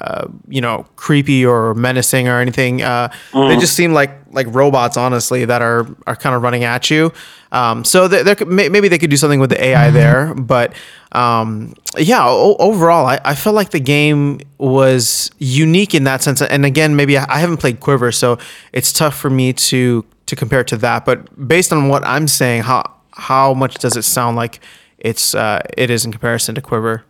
uh, 0.00 0.26
you 0.48 0.60
know 0.60 0.86
creepy 0.96 1.44
or 1.44 1.74
menacing 1.74 2.28
or 2.28 2.40
anything. 2.40 2.82
Uh, 2.82 3.08
They 3.32 3.56
just 3.60 3.74
seem 3.74 3.92
like 3.92 4.10
like 4.32 4.46
robots, 4.50 4.96
honestly, 4.96 5.44
that 5.44 5.62
are 5.62 5.86
are 6.06 6.16
kind 6.16 6.34
of 6.34 6.42
running 6.42 6.64
at 6.64 6.90
you. 6.90 7.12
Um, 7.52 7.84
so 7.84 8.08
there, 8.08 8.34
maybe 8.46 8.88
they 8.88 8.96
could 8.98 9.10
do 9.10 9.16
something 9.18 9.38
with 9.40 9.50
the 9.50 9.62
AI 9.62 9.90
there, 9.90 10.32
but 10.34 10.72
um, 11.12 11.74
yeah, 11.98 12.24
o- 12.26 12.56
overall, 12.58 13.04
I, 13.06 13.20
I 13.26 13.34
felt 13.34 13.54
like 13.54 13.70
the 13.70 13.80
game 13.80 14.40
was 14.56 15.30
unique 15.38 15.94
in 15.94 16.04
that 16.04 16.22
sense. 16.22 16.40
And 16.40 16.64
again, 16.64 16.96
maybe 16.96 17.18
I, 17.18 17.26
I 17.28 17.38
haven't 17.40 17.58
played 17.58 17.78
QuiVr, 17.80 18.14
so 18.14 18.38
it's 18.72 18.90
tough 18.92 19.14
for 19.16 19.28
me 19.28 19.52
to 19.52 20.02
to 20.26 20.36
compare 20.36 20.64
to 20.64 20.76
that. 20.78 21.04
But 21.04 21.46
based 21.46 21.72
on 21.74 21.88
what 21.88 22.02
I'm 22.06 22.26
saying, 22.26 22.62
how 22.62 22.90
how 23.10 23.52
much 23.52 23.74
does 23.74 23.96
it 23.98 24.02
sound 24.04 24.36
like 24.36 24.60
it's 24.98 25.34
uh, 25.34 25.60
it 25.76 25.90
is 25.90 26.06
in 26.06 26.12
comparison 26.12 26.54
to 26.54 26.62
QuiVr? 26.62 27.02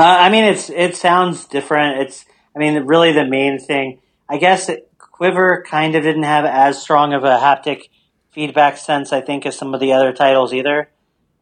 Uh, 0.00 0.16
I 0.18 0.30
mean, 0.30 0.44
it's 0.44 0.70
it 0.70 0.96
sounds 0.96 1.44
different. 1.44 2.00
It's 2.00 2.24
I 2.56 2.58
mean, 2.58 2.86
really 2.86 3.12
the 3.12 3.26
main 3.26 3.58
thing. 3.58 4.00
I 4.30 4.38
guess 4.38 4.70
it, 4.70 4.90
QuiVr 4.98 5.64
kind 5.64 5.94
of 5.94 6.02
didn't 6.02 6.22
have 6.22 6.46
as 6.46 6.80
strong 6.80 7.12
of 7.12 7.22
a 7.22 7.36
haptic 7.36 7.90
feedback 8.30 8.78
sense. 8.78 9.12
I 9.12 9.20
think 9.20 9.44
as 9.44 9.58
some 9.58 9.74
of 9.74 9.80
the 9.80 9.92
other 9.92 10.14
titles 10.14 10.54
either, 10.54 10.88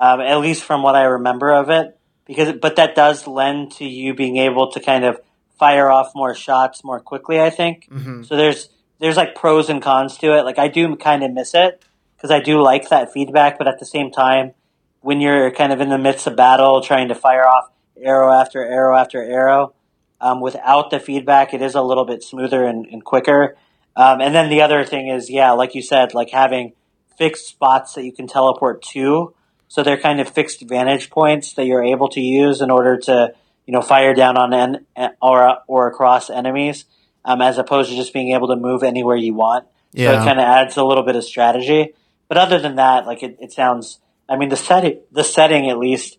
um, 0.01 0.21
at 0.21 0.41
least 0.41 0.65
from 0.65 0.83
what 0.83 0.97
I 0.97 1.05
remember 1.05 1.53
of 1.53 1.71
it. 1.71 1.97
Because 2.27 2.55
but 2.61 2.75
that 2.75 2.97
does 2.97 3.29
lend 3.29 3.71
to 3.77 3.85
you 3.85 4.13
being 4.13 4.39
able 4.39 4.73
to 4.73 4.81
kind 4.81 5.05
of 5.05 5.21
fire 5.57 5.89
off 5.89 6.11
more 6.17 6.35
shots 6.35 6.83
more 6.83 6.99
quickly. 6.99 7.41
I 7.41 7.51
think 7.51 7.87
so. 8.25 8.37
There's 8.37 8.71
there's 8.99 9.17
like 9.17 9.37
pros 9.37 9.71
and 9.71 9.81
cons 9.81 10.19
to 10.19 10.37
it. 10.37 10.43
Like 10.43 10.59
I 10.59 10.67
do 10.67 10.97
kind 10.97 11.23
of 11.23 11.31
miss 11.31 11.55
it 11.55 11.81
because 12.17 12.33
I 12.33 12.41
do 12.41 12.61
like 12.61 12.89
that 12.89 13.13
feedback, 13.13 13.57
but 13.57 13.69
at 13.69 13.79
the 13.79 13.87
same 13.87 14.11
time, 14.11 14.55
when 15.01 15.21
you're 15.21 15.53
kind 15.53 15.73
of 15.73 15.81
in 15.81 15.91
the 15.91 15.99
midst 15.99 16.27
of 16.27 16.35
battle, 16.35 16.81
trying 16.81 17.07
to 17.07 17.15
fire 17.15 17.47
off 17.47 17.71
arrow 18.03 18.33
after 18.33 18.65
arrow 18.65 18.97
after 18.97 19.23
arrow, 19.23 19.75
um, 20.21 20.41
without 20.41 20.91
the 20.91 20.99
feedback, 20.99 21.55
it 21.55 21.63
is 21.63 21.75
a 21.75 21.83
little 21.83 22.05
bit 22.05 22.23
smoother 22.23 22.65
and, 22.65 22.87
and 22.87 23.05
quicker. 23.05 23.57
Um, 23.97 24.21
and 24.21 24.35
then 24.35 24.51
the 24.51 24.63
other 24.63 24.85
thing 24.85 25.09
is, 25.09 25.31
yeah, 25.31 25.53
like 25.53 25.75
you 25.75 25.83
said, 25.83 26.15
like 26.15 26.31
having 26.31 26.73
fixed 27.17 27.47
spots 27.49 27.95
that 27.95 28.05
you 28.05 28.13
can 28.13 28.27
teleport 28.27 28.83
to. 28.83 29.35
So 29.69 29.83
they're 29.83 29.99
kind 29.99 30.21
of 30.21 30.29
fixed 30.29 30.63
vantage 30.63 31.11
points 31.11 31.55
that 31.55 31.67
you're 31.67 31.85
able 31.85 32.09
to 32.11 32.21
use 32.21 32.61
in 32.61 32.71
order 32.71 32.97
to, 32.97 33.35
you 33.67 33.73
know, 33.73 33.83
fire 33.83 34.15
down 34.15 34.39
on 34.39 34.55
en- 34.55 35.15
or 35.21 35.59
or 35.67 35.89
across 35.89 36.31
enemies, 36.31 36.87
um, 37.25 37.43
as 37.43 37.59
opposed 37.59 37.91
to 37.91 37.97
just 37.97 38.13
being 38.13 38.33
able 38.33 38.49
to 38.49 38.57
move 38.57 38.83
anywhere 38.83 39.17
you 39.17 39.35
want. 39.35 39.67
Yeah. 39.93 40.13
So 40.13 40.23
it 40.23 40.25
kind 40.25 40.39
of 40.39 40.45
adds 40.45 40.77
a 40.77 40.85
little 40.85 41.05
bit 41.05 41.17
of 41.17 41.25
strategy. 41.25 41.93
But 42.29 42.39
other 42.39 42.59
than 42.59 42.77
that, 42.77 43.07
like 43.07 43.23
it, 43.23 43.37
it 43.41 43.53
sounds. 43.53 43.99
I 44.29 44.37
mean, 44.37 44.49
the 44.49 44.57
setting, 44.57 45.01
the 45.11 45.25
setting 45.25 45.71
at 45.71 45.79
least, 45.79 46.19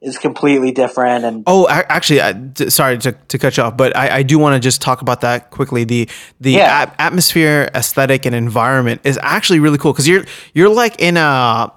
is 0.00 0.16
completely 0.18 0.70
different. 0.70 1.24
And 1.24 1.42
Oh, 1.46 1.68
actually, 1.68 2.20
I, 2.20 2.32
d- 2.32 2.70
sorry 2.70 2.98
to, 2.98 3.12
to 3.12 3.38
cut 3.38 3.56
you 3.56 3.64
off, 3.64 3.76
but 3.76 3.96
I, 3.96 4.18
I 4.18 4.22
do 4.22 4.38
want 4.38 4.54
to 4.54 4.60
just 4.60 4.80
talk 4.80 5.00
about 5.02 5.20
that 5.22 5.50
quickly. 5.50 5.84
The 5.84 6.08
the 6.40 6.52
Yeah. 6.52 6.82
at- 6.82 6.94
atmosphere, 6.98 7.68
aesthetic, 7.74 8.24
and 8.26 8.34
environment 8.34 9.00
is 9.04 9.18
actually 9.22 9.60
really 9.60 9.78
cool 9.78 9.92
because 9.92 10.06
you're 10.06 10.24
you're 10.54 10.68
like 10.68 11.00
in 11.00 11.16
a 11.16 11.72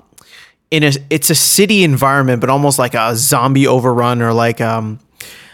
in 0.69 0.84
a 0.84 0.91
it's 1.09 1.30
a 1.30 1.36
city 1.36 1.84
environment, 1.84 2.41
but 2.41 2.49
almost 2.49 2.78
like 2.80 2.93
a 2.93 3.15
zombie 3.15 3.67
overrun 3.67 4.22
or 4.22 4.34
like 4.34 4.61
um. 4.61 4.99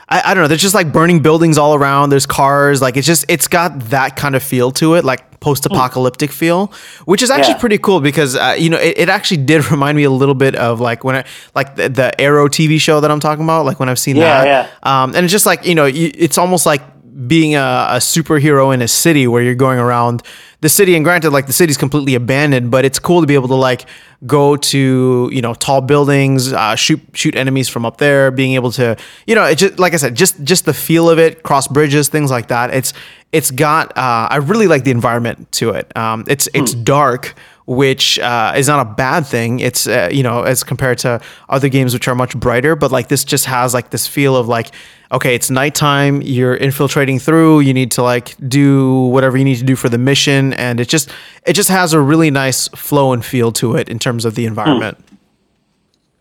I, 0.10 0.22
I 0.32 0.34
don't 0.34 0.43
know. 0.43 0.47
There's 0.47 0.62
just 0.62 0.76
like 0.76 0.93
burning 0.93 1.22
buildings 1.22 1.58
all 1.58 1.76
around. 1.76 2.10
There's 2.12 2.26
cars. 2.26 2.82
Like 2.82 2.95
it's 2.97 3.05
just 3.08 3.26
it's 3.28 3.47
got 3.47 3.80
that 3.89 4.16
kind 4.16 4.36
of 4.36 4.43
feel 4.43 4.72
to 4.74 4.95
it, 4.95 5.03
like 5.03 5.39
post-apocalyptic 5.39 6.32
feel, 6.32 6.72
which 7.05 7.22
is 7.22 7.30
actually 7.30 7.53
Yeah. 7.55 7.60
pretty 7.60 7.78
cool 7.78 7.99
because 7.99 8.36
uh, 8.36 8.55
you 8.58 8.70
know 8.70 8.78
it, 8.78 8.97
it 8.97 9.10
actually 9.10 9.38
did 9.43 9.70
remind 9.72 9.97
me 9.97 10.03
a 10.03 10.10
little 10.10 10.34
bit 10.36 10.55
of 10.55 10.80
like 10.80 11.03
when 11.03 11.16
I 11.18 11.26
like 11.55 11.76
the, 11.76 11.89
the 11.89 12.22
Arrow 12.22 12.47
TV 12.47 12.80
show 12.80 13.01
that 13.01 13.12
I'm 13.12 13.20
talking 13.20 13.43
about. 13.43 13.66
Like 13.66 13.80
when 13.80 13.89
I've 13.89 13.99
seen 13.99 14.16
Yeah, 14.16 14.43
that, 14.43 14.72
yeah. 14.84 15.03
um, 15.03 15.14
and 15.16 15.26
it's 15.26 15.32
just 15.32 15.45
like 15.45 15.66
you 15.66 15.76
know, 15.76 15.86
you, 15.86 16.12
it's 16.16 16.38
almost 16.38 16.66
like 16.66 16.82
being 17.26 17.55
a, 17.55 17.88
a, 17.89 17.97
superhero 17.97 18.72
in 18.72 18.82
a 18.82 18.88
city 18.88 19.26
where 19.26 19.41
you're 19.41 19.55
going 19.55 19.80
around 19.80 20.22
the 20.61 20.70
city 20.70 20.95
and 20.95 21.03
granted 21.03 21.32
like 21.32 21.47
the 21.47 21.53
city's 21.53 21.78
completely 21.78 22.13
abandoned 22.13 22.70
but 22.70 22.86
it's 22.86 22.99
cool 22.99 23.22
to 23.22 23.28
be 23.28 23.34
able 23.34 23.47
to 23.47 23.55
like 23.55 23.88
go 24.28 24.55
to 24.55 25.28
you 25.32 25.41
know 25.41 25.55
tall 25.55 25.82
buildings 25.82 26.53
uh, 26.53 26.76
shoot 26.76 27.01
shoot 27.13 27.36
enemies 27.36 27.68
from 27.68 27.86
up 27.86 27.97
there 27.97 28.30
being 28.30 28.53
able 28.53 28.72
to 28.72 28.95
you 29.26 29.34
know 29.34 29.45
it 29.45 29.55
just 29.55 29.80
like 29.80 29.93
i 29.93 29.97
said 29.97 30.13
just 30.13 30.43
just 30.43 30.65
the 30.65 30.74
feel 30.74 31.09
of 31.09 31.18
it 31.18 31.41
cross 31.41 31.68
bridges 31.68 32.07
things 32.07 32.30
like 32.30 32.49
that 32.49 32.72
it's 32.72 32.93
it's 33.32 33.49
got 33.49 33.97
uh, 33.97 34.28
i 34.30 34.36
really 34.36 34.68
like 34.68 34.84
the 34.84 34.91
environment 34.91 35.51
to 35.51 35.72
it 35.72 35.95
um, 35.97 36.24
it's 36.28 36.47
it's 36.53 36.74
hmm. 36.74 36.84
dark 36.84 37.34
which 37.68 38.18
uh, 38.20 38.53
is 38.55 38.70
not 38.70 38.80
a 38.88 38.89
bad 38.89 39.26
thing. 39.26 39.59
It's 39.59 39.88
uh, 39.88 40.09
you 40.09 40.24
know 40.24 40.43
as 40.43 40.63
compared 40.63 40.99
to 40.99 41.22
other 41.49 41.68
games 41.68 41.93
which 41.93 42.07
are 42.07 42.15
much 42.15 42.36
brighter, 42.39 42.78
but 42.78 42.91
like 42.91 43.09
this 43.09 43.26
just 43.26 43.45
has 43.45 43.74
like 43.74 43.89
this 43.89 44.07
feel 44.07 44.38
of 44.38 44.47
like 44.47 44.72
okay, 45.12 45.36
it's 45.36 45.49
nighttime, 45.49 46.22
you're 46.22 46.55
infiltrating 46.55 47.20
through, 47.20 47.62
you 47.62 47.74
need 47.74 47.91
to 47.91 48.03
like 48.03 48.36
do 48.47 49.05
whatever 49.05 49.38
you 49.38 49.45
need 49.45 49.58
to 49.58 49.64
do 49.64 49.76
for 49.76 49.89
the 49.89 49.97
mission, 49.97 50.53
and 50.53 50.80
it 50.80 50.88
just 50.88 51.10
it 51.45 51.53
just 51.53 51.70
has 51.70 51.93
a 51.93 52.01
really 52.01 52.32
nice 52.32 52.68
flow 52.70 53.14
and 53.14 53.24
feel 53.24 53.51
to 53.53 53.76
it 53.76 53.89
in 53.89 53.99
terms 53.99 54.26
of 54.26 54.36
the 54.36 54.45
environment. 54.45 54.97
Hmm. 54.97 55.16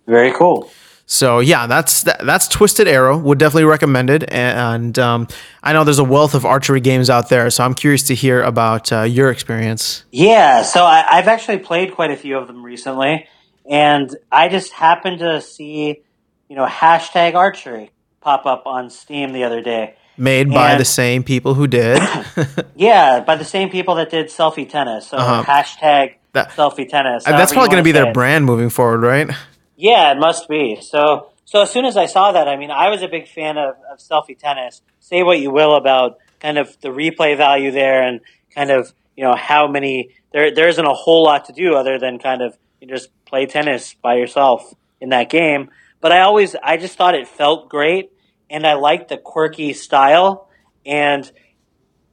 Very 0.06 0.32
cool. 0.32 0.70
So 1.06 1.38
yeah, 1.38 1.68
that's 1.68 2.02
that, 2.02 2.24
that's 2.26 2.48
Twisted 2.48 2.88
Arrow. 2.88 3.16
Would 3.16 3.38
definitely 3.38 3.64
recommend 3.64 4.10
it. 4.10 4.30
And 4.32 4.98
um, 4.98 5.28
I 5.62 5.72
know 5.72 5.84
there's 5.84 6.00
a 6.00 6.04
wealth 6.04 6.34
of 6.34 6.44
archery 6.44 6.80
games 6.80 7.08
out 7.08 7.28
there, 7.28 7.48
so 7.50 7.64
I'm 7.64 7.74
curious 7.74 8.02
to 8.04 8.14
hear 8.14 8.42
about 8.42 8.92
uh, 8.92 9.02
your 9.02 9.30
experience. 9.30 10.04
Yeah, 10.10 10.62
so 10.62 10.84
I, 10.84 11.04
I've 11.08 11.28
actually 11.28 11.58
played 11.58 11.94
quite 11.94 12.10
a 12.10 12.16
few 12.16 12.36
of 12.36 12.48
them 12.48 12.64
recently, 12.64 13.28
and 13.70 14.14
I 14.32 14.48
just 14.48 14.72
happened 14.72 15.20
to 15.20 15.40
see, 15.40 16.02
you 16.48 16.56
know, 16.56 16.66
hashtag 16.66 17.34
archery 17.34 17.92
pop 18.26 18.44
up 18.44 18.66
on 18.66 18.90
Steam 18.90 19.32
the 19.32 19.44
other 19.44 19.62
day. 19.62 19.94
Made 20.16 20.50
by 20.50 20.72
and, 20.72 20.80
the 20.80 20.84
same 20.84 21.22
people 21.22 21.54
who 21.54 21.68
did. 21.68 22.02
yeah, 22.74 23.20
by 23.20 23.36
the 23.36 23.44
same 23.44 23.70
people 23.70 23.94
that 23.94 24.10
did 24.10 24.26
selfie 24.26 24.68
tennis. 24.68 25.06
So 25.06 25.16
uh-huh. 25.16 25.44
hashtag 25.44 26.14
that, 26.32 26.50
selfie 26.50 26.88
tennis. 26.88 27.22
That's 27.22 27.52
probably 27.52 27.68
going 27.68 27.84
to 27.84 27.84
be 27.84 27.92
their 27.92 28.12
brand 28.12 28.44
moving 28.44 28.68
forward, 28.68 29.02
right? 29.02 29.30
Yeah, 29.76 30.10
it 30.10 30.18
must 30.18 30.48
be. 30.48 30.80
So, 30.80 31.28
so 31.44 31.62
as 31.62 31.70
soon 31.70 31.84
as 31.84 31.96
I 31.96 32.06
saw 32.06 32.32
that, 32.32 32.48
I 32.48 32.56
mean, 32.56 32.72
I 32.72 32.88
was 32.88 33.02
a 33.02 33.08
big 33.08 33.28
fan 33.28 33.58
of, 33.58 33.76
of 33.92 33.98
selfie 33.98 34.36
tennis. 34.36 34.82
Say 34.98 35.22
what 35.22 35.38
you 35.38 35.52
will 35.52 35.76
about 35.76 36.18
kind 36.40 36.58
of 36.58 36.76
the 36.80 36.88
replay 36.88 37.36
value 37.36 37.70
there, 37.70 38.02
and 38.02 38.20
kind 38.52 38.70
of 38.70 38.92
you 39.16 39.22
know 39.22 39.36
how 39.36 39.68
many 39.68 40.10
there 40.32 40.52
there 40.52 40.68
isn't 40.68 40.84
a 40.84 40.94
whole 40.94 41.22
lot 41.22 41.44
to 41.44 41.52
do 41.52 41.76
other 41.76 42.00
than 42.00 42.18
kind 42.18 42.42
of 42.42 42.58
you 42.80 42.88
just 42.88 43.08
play 43.24 43.46
tennis 43.46 43.94
by 43.94 44.16
yourself 44.16 44.74
in 45.00 45.10
that 45.10 45.30
game. 45.30 45.70
But 46.00 46.10
I 46.10 46.22
always 46.22 46.56
I 46.60 46.76
just 46.76 46.96
thought 46.98 47.14
it 47.14 47.28
felt 47.28 47.68
great, 47.68 48.10
and 48.50 48.66
I 48.66 48.74
like 48.74 49.08
the 49.08 49.16
quirky 49.16 49.72
style, 49.72 50.48
and 50.84 51.30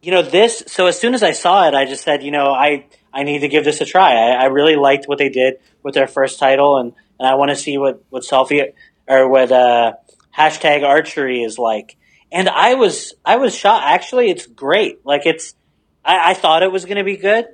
you 0.02 0.12
know 0.12 0.22
this. 0.22 0.64
So 0.68 0.88
as 0.88 1.00
soon 1.00 1.14
as 1.14 1.24
I 1.24 1.32
saw 1.32 1.68
it, 1.68 1.74
I 1.74 1.86
just 1.86 2.04
said, 2.04 2.24
you 2.24 2.32
know, 2.32 2.48
I 2.48 2.88
I 3.14 3.24
need 3.24 3.40
to 3.40 3.48
give 3.48 3.64
this 3.64 3.82
a 3.82 3.86
try. 3.86 4.16
I, 4.16 4.44
I 4.44 4.46
really 4.46 4.76
liked 4.76 5.08
what 5.08 5.18
they 5.18 5.30
did 5.30 5.56
with 5.84 5.94
their 5.94 6.08
first 6.08 6.40
title, 6.40 6.78
and 6.78 6.94
and 7.20 7.28
I 7.28 7.36
want 7.36 7.52
to 7.52 7.56
see 7.56 7.78
what 7.78 8.04
what 8.10 8.24
selfie 8.24 8.74
or 9.08 9.30
what 9.30 9.52
uh, 9.52 9.94
hashtag 10.36 10.84
archery 10.84 11.42
is 11.42 11.58
like. 11.58 11.98
And 12.32 12.50
I 12.50 12.74
was 12.74 13.14
I 13.24 13.38
was 13.38 13.56
shocked. 13.56 13.86
Actually, 13.86 14.30
it's 14.30 14.48
great. 14.48 15.06
Like 15.06 15.26
it's 15.26 15.56
I, 16.04 16.32
I 16.32 16.34
thought 16.34 16.64
it 16.64 16.72
was 16.72 16.86
going 16.86 16.98
to 16.98 17.04
be 17.04 17.18
good, 17.18 17.46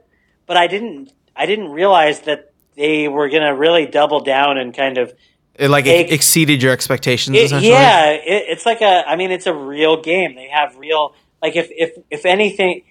but 0.46 0.58
I 0.58 0.68
didn't 0.68 1.12
I 1.36 1.46
didn't 1.46 1.70
realize 1.70 2.22
that 2.22 2.54
they 2.76 3.08
were 3.08 3.30
going 3.30 3.44
to 3.44 3.54
really 3.54 3.86
double 3.86 4.22
down 4.22 4.58
and 4.58 4.74
kind 4.74 4.98
of 4.98 5.14
it 5.60 5.70
like 5.70 5.86
exceeded 5.86 6.64
your 6.64 6.72
expectations. 6.72 7.36
It, 7.36 7.52
yeah, 7.64 8.12
it, 8.12 8.46
it's 8.48 8.66
like 8.66 8.82
a. 8.82 9.04
I 9.08 9.16
mean, 9.18 9.32
it's 9.32 9.46
a 9.46 9.54
real 9.54 10.02
game. 10.02 10.36
They 10.36 10.48
have 10.48 10.78
real. 10.78 11.14
Like 11.42 11.56
if 11.56 11.68
if 11.70 11.98
if 12.10 12.26
anything, 12.26 12.84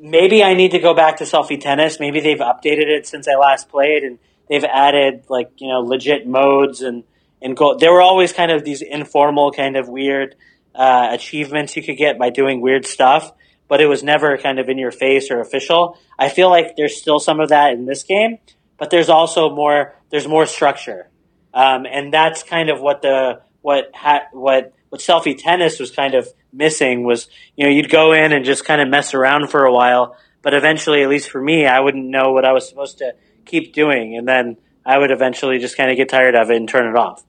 maybe 0.00 0.44
I 0.44 0.54
need 0.54 0.72
to 0.72 0.78
go 0.78 0.94
back 0.94 1.16
to 1.18 1.24
selfie 1.24 1.60
tennis. 1.60 1.98
Maybe 1.98 2.20
they've 2.20 2.38
updated 2.38 2.88
it 2.88 3.06
since 3.06 3.26
I 3.26 3.38
last 3.38 3.70
played, 3.70 4.02
and 4.02 4.18
they've 4.48 4.64
added 4.64 5.24
like 5.28 5.50
you 5.56 5.68
know 5.68 5.80
legit 5.80 6.26
modes 6.26 6.82
and 6.82 7.04
and 7.40 7.56
go. 7.56 7.76
There 7.76 7.92
were 7.92 8.02
always 8.02 8.32
kind 8.32 8.50
of 8.50 8.64
these 8.64 8.82
informal, 8.82 9.52
kind 9.52 9.76
of 9.76 9.88
weird 9.88 10.34
uh, 10.74 11.08
achievements 11.12 11.76
you 11.76 11.82
could 11.82 11.96
get 11.96 12.18
by 12.18 12.30
doing 12.30 12.60
weird 12.60 12.86
stuff, 12.86 13.32
but 13.68 13.80
it 13.80 13.86
was 13.86 14.02
never 14.02 14.36
kind 14.36 14.58
of 14.58 14.68
in 14.68 14.78
your 14.78 14.92
face 14.92 15.30
or 15.30 15.40
official. 15.40 15.98
I 16.18 16.28
feel 16.28 16.50
like 16.50 16.76
there's 16.76 17.00
still 17.00 17.20
some 17.20 17.40
of 17.40 17.48
that 17.48 17.72
in 17.72 17.86
this 17.86 18.02
game, 18.02 18.38
but 18.78 18.90
there's 18.90 19.08
also 19.08 19.54
more. 19.54 19.94
There's 20.10 20.28
more 20.28 20.46
structure, 20.46 21.08
um, 21.56 21.86
and 21.86 22.14
that's 22.14 22.44
kind 22.44 22.70
of 22.70 22.80
what 22.80 23.02
the 23.02 23.40
what 23.62 23.90
ha- 23.94 24.28
what 24.32 24.72
what 24.90 25.00
selfie 25.00 25.36
tennis 25.36 25.80
was 25.80 25.90
kind 25.90 26.14
of 26.14 26.28
missing 26.52 27.02
was 27.02 27.28
you 27.56 27.64
know 27.64 27.70
you'd 27.70 27.90
go 27.90 28.12
in 28.12 28.32
and 28.32 28.44
just 28.44 28.64
kind 28.64 28.80
of 28.80 28.88
mess 28.88 29.12
around 29.12 29.50
for 29.50 29.64
a 29.64 29.72
while 29.72 30.16
but 30.42 30.54
eventually 30.54 31.02
at 31.02 31.08
least 31.08 31.28
for 31.28 31.42
me 31.42 31.66
i 31.66 31.80
wouldn't 31.80 32.06
know 32.06 32.32
what 32.32 32.44
i 32.44 32.52
was 32.52 32.68
supposed 32.68 32.98
to 32.98 33.12
keep 33.46 33.72
doing, 33.72 34.16
and 34.16 34.28
then 34.28 34.58
I 34.84 34.98
would 34.98 35.10
eventually 35.10 35.58
just 35.58 35.76
kind 35.76 35.90
of 35.90 35.96
get 35.96 36.08
tired 36.08 36.34
of 36.34 36.50
it 36.50 36.56
and 36.56 36.68
turn 36.68 36.86
it 36.86 36.96
off. 36.96 37.24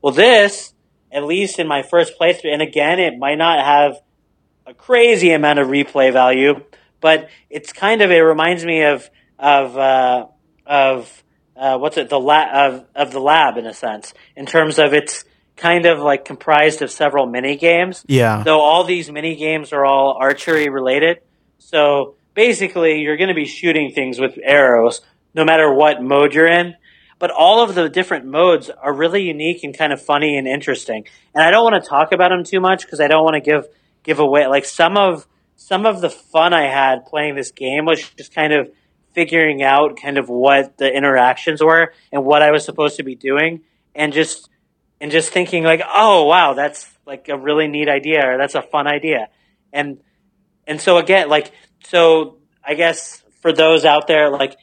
Well, 0.00 0.12
this, 0.12 0.72
at 1.10 1.24
least 1.24 1.58
in 1.58 1.66
my 1.66 1.82
first 1.82 2.18
playthrough, 2.18 2.52
and 2.52 2.62
again, 2.62 3.00
it 3.00 3.18
might 3.18 3.38
not 3.38 3.64
have 3.64 4.00
a 4.66 4.74
crazy 4.74 5.32
amount 5.32 5.58
of 5.58 5.68
replay 5.68 6.12
value, 6.12 6.62
but 7.00 7.28
it's 7.50 7.72
kind 7.72 8.02
of 8.02 8.10
it 8.10 8.20
reminds 8.20 8.64
me 8.64 8.84
of 8.84 9.10
of 9.38 9.76
uh, 9.76 10.26
of 10.64 11.24
uh, 11.56 11.78
what's 11.78 11.96
it 11.96 12.08
the 12.08 12.20
lab 12.20 12.74
of 12.74 12.84
of 12.94 13.12
the 13.12 13.20
lab 13.20 13.56
in 13.56 13.66
a 13.66 13.74
sense 13.74 14.14
in 14.36 14.46
terms 14.46 14.78
of 14.78 14.92
it's 14.94 15.24
kind 15.56 15.86
of 15.86 15.98
like 15.98 16.24
comprised 16.24 16.82
of 16.82 16.90
several 16.90 17.26
mini 17.26 17.56
games. 17.56 18.04
Yeah. 18.08 18.42
Though 18.42 18.60
all 18.60 18.84
these 18.84 19.10
mini 19.10 19.36
games 19.36 19.72
are 19.72 19.84
all 19.84 20.16
archery 20.18 20.68
related, 20.68 21.18
so 21.58 22.16
basically 22.34 23.00
you're 23.00 23.16
going 23.16 23.28
to 23.28 23.34
be 23.34 23.44
shooting 23.44 23.92
things 23.92 24.18
with 24.18 24.38
arrows 24.42 25.02
no 25.34 25.44
matter 25.44 25.72
what 25.72 26.02
mode 26.02 26.34
you're 26.34 26.50
in. 26.50 26.74
But 27.18 27.30
all 27.30 27.62
of 27.62 27.76
the 27.76 27.88
different 27.88 28.26
modes 28.26 28.68
are 28.68 28.92
really 28.92 29.22
unique 29.22 29.62
and 29.62 29.76
kind 29.76 29.92
of 29.92 30.02
funny 30.02 30.36
and 30.36 30.48
interesting. 30.48 31.04
And 31.34 31.44
I 31.44 31.52
don't 31.52 31.62
want 31.62 31.82
to 31.82 31.88
talk 31.88 32.10
about 32.10 32.30
them 32.30 32.42
too 32.42 32.58
much 32.58 32.82
because 32.82 33.00
I 33.00 33.06
don't 33.06 33.22
want 33.22 33.34
to 33.34 33.40
give 33.40 33.66
give 34.02 34.18
away 34.18 34.46
like 34.48 34.64
some 34.64 34.96
of 34.96 35.26
some 35.56 35.86
of 35.86 36.00
the 36.00 36.10
fun 36.10 36.52
I 36.52 36.66
had 36.68 37.06
playing 37.06 37.36
this 37.36 37.52
game 37.52 37.84
was 37.84 38.02
just 38.18 38.34
kind 38.34 38.52
of 38.52 38.72
figuring 39.12 39.62
out 39.62 39.98
kind 40.00 40.18
of 40.18 40.28
what 40.28 40.78
the 40.78 40.92
interactions 40.92 41.62
were 41.62 41.92
and 42.10 42.24
what 42.24 42.42
I 42.42 42.50
was 42.50 42.64
supposed 42.64 42.96
to 42.96 43.02
be 43.02 43.14
doing 43.14 43.62
and 43.94 44.12
just 44.12 44.48
and 45.00 45.10
just 45.10 45.32
thinking 45.32 45.64
like, 45.64 45.82
oh 45.86 46.24
wow, 46.24 46.54
that's 46.54 46.88
like 47.06 47.28
a 47.28 47.36
really 47.36 47.66
neat 47.66 47.88
idea 47.88 48.22
or 48.24 48.38
that's 48.38 48.54
a 48.54 48.62
fun 48.62 48.86
idea. 48.86 49.28
And 49.72 50.00
and 50.66 50.80
so 50.80 50.98
again, 50.98 51.28
like 51.28 51.52
so 51.84 52.38
I 52.64 52.74
guess 52.74 53.22
for 53.40 53.52
those 53.52 53.84
out 53.84 54.06
there, 54.06 54.30
like 54.30 54.56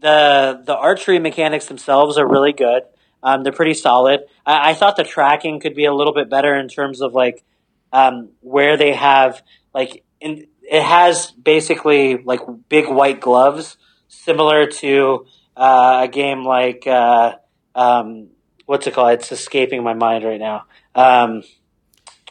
the 0.00 0.62
the 0.64 0.76
archery 0.76 1.18
mechanics 1.18 1.66
themselves 1.66 2.18
are 2.18 2.26
really 2.26 2.52
good. 2.52 2.82
Um, 3.22 3.44
they're 3.44 3.52
pretty 3.52 3.74
solid. 3.74 4.20
I, 4.44 4.70
I, 4.70 4.74
thought 4.74 4.96
the 4.96 5.04
tracking 5.04 5.60
could 5.60 5.76
be 5.76 5.84
a 5.84 5.94
little 5.94 6.12
bit 6.12 6.28
better 6.28 6.56
in 6.56 6.66
terms 6.66 7.00
of 7.00 7.14
like 7.14 7.44
um, 7.92 8.30
where 8.40 8.76
they 8.76 8.92
have 8.94 9.40
like 9.72 10.02
in, 10.20 10.48
it 10.62 10.82
has 10.82 11.30
basically 11.32 12.18
like 12.18 12.40
big 12.68 12.88
white 12.88 13.20
gloves, 13.20 13.76
similar 14.08 14.66
to 14.66 15.26
uh, 15.56 16.00
a 16.04 16.08
game 16.08 16.44
like 16.44 16.86
uh, 16.86 17.36
um, 17.74 18.28
what's 18.66 18.86
it 18.86 18.94
called? 18.94 19.12
It's 19.12 19.32
escaping 19.32 19.82
my 19.82 19.94
mind 19.94 20.24
right 20.24 20.40
now. 20.40 20.64
Um, 20.94 21.42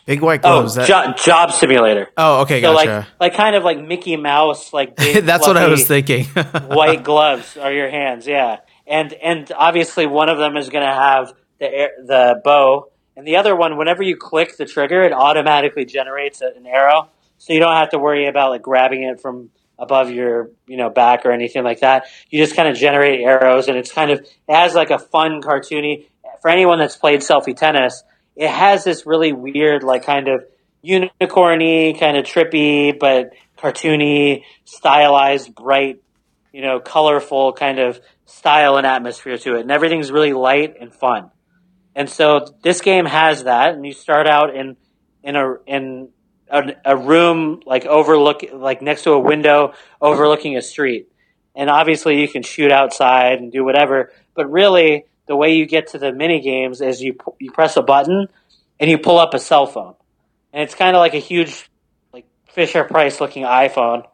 Big 0.05 0.21
white 0.21 0.41
gloves. 0.41 0.77
Oh, 0.77 0.81
that... 0.81 0.87
jo- 0.87 1.23
job 1.23 1.51
simulator. 1.51 2.09
Oh, 2.17 2.41
okay, 2.41 2.59
so 2.61 2.73
gotcha. 2.73 2.89
like, 2.89 3.07
like 3.19 3.33
kind 3.35 3.55
of 3.55 3.63
like 3.63 3.79
Mickey 3.79 4.17
Mouse, 4.17 4.73
like 4.73 4.95
big, 4.95 5.23
that's 5.25 5.45
what 5.45 5.57
I 5.57 5.67
was 5.67 5.87
thinking. 5.87 6.25
white 6.67 7.03
gloves 7.03 7.55
are 7.55 7.71
your 7.71 7.89
hands, 7.89 8.25
yeah, 8.25 8.57
and 8.87 9.13
and 9.13 9.51
obviously 9.55 10.07
one 10.07 10.29
of 10.29 10.39
them 10.39 10.57
is 10.57 10.69
going 10.69 10.85
to 10.85 10.93
have 10.93 11.33
the 11.59 11.71
air, 11.71 11.89
the 12.03 12.41
bow, 12.43 12.91
and 13.15 13.27
the 13.27 13.35
other 13.35 13.55
one, 13.55 13.77
whenever 13.77 14.01
you 14.01 14.17
click 14.17 14.57
the 14.57 14.65
trigger, 14.65 15.03
it 15.03 15.13
automatically 15.13 15.85
generates 15.85 16.41
an 16.41 16.65
arrow, 16.65 17.09
so 17.41 17.53
you 17.53 17.59
don't 17.59 17.75
have 17.75 17.89
to 17.89 17.97
worry 17.97 18.27
about 18.27 18.51
like 18.51 18.61
grabbing 18.61 19.01
it 19.01 19.19
from 19.19 19.49
above 19.79 20.11
your 20.11 20.51
you 20.67 20.77
know 20.77 20.91
back 20.91 21.25
or 21.25 21.31
anything 21.31 21.63
like 21.63 21.79
that. 21.79 22.05
You 22.29 22.37
just 22.37 22.55
kind 22.55 22.69
of 22.69 22.77
generate 22.77 23.19
arrows, 23.21 23.67
and 23.67 23.79
it's 23.79 23.91
kind 23.91 24.11
of 24.11 24.19
it 24.19 24.53
has 24.53 24.75
like 24.75 24.91
a 24.91 24.99
fun 24.99 25.41
cartoony. 25.41 26.05
For 26.43 26.49
anyone 26.49 26.77
that's 26.77 26.95
played 26.95 27.21
selfie 27.21 27.57
tennis, 27.57 28.03
it 28.35 28.49
has 28.49 28.83
this 28.83 29.07
really 29.07 29.33
weird, 29.33 29.81
like 29.81 30.05
kind 30.05 30.27
of 30.27 30.45
unicorny, 30.85 31.99
kind 31.99 32.15
of 32.15 32.25
trippy, 32.25 32.97
but 32.97 33.33
cartoony, 33.57 34.43
stylized, 34.63 35.55
bright, 35.55 35.99
you 36.51 36.61
know, 36.61 36.79
colorful 36.79 37.53
kind 37.53 37.79
of 37.79 37.99
style 38.25 38.77
and 38.77 38.85
atmosphere 38.85 39.39
to 39.39 39.55
it. 39.55 39.61
And 39.61 39.71
everything's 39.71 40.11
really 40.11 40.33
light 40.33 40.75
and 40.79 40.93
fun. 40.93 41.31
And 41.95 42.07
so 42.07 42.45
this 42.61 42.81
game 42.81 43.05
has 43.05 43.45
that, 43.45 43.73
and 43.73 43.83
you 43.83 43.93
start 43.93 44.27
out 44.27 44.55
in 44.55 44.77
in 45.23 45.35
a 45.35 45.55
in 45.65 46.09
a, 46.51 46.75
a 46.85 46.97
room 46.97 47.61
like 47.65 47.85
overlook 47.85 48.43
like 48.53 48.81
next 48.81 49.03
to 49.03 49.11
a 49.11 49.19
window 49.19 49.73
overlooking 49.99 50.57
a 50.57 50.61
street. 50.61 51.07
And 51.55 51.69
obviously 51.69 52.21
you 52.21 52.27
can 52.27 52.43
shoot 52.43 52.71
outside 52.71 53.39
and 53.39 53.51
do 53.51 53.63
whatever, 53.65 54.11
but 54.35 54.51
really 54.51 55.05
the 55.27 55.35
way 55.35 55.55
you 55.55 55.65
get 55.65 55.87
to 55.87 55.97
the 55.97 56.11
mini 56.11 56.41
games 56.41 56.81
is 56.81 57.01
you 57.01 57.15
you 57.39 57.51
press 57.51 57.77
a 57.77 57.81
button 57.81 58.27
and 58.79 58.89
you 58.89 58.97
pull 58.97 59.17
up 59.17 59.33
a 59.33 59.39
cell 59.39 59.65
phone, 59.65 59.95
and 60.51 60.63
it's 60.63 60.75
kind 60.75 60.95
of 60.95 60.99
like 60.99 61.13
a 61.13 61.19
huge 61.19 61.69
like 62.11 62.25
Fisher 62.49 62.83
Price 62.83 63.21
looking 63.21 63.43
iPhone, 63.43 64.05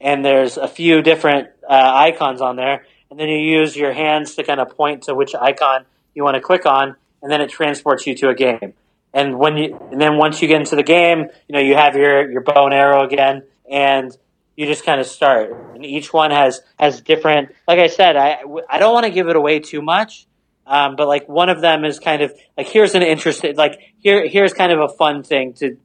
and 0.00 0.24
there's 0.24 0.56
a 0.56 0.68
few 0.68 1.00
different 1.00 1.48
uh, 1.68 1.92
icons 1.94 2.40
on 2.42 2.56
there, 2.56 2.84
and 3.10 3.18
then 3.18 3.28
you 3.28 3.38
use 3.38 3.76
your 3.76 3.92
hands 3.92 4.34
to 4.34 4.42
kind 4.42 4.60
of 4.60 4.76
point 4.76 5.04
to 5.04 5.14
which 5.14 5.34
icon 5.34 5.84
you 6.14 6.24
want 6.24 6.34
to 6.34 6.40
click 6.40 6.66
on, 6.66 6.96
and 7.22 7.30
then 7.30 7.40
it 7.40 7.50
transports 7.50 8.06
you 8.06 8.14
to 8.16 8.28
a 8.28 8.34
game. 8.34 8.74
And 9.12 9.38
when 9.38 9.56
you, 9.56 9.78
and 9.90 10.00
then 10.00 10.16
once 10.18 10.40
you 10.40 10.48
get 10.48 10.60
into 10.60 10.76
the 10.76 10.84
game, 10.84 11.26
you 11.48 11.54
know 11.54 11.60
you 11.60 11.74
have 11.74 11.96
your 11.96 12.30
your 12.30 12.42
bow 12.42 12.66
and 12.66 12.74
arrow 12.74 13.04
again, 13.04 13.42
and 13.70 14.16
you 14.56 14.66
just 14.66 14.84
kind 14.84 15.00
of 15.00 15.06
start. 15.06 15.74
And 15.74 15.84
each 15.84 16.12
one 16.12 16.30
has 16.30 16.60
has 16.78 17.00
different. 17.00 17.52
Like 17.66 17.78
I 17.78 17.88
said, 17.88 18.16
I 18.16 18.42
I 18.68 18.78
don't 18.78 18.92
want 18.92 19.06
to 19.06 19.10
give 19.10 19.28
it 19.28 19.36
away 19.36 19.58
too 19.60 19.82
much, 19.82 20.26
um, 20.66 20.96
but 20.96 21.08
like 21.08 21.28
one 21.28 21.48
of 21.48 21.60
them 21.60 21.84
is 21.84 21.98
kind 21.98 22.22
of 22.22 22.32
like 22.56 22.68
here's 22.68 22.94
an 22.94 23.02
interesting 23.02 23.56
like 23.56 23.80
here 23.98 24.26
here's 24.28 24.52
kind 24.52 24.70
of 24.70 24.80
a 24.80 24.88
fun 24.88 25.22
thing 25.22 25.54
to 25.54 25.76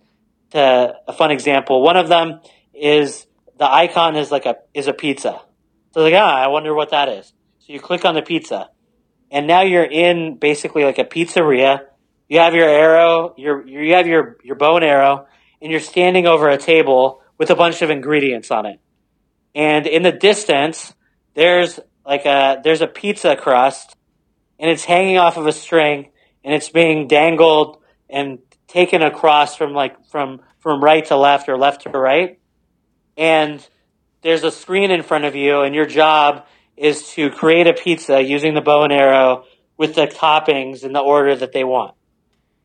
to 0.51 0.95
a 1.07 1.13
fun 1.13 1.31
example. 1.31 1.81
One 1.81 1.97
of 1.97 2.07
them 2.07 2.41
is 2.73 3.25
the 3.57 3.71
icon 3.71 4.15
is 4.15 4.31
like 4.31 4.45
a 4.45 4.57
is 4.73 4.87
a 4.87 4.93
pizza. 4.93 5.41
So 5.93 6.01
like 6.01 6.13
ah, 6.13 6.35
I 6.35 6.47
wonder 6.47 6.73
what 6.73 6.91
that 6.91 7.09
is. 7.09 7.33
So 7.59 7.73
you 7.73 7.79
click 7.79 8.05
on 8.05 8.13
the 8.13 8.21
pizza, 8.21 8.69
and 9.31 9.47
now 9.47 9.61
you're 9.61 9.83
in 9.83 10.37
basically 10.37 10.83
like 10.83 10.99
a 10.99 11.05
pizzeria. 11.05 11.85
You 12.27 12.39
have 12.39 12.55
your 12.55 12.67
arrow, 12.67 13.33
your 13.37 13.65
you 13.67 13.93
have 13.93 14.07
your 14.07 14.37
your 14.43 14.55
bow 14.55 14.77
and 14.77 14.85
arrow, 14.85 15.27
and 15.61 15.71
you're 15.71 15.79
standing 15.79 16.25
over 16.25 16.49
a 16.49 16.57
table 16.57 17.21
with 17.37 17.49
a 17.49 17.55
bunch 17.55 17.81
of 17.81 17.89
ingredients 17.89 18.51
on 18.51 18.65
it. 18.65 18.79
And 19.53 19.85
in 19.85 20.03
the 20.03 20.11
distance, 20.11 20.93
there's 21.35 21.79
like 22.05 22.25
a 22.25 22.61
there's 22.63 22.81
a 22.81 22.87
pizza 22.87 23.35
crust, 23.35 23.95
and 24.59 24.69
it's 24.71 24.85
hanging 24.85 25.17
off 25.17 25.37
of 25.37 25.45
a 25.45 25.51
string, 25.51 26.09
and 26.43 26.53
it's 26.53 26.69
being 26.69 27.07
dangled 27.07 27.77
and 28.09 28.39
taken 28.67 29.01
across 29.01 29.55
from 29.55 29.73
like 29.73 30.07
from 30.07 30.41
from 30.59 30.83
right 30.83 31.05
to 31.05 31.15
left 31.15 31.47
or 31.47 31.57
left 31.57 31.83
to 31.83 31.89
right. 31.89 32.39
And 33.17 33.65
there's 34.23 34.43
a 34.43 34.51
screen 34.51 34.89
in 34.89 35.03
front 35.03 35.25
of 35.25 35.35
you, 35.35 35.61
and 35.61 35.75
your 35.75 35.85
job 35.85 36.47
is 36.75 37.09
to 37.09 37.29
create 37.29 37.67
a 37.67 37.73
pizza 37.73 38.21
using 38.21 38.55
the 38.55 38.61
bow 38.61 38.83
and 38.83 38.91
arrow 38.91 39.45
with 39.77 39.95
the 39.95 40.07
toppings 40.07 40.83
in 40.83 40.91
the 40.91 40.99
order 40.99 41.35
that 41.35 41.53
they 41.53 41.63
want. 41.63 41.95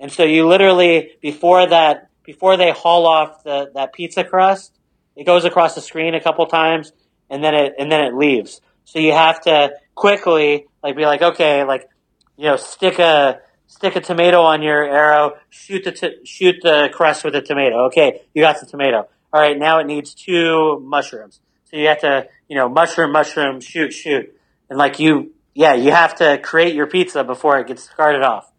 And 0.01 0.11
so 0.11 0.25
you 0.25 0.49
literally 0.49 1.13
before 1.21 1.67
that 1.67 2.09
before 2.25 2.57
they 2.57 2.71
haul 2.71 3.07
off 3.07 3.45
the 3.45 3.71
that 3.75 3.93
pizza 3.93 4.25
crust, 4.25 4.73
it 5.15 5.25
goes 5.25 5.45
across 5.45 5.75
the 5.75 5.81
screen 5.81 6.15
a 6.15 6.21
couple 6.21 6.47
times 6.47 6.93
and 7.29 7.45
then 7.45 7.55
it 7.55 7.75
and 7.79 7.93
then 7.93 8.05
it 8.05 8.15
leaves. 8.15 8.61
So 8.85 8.99
you 8.99 9.13
have 9.13 9.41
to 9.43 9.75
quickly 9.95 10.67
like 10.83 10.97
be 10.97 11.05
like 11.05 11.23
okay, 11.23 11.65
like 11.65 11.89
you 12.37 12.47
know, 12.47 12.57
stick 12.57 12.99
a 12.99 13.41
stick 13.67 13.95
a 13.95 14.01
tomato 14.01 14.41
on 14.41 14.63
your 14.63 14.83
arrow, 14.83 15.35
shoot 15.51 15.85
the 15.85 15.93
t- 15.93 16.25
shoot 16.25 16.57
the 16.63 16.89
crust 16.93 17.23
with 17.23 17.35
a 17.37 17.43
tomato. 17.43 17.87
Okay, 17.87 18.23
you 18.35 18.43
got 18.43 18.59
the 18.59 18.67
tomato. 18.67 19.09
All 19.33 19.41
right, 19.41 19.57
now 19.57 19.79
it 19.79 19.87
needs 19.87 20.13
two 20.13 20.81
mushrooms. 20.81 21.41
So 21.71 21.77
you 21.77 21.87
have 21.87 22.01
to, 22.01 22.29
you 22.49 22.57
know, 22.57 22.69
mushroom, 22.69 23.13
mushroom, 23.13 23.61
shoot, 23.61 23.93
shoot. 23.93 24.35
And 24.69 24.77
like 24.77 24.99
you, 24.99 25.33
yeah, 25.55 25.75
you 25.75 25.93
have 25.93 26.17
to 26.17 26.39
create 26.39 26.75
your 26.75 26.89
pizza 26.89 27.23
before 27.23 27.61
it 27.61 27.69
gets 27.69 27.89
started 27.89 28.23
off. 28.23 28.51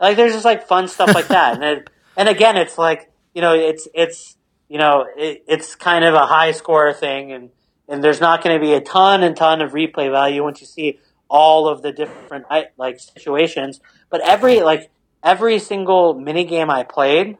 Like 0.00 0.16
there's 0.16 0.32
just 0.32 0.44
like 0.44 0.66
fun 0.66 0.88
stuff 0.88 1.14
like 1.14 1.28
that. 1.28 1.54
and 1.54 1.64
it, 1.64 1.90
and 2.16 2.28
again, 2.28 2.56
it's 2.56 2.78
like, 2.78 3.10
you 3.34 3.42
know, 3.42 3.54
it's, 3.54 3.88
it's, 3.94 4.36
you 4.68 4.78
know, 4.78 5.06
it, 5.16 5.44
it's 5.48 5.74
kind 5.74 6.04
of 6.04 6.14
a 6.14 6.26
high 6.26 6.52
score 6.52 6.92
thing 6.92 7.32
and, 7.32 7.50
and 7.88 8.04
there's 8.04 8.20
not 8.20 8.42
going 8.42 8.58
to 8.58 8.60
be 8.60 8.74
a 8.74 8.80
ton 8.80 9.22
and 9.22 9.36
ton 9.36 9.62
of 9.62 9.72
replay 9.72 10.10
value 10.10 10.42
once 10.42 10.60
you 10.60 10.66
see 10.66 10.98
all 11.28 11.68
of 11.68 11.82
the 11.82 11.92
different 11.92 12.46
like 12.76 13.00
situations. 13.00 13.80
But 14.10 14.20
every, 14.20 14.60
like, 14.60 14.90
every 15.22 15.58
single 15.58 16.14
mini 16.14 16.44
game 16.44 16.70
I 16.70 16.84
played 16.84 17.38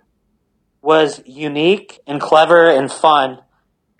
was 0.80 1.22
unique 1.26 2.00
and 2.06 2.20
clever 2.20 2.70
and 2.70 2.90
fun 2.90 3.38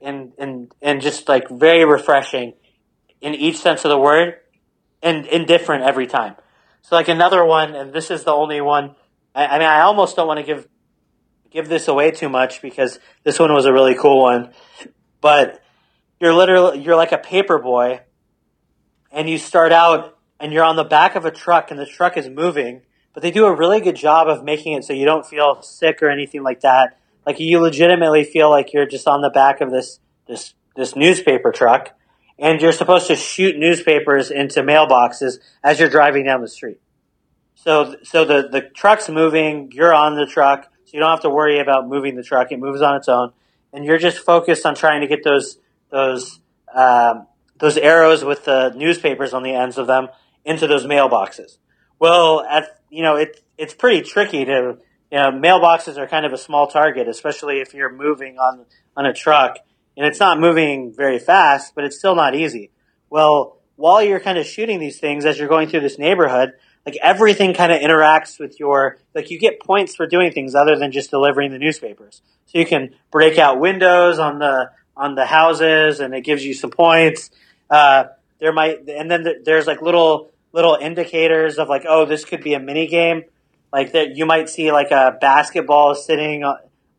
and 0.00 0.32
and 0.38 0.72
and 0.80 1.00
just 1.00 1.28
like 1.28 1.48
very 1.48 1.84
refreshing 1.84 2.54
in 3.20 3.34
each 3.34 3.58
sense 3.58 3.84
of 3.84 3.88
the 3.88 3.98
word 3.98 4.36
and, 5.02 5.26
and 5.26 5.46
different 5.46 5.84
every 5.84 6.06
time. 6.06 6.36
So 6.88 6.96
like 6.96 7.08
another 7.08 7.44
one, 7.44 7.74
and 7.74 7.92
this 7.92 8.10
is 8.10 8.24
the 8.24 8.32
only 8.32 8.60
one. 8.60 8.94
I, 9.34 9.46
I 9.46 9.58
mean, 9.58 9.68
I 9.68 9.80
almost 9.80 10.16
don't 10.16 10.26
want 10.26 10.40
to 10.40 10.46
give 10.46 10.66
give 11.50 11.68
this 11.68 11.88
away 11.88 12.10
too 12.10 12.28
much 12.28 12.62
because 12.62 12.98
this 13.24 13.38
one 13.38 13.52
was 13.52 13.66
a 13.66 13.72
really 13.72 13.94
cool 13.94 14.22
one. 14.22 14.52
But 15.20 15.62
you're 16.20 16.34
literally 16.34 16.80
you're 16.80 16.96
like 16.96 17.12
a 17.12 17.18
paper 17.18 17.58
boy, 17.58 18.00
and 19.12 19.28
you 19.28 19.38
start 19.38 19.72
out 19.72 20.16
and 20.40 20.52
you're 20.52 20.64
on 20.64 20.76
the 20.76 20.84
back 20.84 21.16
of 21.16 21.24
a 21.24 21.30
truck, 21.30 21.70
and 21.70 21.78
the 21.78 21.86
truck 21.86 22.16
is 22.16 22.28
moving. 22.28 22.82
But 23.12 23.22
they 23.22 23.30
do 23.30 23.46
a 23.46 23.54
really 23.54 23.80
good 23.80 23.96
job 23.96 24.28
of 24.28 24.44
making 24.44 24.74
it 24.74 24.84
so 24.84 24.92
you 24.92 25.04
don't 25.04 25.26
feel 25.26 25.60
sick 25.62 26.02
or 26.02 26.08
anything 26.08 26.42
like 26.42 26.60
that 26.60 26.98
like 27.28 27.38
you 27.38 27.60
legitimately 27.60 28.24
feel 28.24 28.48
like 28.48 28.72
you're 28.72 28.86
just 28.86 29.06
on 29.06 29.20
the 29.20 29.28
back 29.28 29.60
of 29.60 29.70
this 29.70 30.00
this 30.26 30.54
this 30.74 30.96
newspaper 30.96 31.52
truck, 31.52 31.90
and 32.38 32.60
you're 32.60 32.72
supposed 32.72 33.08
to 33.08 33.16
shoot 33.16 33.58
newspapers 33.58 34.30
into 34.30 34.62
mailboxes 34.62 35.38
as 35.62 35.80
you're 35.80 35.88
driving 35.88 36.24
down 36.24 36.40
the 36.40 36.48
street. 36.48 36.80
So 37.54 37.96
so 38.04 38.24
the 38.24 38.48
the 38.48 38.60
truck's 38.60 39.08
moving, 39.08 39.70
you're 39.72 39.94
on 39.94 40.14
the 40.16 40.26
truck, 40.26 40.64
so 40.84 40.90
you 40.92 41.00
don't 41.00 41.10
have 41.10 41.22
to 41.22 41.30
worry 41.30 41.58
about 41.58 41.88
moving 41.88 42.14
the 42.14 42.22
truck. 42.22 42.52
It 42.52 42.60
moves 42.60 42.82
on 42.82 42.96
its 42.96 43.08
own, 43.08 43.32
and 43.72 43.84
you're 43.84 43.98
just 43.98 44.18
focused 44.18 44.64
on 44.64 44.74
trying 44.74 45.00
to 45.00 45.08
get 45.08 45.24
those 45.24 45.58
those 45.90 46.38
um, 46.74 47.26
those 47.58 47.76
arrows 47.76 48.24
with 48.24 48.44
the 48.44 48.70
newspapers 48.70 49.34
on 49.34 49.42
the 49.42 49.54
ends 49.54 49.76
of 49.76 49.86
them 49.86 50.08
into 50.44 50.66
those 50.66 50.86
mailboxes. 50.86 51.58
Well, 51.98 52.42
at 52.48 52.80
you 52.90 53.02
know 53.02 53.16
it 53.16 53.42
it's 53.56 53.74
pretty 53.74 54.02
tricky 54.02 54.44
to 54.44 54.78
you 55.10 55.18
know, 55.18 55.30
mailboxes 55.32 55.96
are 55.96 56.06
kind 56.06 56.26
of 56.26 56.32
a 56.32 56.38
small 56.38 56.66
target, 56.66 57.08
especially 57.08 57.60
if 57.60 57.74
you're 57.74 57.92
moving 57.92 58.38
on 58.38 58.66
on 58.96 59.06
a 59.06 59.12
truck 59.12 59.58
and 59.98 60.06
it's 60.06 60.20
not 60.20 60.38
moving 60.38 60.94
very 60.94 61.18
fast, 61.18 61.74
but 61.74 61.84
it's 61.84 61.98
still 61.98 62.14
not 62.14 62.36
easy. 62.36 62.70
Well, 63.10 63.58
while 63.74 64.00
you're 64.00 64.20
kind 64.20 64.38
of 64.38 64.46
shooting 64.46 64.78
these 64.78 65.00
things 65.00 65.26
as 65.26 65.38
you're 65.38 65.48
going 65.48 65.68
through 65.68 65.80
this 65.80 65.98
neighborhood, 65.98 66.52
like 66.86 66.96
everything 67.02 67.52
kind 67.52 67.72
of 67.72 67.80
interacts 67.80 68.38
with 68.38 68.60
your 68.60 68.98
like 69.12 69.30
you 69.30 69.40
get 69.40 69.60
points 69.60 69.96
for 69.96 70.06
doing 70.06 70.30
things 70.30 70.54
other 70.54 70.76
than 70.76 70.92
just 70.92 71.10
delivering 71.10 71.50
the 71.50 71.58
newspapers. 71.58 72.22
So 72.46 72.58
you 72.60 72.64
can 72.64 72.94
break 73.10 73.38
out 73.38 73.58
windows 73.58 74.20
on 74.20 74.38
the 74.38 74.70
on 74.96 75.16
the 75.16 75.26
houses, 75.26 76.00
and 76.00 76.14
it 76.14 76.22
gives 76.22 76.44
you 76.44 76.54
some 76.54 76.70
points. 76.70 77.30
Uh, 77.68 78.04
there 78.38 78.52
might 78.52 78.88
and 78.88 79.10
then 79.10 79.26
there's 79.44 79.66
like 79.66 79.82
little 79.82 80.30
little 80.52 80.78
indicators 80.80 81.58
of 81.58 81.68
like 81.68 81.82
oh 81.88 82.06
this 82.06 82.24
could 82.24 82.42
be 82.42 82.54
a 82.54 82.60
mini 82.60 82.86
game 82.86 83.24
like 83.72 83.92
that 83.92 84.16
you 84.16 84.26
might 84.26 84.48
see 84.48 84.70
like 84.70 84.92
a 84.92 85.18
basketball 85.20 85.94
sitting 85.94 86.44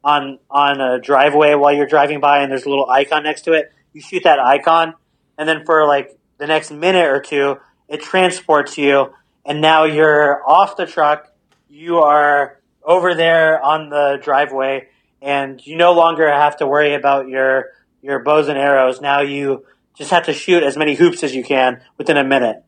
on 0.09 0.39
on 0.49 0.81
a 0.81 0.99
driveway 0.99 1.53
while 1.55 1.73
you're 1.73 1.87
driving 1.87 2.19
by 2.19 2.41
and 2.41 2.51
there's 2.51 2.65
a 2.65 2.69
little 2.69 2.89
icon 2.89 3.23
next 3.23 3.41
to 3.43 3.53
it 3.53 3.71
you 3.93 4.01
shoot 4.01 4.23
that 4.23 4.39
icon 4.39 4.93
and 5.37 5.47
then 5.47 5.65
for 5.65 5.85
like 5.85 6.17
the 6.37 6.47
next 6.47 6.71
minute 6.71 7.05
or 7.05 7.21
two 7.21 7.57
it 7.87 8.01
transports 8.01 8.77
you 8.77 9.13
and 9.45 9.61
now 9.61 9.83
you're 9.83 10.41
off 10.47 10.77
the 10.77 10.85
truck 10.85 11.31
you 11.69 11.99
are 11.99 12.59
over 12.83 13.13
there 13.13 13.61
on 13.61 13.89
the 13.89 14.19
driveway 14.21 14.87
and 15.21 15.65
you 15.65 15.75
no 15.75 15.93
longer 15.93 16.27
have 16.31 16.57
to 16.57 16.67
worry 16.67 16.93
about 16.93 17.27
your 17.27 17.67
your 18.01 18.19
bows 18.23 18.47
and 18.47 18.57
arrows 18.57 19.01
now 19.01 19.21
you 19.21 19.65
just 19.95 20.11
have 20.11 20.25
to 20.25 20.33
shoot 20.33 20.63
as 20.63 20.77
many 20.77 20.95
hoops 20.95 21.23
as 21.23 21.35
you 21.35 21.43
can 21.43 21.81
within 21.97 22.17
a 22.17 22.23
minute 22.23 22.63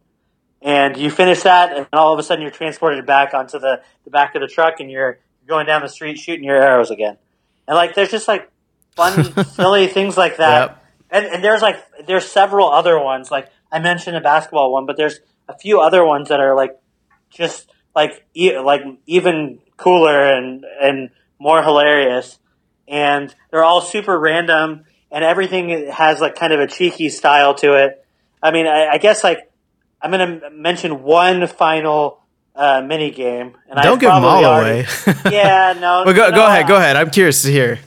and 0.61 0.95
you 0.95 1.09
finish 1.09 1.41
that, 1.41 1.75
and 1.75 1.87
all 1.91 2.13
of 2.13 2.19
a 2.19 2.23
sudden 2.23 2.43
you're 2.43 2.51
transported 2.51 3.05
back 3.05 3.33
onto 3.33 3.57
the, 3.57 3.81
the 4.03 4.11
back 4.11 4.35
of 4.35 4.41
the 4.41 4.47
truck, 4.47 4.79
and 4.79 4.91
you're 4.91 5.19
going 5.47 5.65
down 5.65 5.81
the 5.81 5.89
street 5.89 6.19
shooting 6.19 6.43
your 6.43 6.61
arrows 6.61 6.91
again. 6.91 7.17
And 7.71 7.77
like, 7.77 7.95
there's 7.95 8.11
just 8.11 8.27
like 8.27 8.51
fun, 8.97 9.45
silly 9.45 9.87
things 9.87 10.17
like 10.17 10.35
that. 10.37 10.71
Yep. 10.71 10.85
And, 11.09 11.25
and 11.27 11.41
there's 11.41 11.61
like 11.61 11.77
there's 12.05 12.25
several 12.25 12.69
other 12.69 12.99
ones. 13.01 13.31
Like 13.31 13.47
I 13.71 13.79
mentioned 13.79 14.17
a 14.17 14.19
basketball 14.19 14.73
one, 14.73 14.85
but 14.85 14.97
there's 14.97 15.21
a 15.47 15.57
few 15.57 15.79
other 15.79 16.03
ones 16.03 16.27
that 16.27 16.41
are 16.41 16.53
like 16.53 16.77
just 17.29 17.71
like 17.95 18.25
e- 18.33 18.59
like 18.59 18.81
even 19.05 19.59
cooler 19.77 20.21
and 20.21 20.65
and 20.81 21.11
more 21.39 21.63
hilarious. 21.63 22.39
And 22.89 23.33
they're 23.51 23.63
all 23.63 23.79
super 23.79 24.19
random, 24.19 24.83
and 25.09 25.23
everything 25.23 25.89
has 25.91 26.19
like 26.19 26.35
kind 26.35 26.51
of 26.51 26.59
a 26.59 26.67
cheeky 26.67 27.07
style 27.07 27.53
to 27.55 27.85
it. 27.85 28.05
I 28.43 28.51
mean, 28.51 28.67
I, 28.67 28.87
I 28.87 28.97
guess 28.97 29.23
like 29.23 29.49
I'm 30.01 30.11
going 30.11 30.41
to 30.41 30.49
mention 30.49 31.03
one 31.03 31.47
final 31.47 32.20
uh, 32.55 32.81
mini 32.85 33.11
game, 33.11 33.55
and 33.69 33.81
don't 33.81 33.97
I 33.97 34.01
give 34.01 34.09
them 34.09 34.23
all 34.23 34.45
already, 34.45 34.87
away. 35.05 35.15
yeah, 35.31 35.75
no. 35.79 36.03
Well, 36.05 36.13
go, 36.13 36.29
no, 36.29 36.35
go 36.35 36.45
ahead. 36.47 36.67
Go 36.67 36.75
ahead. 36.75 36.95
I'm 36.95 37.09
curious 37.09 37.41
to 37.43 37.51
hear. 37.51 37.79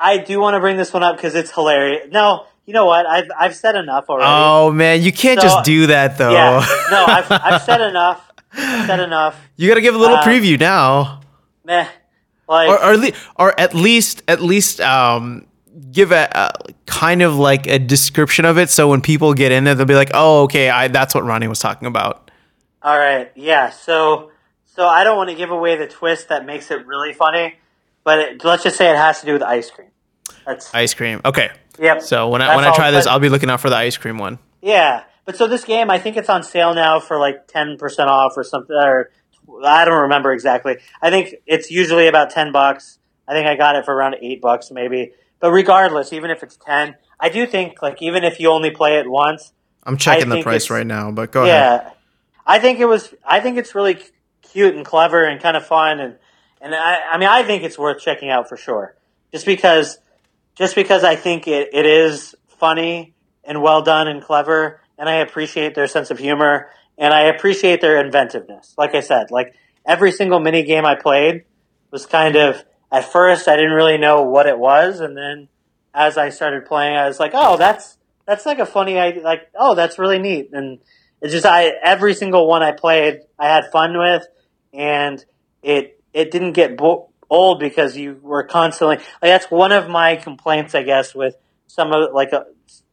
I 0.00 0.18
do 0.18 0.38
want 0.38 0.54
to 0.54 0.60
bring 0.60 0.76
this 0.76 0.92
one 0.92 1.02
up 1.02 1.16
because 1.16 1.34
it's 1.34 1.50
hilarious. 1.50 2.12
No, 2.12 2.46
you 2.66 2.72
know 2.72 2.86
what? 2.86 3.06
I've 3.06 3.28
I've 3.36 3.56
said 3.56 3.74
enough 3.74 4.08
already. 4.08 4.28
Oh 4.30 4.70
man, 4.70 5.02
you 5.02 5.12
can't 5.12 5.40
so, 5.40 5.48
just 5.48 5.64
do 5.64 5.88
that 5.88 6.18
though. 6.18 6.32
Yeah, 6.32 6.64
no, 6.90 7.04
I've, 7.06 7.30
I've 7.30 7.62
said 7.62 7.80
enough. 7.80 8.30
I've 8.52 8.86
said 8.86 9.00
enough. 9.00 9.40
You 9.56 9.68
got 9.68 9.74
to 9.74 9.80
give 9.80 9.94
a 9.94 9.98
little 9.98 10.16
uh, 10.16 10.22
preview 10.22 10.58
now. 10.58 11.20
Meh. 11.64 11.88
Like, 12.48 12.70
or, 12.70 12.94
or, 12.94 13.10
or 13.36 13.60
at 13.60 13.74
least 13.74 14.22
at 14.26 14.40
least 14.40 14.80
um, 14.80 15.46
give 15.90 16.12
a, 16.12 16.28
a, 16.32 16.72
kind 16.86 17.22
of 17.22 17.36
like 17.36 17.66
a 17.66 17.78
description 17.78 18.44
of 18.44 18.56
it 18.58 18.70
so 18.70 18.88
when 18.88 19.02
people 19.02 19.34
get 19.34 19.52
in 19.52 19.64
there 19.64 19.74
they'll 19.74 19.84
be 19.86 19.94
like 19.94 20.10
oh 20.14 20.44
okay 20.44 20.70
I, 20.70 20.88
that's 20.88 21.14
what 21.14 21.24
ronnie 21.24 21.48
was 21.48 21.58
talking 21.58 21.86
about 21.86 22.27
all 22.82 22.98
right 22.98 23.32
yeah 23.34 23.70
so 23.70 24.30
so 24.64 24.86
i 24.86 25.04
don't 25.04 25.16
want 25.16 25.30
to 25.30 25.36
give 25.36 25.50
away 25.50 25.76
the 25.76 25.86
twist 25.86 26.28
that 26.28 26.46
makes 26.46 26.70
it 26.70 26.86
really 26.86 27.12
funny 27.12 27.54
but 28.08 28.18
it, 28.20 28.42
let's 28.42 28.62
just 28.62 28.78
say 28.78 28.90
it 28.90 28.96
has 28.96 29.20
to 29.20 29.26
do 29.26 29.34
with 29.34 29.42
ice 29.42 29.70
cream. 29.70 29.90
That's 30.46 30.74
ice 30.74 30.94
cream. 30.94 31.20
Okay. 31.26 31.50
Yep. 31.78 32.00
So 32.00 32.30
when 32.30 32.40
I 32.40 32.56
when 32.56 32.64
I 32.64 32.74
try 32.74 32.90
this, 32.90 33.06
I'll 33.06 33.18
be 33.18 33.28
looking 33.28 33.50
out 33.50 33.60
for 33.60 33.68
the 33.68 33.76
ice 33.76 33.98
cream 33.98 34.16
one. 34.16 34.38
Yeah, 34.62 35.04
but 35.26 35.36
so 35.36 35.46
this 35.46 35.62
game, 35.62 35.90
I 35.90 35.98
think 35.98 36.16
it's 36.16 36.30
on 36.30 36.42
sale 36.42 36.74
now 36.74 37.00
for 37.00 37.18
like 37.18 37.48
ten 37.48 37.76
percent 37.76 38.08
off 38.08 38.32
or 38.34 38.44
something, 38.44 38.74
or 38.74 39.10
I 39.62 39.84
don't 39.84 40.04
remember 40.04 40.32
exactly. 40.32 40.78
I 41.02 41.10
think 41.10 41.34
it's 41.44 41.70
usually 41.70 42.06
about 42.06 42.30
ten 42.30 42.50
bucks. 42.50 42.98
I 43.28 43.34
think 43.34 43.46
I 43.46 43.56
got 43.56 43.76
it 43.76 43.84
for 43.84 43.94
around 43.94 44.16
eight 44.22 44.40
bucks 44.40 44.70
maybe. 44.70 45.12
But 45.38 45.52
regardless, 45.52 46.14
even 46.14 46.30
if 46.30 46.42
it's 46.42 46.56
ten, 46.56 46.96
I 47.20 47.28
do 47.28 47.46
think 47.46 47.82
like 47.82 48.00
even 48.00 48.24
if 48.24 48.40
you 48.40 48.50
only 48.50 48.70
play 48.70 48.96
it 48.96 49.06
once, 49.06 49.52
I'm 49.84 49.98
checking 49.98 50.30
the 50.30 50.42
price 50.42 50.70
right 50.70 50.86
now. 50.86 51.10
But 51.10 51.30
go 51.30 51.44
yeah, 51.44 51.74
ahead. 51.74 51.92
I 52.48 52.58
think 52.58 52.80
it 52.80 52.86
was. 52.86 53.14
I 53.24 53.40
think 53.40 53.58
it's 53.58 53.74
really 53.74 53.98
cute 54.42 54.74
and 54.74 54.84
clever 54.84 55.24
and 55.24 55.40
kind 55.40 55.56
of 55.56 55.66
fun 55.66 56.00
and 56.00 56.16
and 56.60 56.74
I, 56.74 56.98
I 57.12 57.18
mean 57.18 57.28
I 57.28 57.42
think 57.42 57.62
it's 57.62 57.78
worth 57.78 58.00
checking 58.00 58.30
out 58.30 58.48
for 58.48 58.56
sure. 58.56 58.96
Just 59.30 59.44
because, 59.44 59.98
just 60.54 60.74
because 60.74 61.04
I 61.04 61.14
think 61.14 61.46
it, 61.46 61.68
it 61.74 61.84
is 61.84 62.34
funny 62.48 63.14
and 63.44 63.62
well 63.62 63.82
done 63.82 64.08
and 64.08 64.22
clever, 64.22 64.80
and 64.96 65.08
I 65.08 65.16
appreciate 65.16 65.74
their 65.74 65.86
sense 65.86 66.10
of 66.10 66.18
humor 66.18 66.70
and 66.96 67.14
I 67.14 67.24
appreciate 67.24 67.80
their 67.80 68.04
inventiveness. 68.04 68.74
Like 68.76 68.94
I 68.94 69.00
said, 69.00 69.30
like 69.30 69.54
every 69.86 70.10
single 70.10 70.40
mini 70.40 70.64
game 70.64 70.84
I 70.84 70.94
played 70.94 71.44
was 71.90 72.06
kind 72.06 72.36
of 72.36 72.64
at 72.90 73.04
first 73.04 73.46
I 73.46 73.56
didn't 73.56 73.72
really 73.72 73.98
know 73.98 74.22
what 74.22 74.46
it 74.46 74.58
was, 74.58 75.00
and 75.00 75.16
then 75.16 75.48
as 75.94 76.16
I 76.16 76.30
started 76.30 76.64
playing, 76.64 76.96
I 76.96 77.06
was 77.06 77.20
like, 77.20 77.32
oh, 77.34 77.58
that's 77.58 77.98
that's 78.26 78.46
like 78.46 78.58
a 78.58 78.66
funny 78.66 78.98
idea. 78.98 79.22
Like, 79.22 79.50
oh, 79.54 79.74
that's 79.74 79.98
really 79.98 80.18
neat. 80.18 80.50
And 80.52 80.78
it's 81.20 81.32
just 81.32 81.46
I 81.46 81.72
every 81.82 82.14
single 82.14 82.46
one 82.46 82.62
I 82.62 82.72
played, 82.72 83.20
I 83.38 83.48
had 83.48 83.70
fun 83.72 83.98
with, 83.98 84.26
and 84.72 85.24
it 85.62 86.00
it 86.12 86.30
didn't 86.30 86.52
get 86.52 86.76
bo- 86.76 87.10
old 87.30 87.60
because 87.60 87.96
you 87.96 88.18
were 88.22 88.44
constantly 88.44 88.96
like 88.96 89.06
that's 89.20 89.50
one 89.50 89.72
of 89.72 89.88
my 89.88 90.16
complaints, 90.16 90.74
I 90.74 90.82
guess, 90.82 91.14
with 91.14 91.34
some 91.66 91.92
of 91.92 92.12
like 92.12 92.32
uh, 92.32 92.44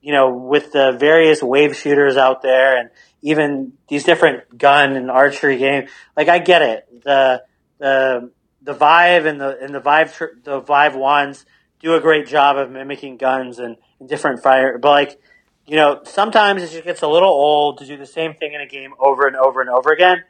you 0.02 0.12
know 0.12 0.36
with 0.36 0.72
the 0.72 0.92
various 0.92 1.42
wave 1.42 1.76
shooters 1.76 2.18
out 2.18 2.42
there 2.42 2.78
and 2.78 2.90
even 3.22 3.74
these 3.88 4.04
different 4.04 4.58
gun 4.58 4.96
and 4.96 5.10
archery 5.10 5.58
games. 5.58 5.90
Like 6.16 6.30
I 6.30 6.40
get 6.40 6.62
it, 6.62 7.04
the 7.04 7.44
the 7.80 8.32
the 8.62 8.74
Vive 8.74 9.26
and 9.26 9.40
the 9.40 9.58
and 9.60 9.74
the 9.74 9.80
Vive 9.80 10.20
the 10.44 10.60
Vive 10.60 10.96
ones 10.96 11.46
do 11.80 11.94
a 11.94 12.02
great 12.02 12.28
job 12.28 12.58
of 12.58 12.72
mimicking 12.72 13.18
guns 13.18 13.60
and, 13.60 13.78
and 14.00 14.10
different 14.10 14.42
fire, 14.42 14.78
but 14.78 14.90
like 14.90 15.20
you 15.68 15.76
know 15.76 16.02
sometimes 16.04 16.64
it 16.64 16.72
just 16.72 16.84
gets 16.84 17.02
a 17.02 17.08
little 17.08 17.30
old 17.30 17.80
to 17.80 17.86
do 17.86 17.98
the 17.98 18.06
same 18.06 18.34
thing 18.34 18.54
in 18.54 18.62
a 18.62 18.68
game 18.68 18.94
over 19.00 19.28
and 19.28 19.36
over 19.36 19.62
and 19.62 19.70
over 19.70 19.92
again. 19.92 20.24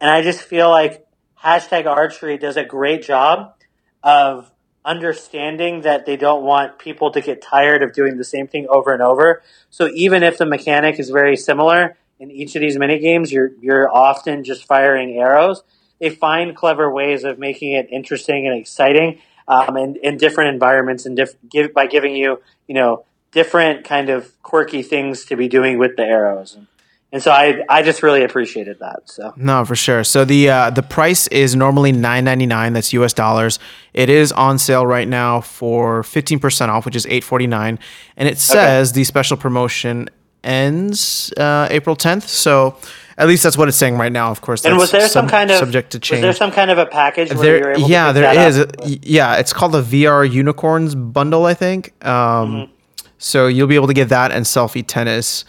And 0.00 0.10
I 0.10 0.22
just 0.22 0.42
feel 0.42 0.68
like 0.68 1.06
hashtag 1.42 1.86
archery 1.86 2.38
does 2.38 2.56
a 2.56 2.64
great 2.64 3.02
job 3.02 3.54
of 4.02 4.50
understanding 4.84 5.80
that 5.82 6.06
they 6.06 6.16
don't 6.16 6.44
want 6.44 6.78
people 6.78 7.10
to 7.10 7.20
get 7.20 7.42
tired 7.42 7.82
of 7.82 7.92
doing 7.92 8.16
the 8.16 8.24
same 8.24 8.46
thing 8.46 8.66
over 8.68 8.92
and 8.92 9.02
over. 9.02 9.42
So 9.68 9.88
even 9.94 10.22
if 10.22 10.38
the 10.38 10.46
mechanic 10.46 11.00
is 11.00 11.10
very 11.10 11.36
similar 11.36 11.96
in 12.20 12.30
each 12.30 12.54
of 12.54 12.60
these 12.60 12.78
mini 12.78 12.98
games, 13.00 13.32
you're 13.32 13.50
you're 13.60 13.92
often 13.92 14.44
just 14.44 14.64
firing 14.64 15.18
arrows. 15.18 15.62
They 15.98 16.10
find 16.10 16.54
clever 16.54 16.92
ways 16.92 17.24
of 17.24 17.38
making 17.38 17.72
it 17.72 17.88
interesting 17.90 18.46
and 18.46 18.56
exciting, 18.56 19.20
um, 19.48 19.76
in, 19.76 19.96
in 19.96 20.18
different 20.18 20.52
environments 20.52 21.06
and 21.06 21.16
diff- 21.16 21.36
give, 21.50 21.72
by 21.74 21.86
giving 21.86 22.14
you 22.14 22.40
you 22.68 22.74
know 22.74 23.04
different 23.36 23.84
kind 23.84 24.08
of 24.08 24.32
quirky 24.42 24.82
things 24.82 25.26
to 25.26 25.36
be 25.36 25.46
doing 25.46 25.78
with 25.78 25.94
the 25.96 26.02
arrows. 26.02 26.54
And, 26.54 26.66
and 27.12 27.22
so 27.22 27.30
I 27.30 27.62
I 27.68 27.82
just 27.82 28.02
really 28.02 28.24
appreciated 28.24 28.78
that. 28.80 29.00
So 29.04 29.34
no, 29.36 29.64
for 29.64 29.76
sure. 29.76 30.04
So 30.04 30.24
the 30.24 30.48
uh, 30.48 30.70
the 30.70 30.82
price 30.82 31.28
is 31.28 31.54
normally 31.54 31.92
nine 31.92 32.24
ninety 32.24 32.46
nine. 32.46 32.72
That's 32.72 32.92
U.S. 32.94 33.12
dollars. 33.12 33.58
It 33.92 34.08
is 34.08 34.32
on 34.32 34.58
sale 34.58 34.86
right 34.86 35.06
now 35.06 35.42
for 35.42 36.02
fifteen 36.02 36.40
percent 36.40 36.70
off, 36.70 36.86
which 36.86 36.96
is 36.96 37.06
eight 37.06 37.24
forty 37.24 37.46
nine. 37.46 37.78
And 38.16 38.26
it 38.26 38.38
says 38.38 38.90
okay. 38.90 39.00
the 39.00 39.04
special 39.04 39.36
promotion 39.36 40.08
ends 40.42 41.32
uh, 41.36 41.68
April 41.70 41.94
tenth. 41.94 42.26
So 42.26 42.76
at 43.18 43.28
least 43.28 43.42
that's 43.42 43.58
what 43.58 43.68
it's 43.68 43.76
saying 43.76 43.98
right 43.98 44.12
now. 44.12 44.30
Of 44.30 44.40
course, 44.40 44.64
and 44.64 44.78
was 44.78 44.90
there 44.90 45.08
some 45.08 45.28
kind 45.28 45.50
of 45.50 45.58
subject 45.58 45.92
to 45.92 45.98
change? 45.98 46.22
Was 46.24 46.38
there 46.38 46.46
some 46.46 46.52
kind 46.52 46.70
of 46.70 46.78
a 46.78 46.86
package? 46.86 47.30
There, 47.30 47.78
yeah, 47.78 48.12
there 48.12 48.48
is. 48.48 48.58
Up? 48.58 48.72
Yeah, 48.84 49.36
it's 49.36 49.52
called 49.52 49.72
the 49.72 49.82
VR 49.82 50.28
Unicorns 50.30 50.94
bundle, 50.94 51.44
I 51.44 51.54
think. 51.54 51.92
Um, 52.04 52.12
mm-hmm. 52.12 52.72
So 53.18 53.46
you'll 53.46 53.66
be 53.66 53.74
able 53.74 53.86
to 53.86 53.94
get 53.94 54.08
that 54.10 54.32
and 54.32 54.44
selfie 54.44 54.86
tennis. 54.86 55.44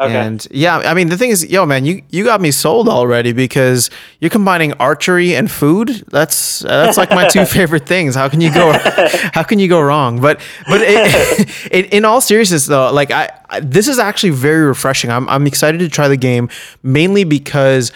Okay. 0.00 0.14
And 0.14 0.46
yeah, 0.50 0.78
I 0.78 0.94
mean 0.94 1.08
the 1.08 1.16
thing 1.16 1.30
is, 1.30 1.44
yo, 1.48 1.66
man, 1.66 1.84
you 1.84 2.02
you 2.10 2.24
got 2.24 2.40
me 2.40 2.50
sold 2.50 2.88
already 2.88 3.32
because 3.32 3.90
you're 4.20 4.30
combining 4.30 4.72
archery 4.74 5.36
and 5.36 5.50
food. 5.50 6.04
That's 6.08 6.64
uh, 6.64 6.68
that's 6.68 6.96
like 6.96 7.10
my 7.10 7.28
two 7.28 7.44
favorite 7.58 7.86
things. 7.86 8.14
How 8.14 8.28
can 8.28 8.40
you 8.40 8.52
go? 8.52 8.72
how 9.32 9.42
can 9.42 9.58
you 9.58 9.68
go 9.68 9.80
wrong? 9.80 10.20
But 10.20 10.40
but 10.66 10.80
it, 10.82 11.68
it, 11.72 11.92
in 11.92 12.04
all 12.04 12.20
seriousness, 12.20 12.66
though, 12.66 12.90
like 12.90 13.10
I, 13.10 13.28
I, 13.50 13.60
this 13.60 13.86
is 13.86 13.98
actually 13.98 14.30
very 14.30 14.64
refreshing. 14.64 15.10
I'm 15.10 15.28
I'm 15.28 15.46
excited 15.46 15.78
to 15.80 15.88
try 15.88 16.08
the 16.08 16.16
game 16.16 16.48
mainly 16.82 17.24
because 17.24 17.92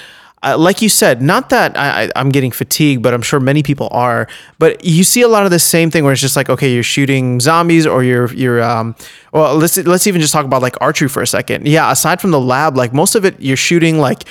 uh, 0.47 0.57
like 0.57 0.81
you 0.81 0.89
said, 0.89 1.21
not 1.21 1.51
that 1.51 1.77
I, 1.77 2.09
am 2.15 2.29
getting 2.29 2.53
fatigued, 2.53 3.03
but 3.03 3.13
I'm 3.13 3.23
sure 3.23 3.41
many 3.41 3.65
people 3.65 3.89
are. 3.91 4.29
But 4.61 4.85
you 4.85 5.03
see 5.03 5.23
a 5.23 5.29
lot 5.29 5.45
of 5.45 5.51
the 5.51 5.59
same 5.59 5.91
thing 5.91 6.05
where 6.05 6.13
it's 6.13 6.23
just 6.23 6.37
like, 6.37 6.49
okay, 6.49 6.73
you're 6.73 6.85
shooting 6.85 7.41
zombies, 7.41 7.85
or 7.85 8.05
you're 8.05 8.33
you're 8.33 8.63
um, 8.63 8.95
well, 9.33 9.57
let's 9.57 9.77
let's 9.79 10.07
even 10.07 10.21
just 10.21 10.33
talk 10.33 10.45
about 10.45 10.63
like 10.63 10.77
archery 10.81 11.09
for 11.09 11.21
a 11.21 11.27
second. 11.27 11.67
Yeah, 11.67 11.91
aside 11.91 12.21
from 12.21 12.31
the 12.31 12.41
lab, 12.41 12.77
like 12.77 12.93
most 12.93 13.17
of 13.17 13.25
it, 13.25 13.41
you're 13.41 13.57
shooting 13.57 13.99
like 13.99 14.23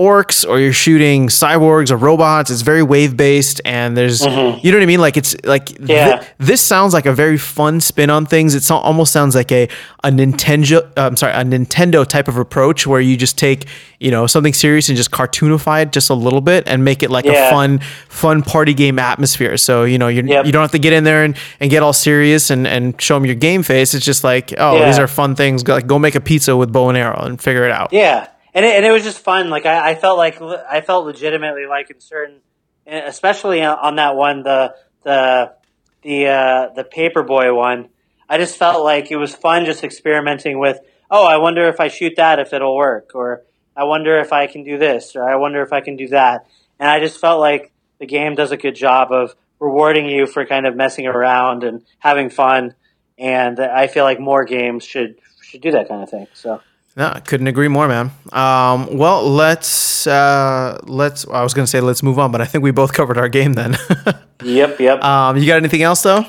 orcs 0.00 0.48
or 0.48 0.58
you're 0.58 0.72
shooting 0.72 1.28
cyborgs 1.28 1.90
or 1.90 1.96
robots. 1.96 2.50
It's 2.50 2.62
very 2.62 2.82
wave 2.82 3.16
based, 3.16 3.60
and 3.64 3.96
there's 3.96 4.22
mm-hmm. 4.22 4.58
you 4.64 4.72
know 4.72 4.78
what 4.78 4.82
I 4.82 4.86
mean. 4.86 5.00
Like 5.00 5.16
it's 5.18 5.36
like 5.44 5.78
yeah. 5.78 6.16
th- 6.16 6.30
this 6.38 6.62
sounds 6.62 6.94
like 6.94 7.04
a 7.04 7.12
very 7.12 7.36
fun 7.36 7.80
spin 7.80 8.08
on 8.08 8.24
things. 8.24 8.54
It 8.54 8.68
almost 8.70 9.12
sounds 9.12 9.34
like 9.34 9.52
a 9.52 9.68
a 10.02 10.08
Nintendo. 10.08 10.82
Uh, 10.96 11.06
I'm 11.06 11.16
sorry, 11.16 11.34
a 11.34 11.44
Nintendo 11.44 12.06
type 12.06 12.28
of 12.28 12.38
approach 12.38 12.86
where 12.86 13.00
you 13.00 13.16
just 13.16 13.36
take 13.36 13.66
you 13.98 14.10
know 14.10 14.26
something 14.26 14.54
serious 14.54 14.88
and 14.88 14.96
just 14.96 15.10
cartoonify 15.10 15.82
it 15.82 15.92
just 15.92 16.08
a 16.08 16.14
little 16.14 16.40
bit 16.40 16.66
and 16.66 16.82
make 16.84 17.02
it 17.02 17.10
like 17.10 17.26
yeah. 17.26 17.48
a 17.48 17.50
fun 17.50 17.80
fun 18.08 18.42
party 18.42 18.72
game 18.72 18.98
atmosphere. 18.98 19.58
So 19.58 19.84
you 19.84 19.98
know 19.98 20.08
you 20.08 20.22
yep. 20.22 20.46
you 20.46 20.52
don't 20.52 20.62
have 20.62 20.72
to 20.72 20.78
get 20.78 20.94
in 20.94 21.04
there 21.04 21.22
and, 21.24 21.36
and 21.60 21.70
get 21.70 21.82
all 21.82 21.92
serious 21.92 22.50
and 22.50 22.66
and 22.66 23.00
show 23.00 23.14
them 23.14 23.26
your 23.26 23.34
game 23.34 23.62
face. 23.62 23.92
It's 23.92 24.04
just 24.04 24.24
like 24.24 24.54
oh 24.56 24.78
yeah. 24.78 24.86
these 24.86 24.98
are 24.98 25.06
fun 25.06 25.36
things. 25.36 25.66
Like 25.68 25.86
go 25.86 25.98
make 25.98 26.14
a 26.14 26.20
pizza 26.20 26.56
with 26.56 26.72
bow 26.72 26.88
and 26.88 26.96
arrow 26.96 27.20
and 27.20 27.40
figure 27.40 27.64
it 27.64 27.70
out. 27.70 27.92
Yeah 27.92 28.28
and 28.54 28.64
it, 28.64 28.76
and 28.76 28.84
it 28.84 28.90
was 28.90 29.02
just 29.02 29.18
fun. 29.18 29.50
Like 29.50 29.66
I, 29.66 29.90
I 29.90 29.94
felt 29.94 30.18
like 30.18 30.40
I 30.40 30.80
felt 30.80 31.06
legitimately 31.06 31.66
like 31.66 31.90
in 31.90 32.00
certain, 32.00 32.40
especially 32.86 33.62
on 33.62 33.96
that 33.96 34.16
one, 34.16 34.42
the 34.42 34.74
the 35.02 35.54
the 36.02 36.26
uh, 36.26 36.68
the 36.74 36.84
paperboy 36.84 37.54
one. 37.54 37.88
I 38.28 38.38
just 38.38 38.56
felt 38.56 38.84
like 38.84 39.10
it 39.10 39.16
was 39.16 39.34
fun 39.34 39.64
just 39.64 39.84
experimenting 39.84 40.58
with. 40.58 40.78
Oh, 41.10 41.26
I 41.26 41.38
wonder 41.38 41.68
if 41.68 41.80
I 41.80 41.88
shoot 41.88 42.14
that 42.16 42.38
if 42.38 42.52
it'll 42.52 42.76
work, 42.76 43.12
or 43.14 43.42
I 43.76 43.84
wonder 43.84 44.18
if 44.20 44.32
I 44.32 44.46
can 44.46 44.62
do 44.62 44.78
this, 44.78 45.16
or 45.16 45.28
I 45.28 45.36
wonder 45.36 45.62
if 45.62 45.72
I 45.72 45.80
can 45.80 45.96
do 45.96 46.08
that. 46.08 46.46
And 46.78 46.88
I 46.88 47.00
just 47.00 47.20
felt 47.20 47.40
like 47.40 47.72
the 47.98 48.06
game 48.06 48.34
does 48.36 48.52
a 48.52 48.56
good 48.56 48.76
job 48.76 49.10
of 49.10 49.34
rewarding 49.58 50.06
you 50.06 50.26
for 50.26 50.46
kind 50.46 50.66
of 50.66 50.76
messing 50.76 51.06
around 51.06 51.64
and 51.64 51.84
having 51.98 52.30
fun. 52.30 52.74
And 53.18 53.60
I 53.60 53.88
feel 53.88 54.04
like 54.04 54.20
more 54.20 54.44
games 54.44 54.84
should 54.84 55.16
should 55.42 55.60
do 55.60 55.72
that 55.72 55.88
kind 55.88 56.02
of 56.02 56.10
thing. 56.10 56.26
So. 56.32 56.60
No, 57.00 57.18
couldn't 57.24 57.46
agree 57.46 57.68
more, 57.68 57.88
man. 57.88 58.10
Um, 58.30 58.94
well, 58.94 59.26
let's 59.26 60.06
uh, 60.06 60.78
let's. 60.82 61.26
I 61.28 61.42
was 61.42 61.54
gonna 61.54 61.66
say 61.66 61.80
let's 61.80 62.02
move 62.02 62.18
on, 62.18 62.30
but 62.30 62.42
I 62.42 62.44
think 62.44 62.62
we 62.62 62.72
both 62.72 62.92
covered 62.98 63.16
our 63.16 63.30
game 63.30 63.54
then. 63.54 63.78
yep, 64.44 64.78
yep. 64.78 65.02
Um, 65.02 65.38
you 65.38 65.46
got 65.46 65.56
anything 65.56 65.80
else 65.80 66.02
though? 66.02 66.26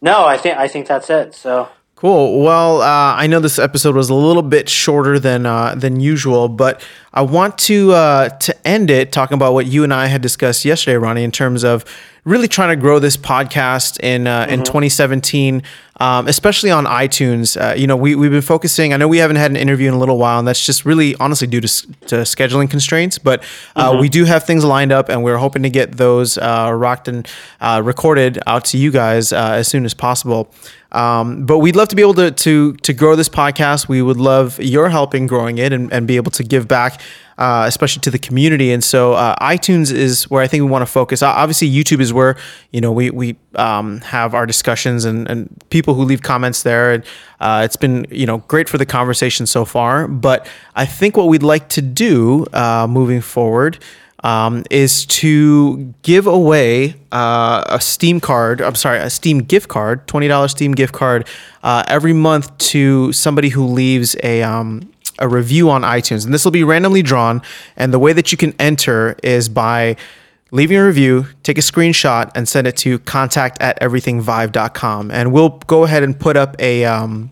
No, 0.00 0.24
I 0.24 0.38
think 0.38 0.56
I 0.56 0.68
think 0.68 0.86
that's 0.86 1.10
it. 1.10 1.34
So 1.34 1.68
Cool. 1.96 2.42
Well, 2.42 2.82
uh, 2.82 3.14
I 3.16 3.26
know 3.26 3.40
this 3.40 3.58
episode 3.58 3.96
was 3.96 4.10
a 4.10 4.14
little 4.14 4.42
bit 4.42 4.68
shorter 4.68 5.18
than 5.18 5.46
uh, 5.46 5.74
than 5.74 5.98
usual, 5.98 6.46
but 6.46 6.86
I 7.14 7.22
want 7.22 7.56
to 7.60 7.92
uh, 7.92 8.28
to 8.28 8.68
end 8.68 8.90
it 8.90 9.12
talking 9.12 9.34
about 9.34 9.54
what 9.54 9.64
you 9.64 9.82
and 9.82 9.94
I 9.94 10.08
had 10.08 10.20
discussed 10.20 10.66
yesterday, 10.66 10.98
Ronnie, 10.98 11.24
in 11.24 11.32
terms 11.32 11.64
of 11.64 11.86
really 12.24 12.48
trying 12.48 12.68
to 12.68 12.76
grow 12.76 12.98
this 12.98 13.16
podcast 13.16 13.98
in 14.00 14.26
uh, 14.26 14.42
mm-hmm. 14.42 14.52
in 14.52 14.64
2017, 14.64 15.62
um, 15.98 16.28
especially 16.28 16.70
on 16.70 16.84
iTunes. 16.84 17.58
Uh, 17.58 17.74
you 17.74 17.86
know, 17.86 17.96
we 17.96 18.14
we've 18.14 18.30
been 18.30 18.42
focusing. 18.42 18.92
I 18.92 18.98
know 18.98 19.08
we 19.08 19.16
haven't 19.16 19.36
had 19.36 19.50
an 19.50 19.56
interview 19.56 19.88
in 19.88 19.94
a 19.94 19.98
little 19.98 20.18
while, 20.18 20.38
and 20.38 20.46
that's 20.46 20.66
just 20.66 20.84
really 20.84 21.14
honestly 21.14 21.46
due 21.46 21.62
to, 21.62 21.68
to 21.68 22.16
scheduling 22.26 22.68
constraints. 22.68 23.18
But 23.18 23.42
uh, 23.74 23.92
mm-hmm. 23.92 24.02
we 24.02 24.10
do 24.10 24.26
have 24.26 24.44
things 24.44 24.66
lined 24.66 24.92
up, 24.92 25.08
and 25.08 25.24
we're 25.24 25.38
hoping 25.38 25.62
to 25.62 25.70
get 25.70 25.92
those 25.92 26.36
rocked 26.36 27.08
and 27.08 27.26
recorded 27.62 28.38
out 28.46 28.66
to 28.66 28.76
you 28.76 28.90
guys 28.90 29.32
as 29.32 29.66
soon 29.66 29.86
as 29.86 29.94
possible. 29.94 30.52
Um, 30.96 31.44
but 31.44 31.58
we'd 31.58 31.76
love 31.76 31.88
to 31.88 31.96
be 31.96 32.00
able 32.00 32.14
to, 32.14 32.30
to, 32.30 32.72
to 32.72 32.92
grow 32.94 33.16
this 33.16 33.28
podcast. 33.28 33.86
We 33.86 34.00
would 34.00 34.16
love 34.16 34.58
your 34.58 34.88
help 34.88 35.14
in 35.14 35.26
growing 35.26 35.58
it 35.58 35.70
and, 35.70 35.92
and 35.92 36.06
be 36.06 36.16
able 36.16 36.30
to 36.32 36.42
give 36.42 36.66
back, 36.66 37.02
uh, 37.36 37.64
especially 37.68 38.00
to 38.00 38.10
the 38.10 38.18
community. 38.18 38.72
And 38.72 38.82
so 38.82 39.12
uh, 39.12 39.36
iTunes 39.36 39.92
is 39.92 40.30
where 40.30 40.42
I 40.42 40.46
think 40.46 40.62
we 40.62 40.70
want 40.70 40.80
to 40.80 40.90
focus. 40.90 41.22
Obviously, 41.22 41.70
YouTube 41.70 42.00
is 42.00 42.14
where 42.14 42.38
you 42.70 42.80
know 42.80 42.92
we 42.92 43.10
we 43.10 43.36
um, 43.56 44.00
have 44.00 44.34
our 44.34 44.46
discussions 44.46 45.04
and, 45.04 45.28
and 45.28 45.62
people 45.68 45.92
who 45.92 46.02
leave 46.02 46.22
comments 46.22 46.62
there. 46.62 46.94
And 46.94 47.04
uh, 47.40 47.60
it's 47.62 47.76
been 47.76 48.06
you 48.10 48.24
know 48.24 48.38
great 48.38 48.66
for 48.66 48.78
the 48.78 48.86
conversation 48.86 49.44
so 49.44 49.66
far. 49.66 50.08
But 50.08 50.48
I 50.74 50.86
think 50.86 51.14
what 51.18 51.28
we'd 51.28 51.42
like 51.42 51.68
to 51.70 51.82
do 51.82 52.46
uh, 52.54 52.86
moving 52.88 53.20
forward 53.20 53.78
um, 54.26 54.64
is 54.72 55.06
to 55.06 55.94
give 56.02 56.26
away 56.26 56.96
uh, 57.12 57.62
a 57.68 57.80
Steam 57.80 58.18
card. 58.18 58.60
I'm 58.60 58.74
sorry, 58.74 58.98
a 58.98 59.08
Steam 59.08 59.38
gift 59.38 59.68
card, 59.68 60.06
twenty 60.08 60.26
dollars 60.26 60.50
Steam 60.50 60.72
gift 60.72 60.92
card 60.92 61.28
uh, 61.62 61.84
every 61.86 62.12
month 62.12 62.58
to 62.58 63.12
somebody 63.12 63.50
who 63.50 63.64
leaves 63.64 64.16
a 64.24 64.42
um, 64.42 64.92
a 65.20 65.28
review 65.28 65.70
on 65.70 65.82
iTunes, 65.82 66.24
and 66.24 66.34
this 66.34 66.44
will 66.44 66.52
be 66.52 66.64
randomly 66.64 67.02
drawn. 67.02 67.40
And 67.76 67.94
the 67.94 68.00
way 68.00 68.12
that 68.12 68.32
you 68.32 68.36
can 68.36 68.52
enter 68.58 69.16
is 69.22 69.48
by 69.48 69.96
leaving 70.50 70.76
a 70.76 70.84
review, 70.84 71.26
take 71.44 71.56
a 71.56 71.62
screenshot, 71.62 72.32
and 72.34 72.48
send 72.48 72.66
it 72.66 72.76
to 72.78 72.98
contact 73.00 73.62
at 73.62 73.80
everythingvive.com. 73.80 75.12
And 75.12 75.32
we'll 75.32 75.60
go 75.68 75.84
ahead 75.84 76.02
and 76.02 76.18
put 76.18 76.36
up 76.36 76.56
a 76.58 76.84
um, 76.84 77.30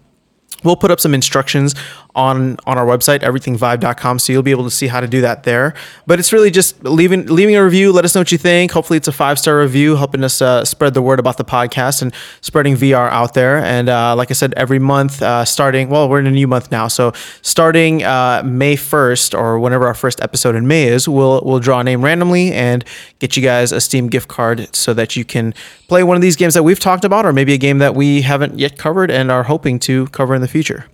we'll 0.63 0.77
put 0.77 0.93
up 0.93 1.01
some 1.01 1.13
instructions 1.13 1.75
on 2.15 2.57
on 2.67 2.79
our 2.79 2.87
website 2.87 3.21
everythingvive.com 3.21 4.19
so 4.19 4.33
you'll 4.33 4.43
be 4.43 4.51
able 4.51 4.65
to 4.65 4.71
see 4.71 4.87
how 4.87 5.01
to 5.01 5.09
do 5.09 5.21
that 5.21 5.43
there. 5.43 5.75
But 6.07 6.19
it's 6.19 6.33
really 6.33 6.51
just 6.51 6.83
leaving 6.85 7.27
leaving 7.27 7.57
a 7.57 7.65
review 7.65 7.93
let 7.93 8.05
us 8.05 8.15
know 8.15 8.21
what 8.21 8.33
you 8.33 8.39
think. 8.39 8.73
Hopefully 8.73 8.97
it's 8.97 9.09
a 9.09 9.13
five 9.13 9.39
star 9.39 9.59
review 9.59 9.97
helping 9.97 10.25
us 10.25 10.41
uh, 10.41 10.65
spread 10.65 10.95
the 10.95 11.03
word 11.03 11.19
about 11.19 11.37
the 11.37 11.45
podcast 11.45 12.03
and 12.03 12.13
spreading 12.41 12.77
vr 12.77 13.11
out 13.11 13.35
there. 13.35 13.59
And 13.59 13.89
uh, 13.89 14.15
like 14.17 14.31
i 14.31 14.35
said 14.35 14.55
every 14.55 14.79
month 14.79 15.23
uh, 15.23 15.45
starting 15.45 15.89
well 15.89 16.09
we're 16.09 16.21
in 16.21 16.27
a 16.27 16.31
new 16.31 16.47
month 16.47 16.71
now 16.71 16.89
so 16.89 17.13
starting 17.43 18.03
uh, 18.03 18.43
may 18.45 18.77
1st 18.77 19.39
or 19.39 19.59
whenever 19.59 19.87
our 19.87 19.95
first 19.95 20.21
episode 20.21 20.55
in 20.55 20.67
may 20.67 20.85
is 20.85 21.09
we'll 21.09 21.43
we'll 21.45 21.61
draw 21.61 21.81
a 21.81 21.85
name 21.85 22.03
randomly 22.03 22.53
and 22.53 22.85
get 23.19 23.37
you 23.37 23.43
guys 23.43 23.73
a 23.73 23.81
steam 23.81 24.09
gift 24.09 24.29
card 24.29 24.75
so 24.75 24.95
that 24.95 25.17
you 25.17 25.25
can 25.25 25.55
play 25.89 26.03
one 26.03 26.17
of 26.17 26.23
these 26.23 26.37
games 26.37 26.55
that 26.55 26.63
we've 26.63 26.81
talked 26.81 27.05
about 27.05 27.27
or 27.27 27.33
maybe 27.33 27.53
a 27.53 27.59
game 27.59 27.79
that 27.79 27.95
we 27.95 28.23
haven't 28.23 28.59
yet 28.59 28.79
covered 28.79 29.11
and 29.11 29.31
are 29.31 29.45
hoping 29.45 29.79
to 29.79 30.07
cover 30.09 30.35
in 30.35 30.41
the 30.41 30.49
future 30.49 30.87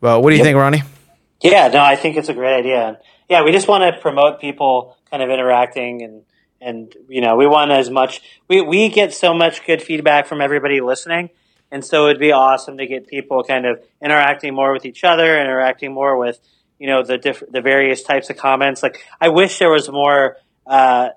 well, 0.00 0.22
what 0.22 0.30
do 0.30 0.36
you 0.36 0.38
yep. 0.38 0.46
think, 0.46 0.56
Ronnie? 0.56 0.82
Yeah, 1.40 1.68
no, 1.68 1.80
I 1.80 1.96
think 1.96 2.16
it's 2.16 2.28
a 2.28 2.34
great 2.34 2.58
idea. 2.58 2.98
Yeah, 3.28 3.44
we 3.44 3.52
just 3.52 3.68
want 3.68 3.82
to 3.82 4.00
promote 4.00 4.40
people 4.40 4.96
kind 5.10 5.22
of 5.22 5.30
interacting 5.30 6.02
and 6.02 6.22
and 6.60 6.94
you 7.08 7.20
know 7.20 7.36
we 7.36 7.46
want 7.46 7.70
as 7.70 7.90
much 7.90 8.20
we 8.48 8.60
we 8.60 8.88
get 8.88 9.12
so 9.12 9.32
much 9.32 9.64
good 9.64 9.82
feedback 9.82 10.26
from 10.26 10.40
everybody 10.40 10.80
listening 10.80 11.30
and 11.70 11.84
so 11.84 12.06
it'd 12.06 12.20
be 12.20 12.32
awesome 12.32 12.78
to 12.78 12.86
get 12.86 13.06
people 13.06 13.44
kind 13.44 13.66
of 13.66 13.80
interacting 14.02 14.54
more 14.54 14.72
with 14.72 14.84
each 14.84 15.04
other 15.04 15.40
interacting 15.40 15.92
more 15.92 16.18
with 16.18 16.40
you 16.78 16.86
know 16.86 17.02
the 17.02 17.16
different 17.16 17.52
the 17.52 17.60
various 17.60 18.02
types 18.02 18.28
of 18.30 18.36
comments 18.36 18.82
like 18.82 19.04
i 19.20 19.28
wish 19.28 19.58
there 19.58 19.70
was 19.70 19.88
more 19.88 20.36
uh, 20.66 21.10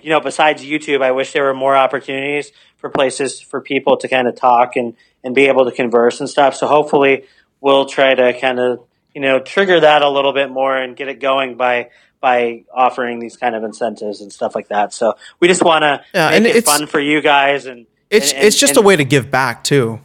you 0.00 0.10
know 0.10 0.20
besides 0.20 0.62
youtube 0.62 1.02
i 1.02 1.10
wish 1.10 1.32
there 1.32 1.44
were 1.44 1.54
more 1.54 1.76
opportunities 1.76 2.52
for 2.76 2.88
places 2.88 3.40
for 3.40 3.60
people 3.60 3.96
to 3.96 4.08
kind 4.08 4.28
of 4.28 4.36
talk 4.36 4.76
and 4.76 4.94
and 5.24 5.34
be 5.34 5.46
able 5.46 5.64
to 5.64 5.72
converse 5.72 6.20
and 6.20 6.30
stuff 6.30 6.54
so 6.54 6.66
hopefully 6.66 7.24
we'll 7.60 7.86
try 7.86 8.14
to 8.14 8.38
kind 8.38 8.58
of 8.58 8.84
you 9.14 9.20
know 9.20 9.40
trigger 9.40 9.80
that 9.80 10.02
a 10.02 10.08
little 10.08 10.32
bit 10.32 10.50
more 10.50 10.76
and 10.76 10.96
get 10.96 11.08
it 11.08 11.20
going 11.20 11.56
by 11.56 11.90
by 12.20 12.64
offering 12.74 13.20
these 13.20 13.36
kind 13.36 13.54
of 13.54 13.62
incentives 13.62 14.20
and 14.20 14.32
stuff 14.32 14.54
like 14.54 14.68
that. 14.68 14.92
So 14.92 15.14
we 15.38 15.46
just 15.46 15.62
want 15.62 15.82
to 15.82 16.04
yeah, 16.12 16.38
make 16.38 16.54
it 16.54 16.64
fun 16.64 16.86
for 16.88 16.98
you 16.98 17.20
guys 17.20 17.66
and 17.66 17.86
it's 18.10 18.32
and, 18.32 18.44
it's 18.44 18.58
just 18.58 18.76
and, 18.76 18.84
a 18.84 18.86
way 18.86 18.96
to 18.96 19.04
give 19.04 19.30
back 19.30 19.64
too. 19.64 20.00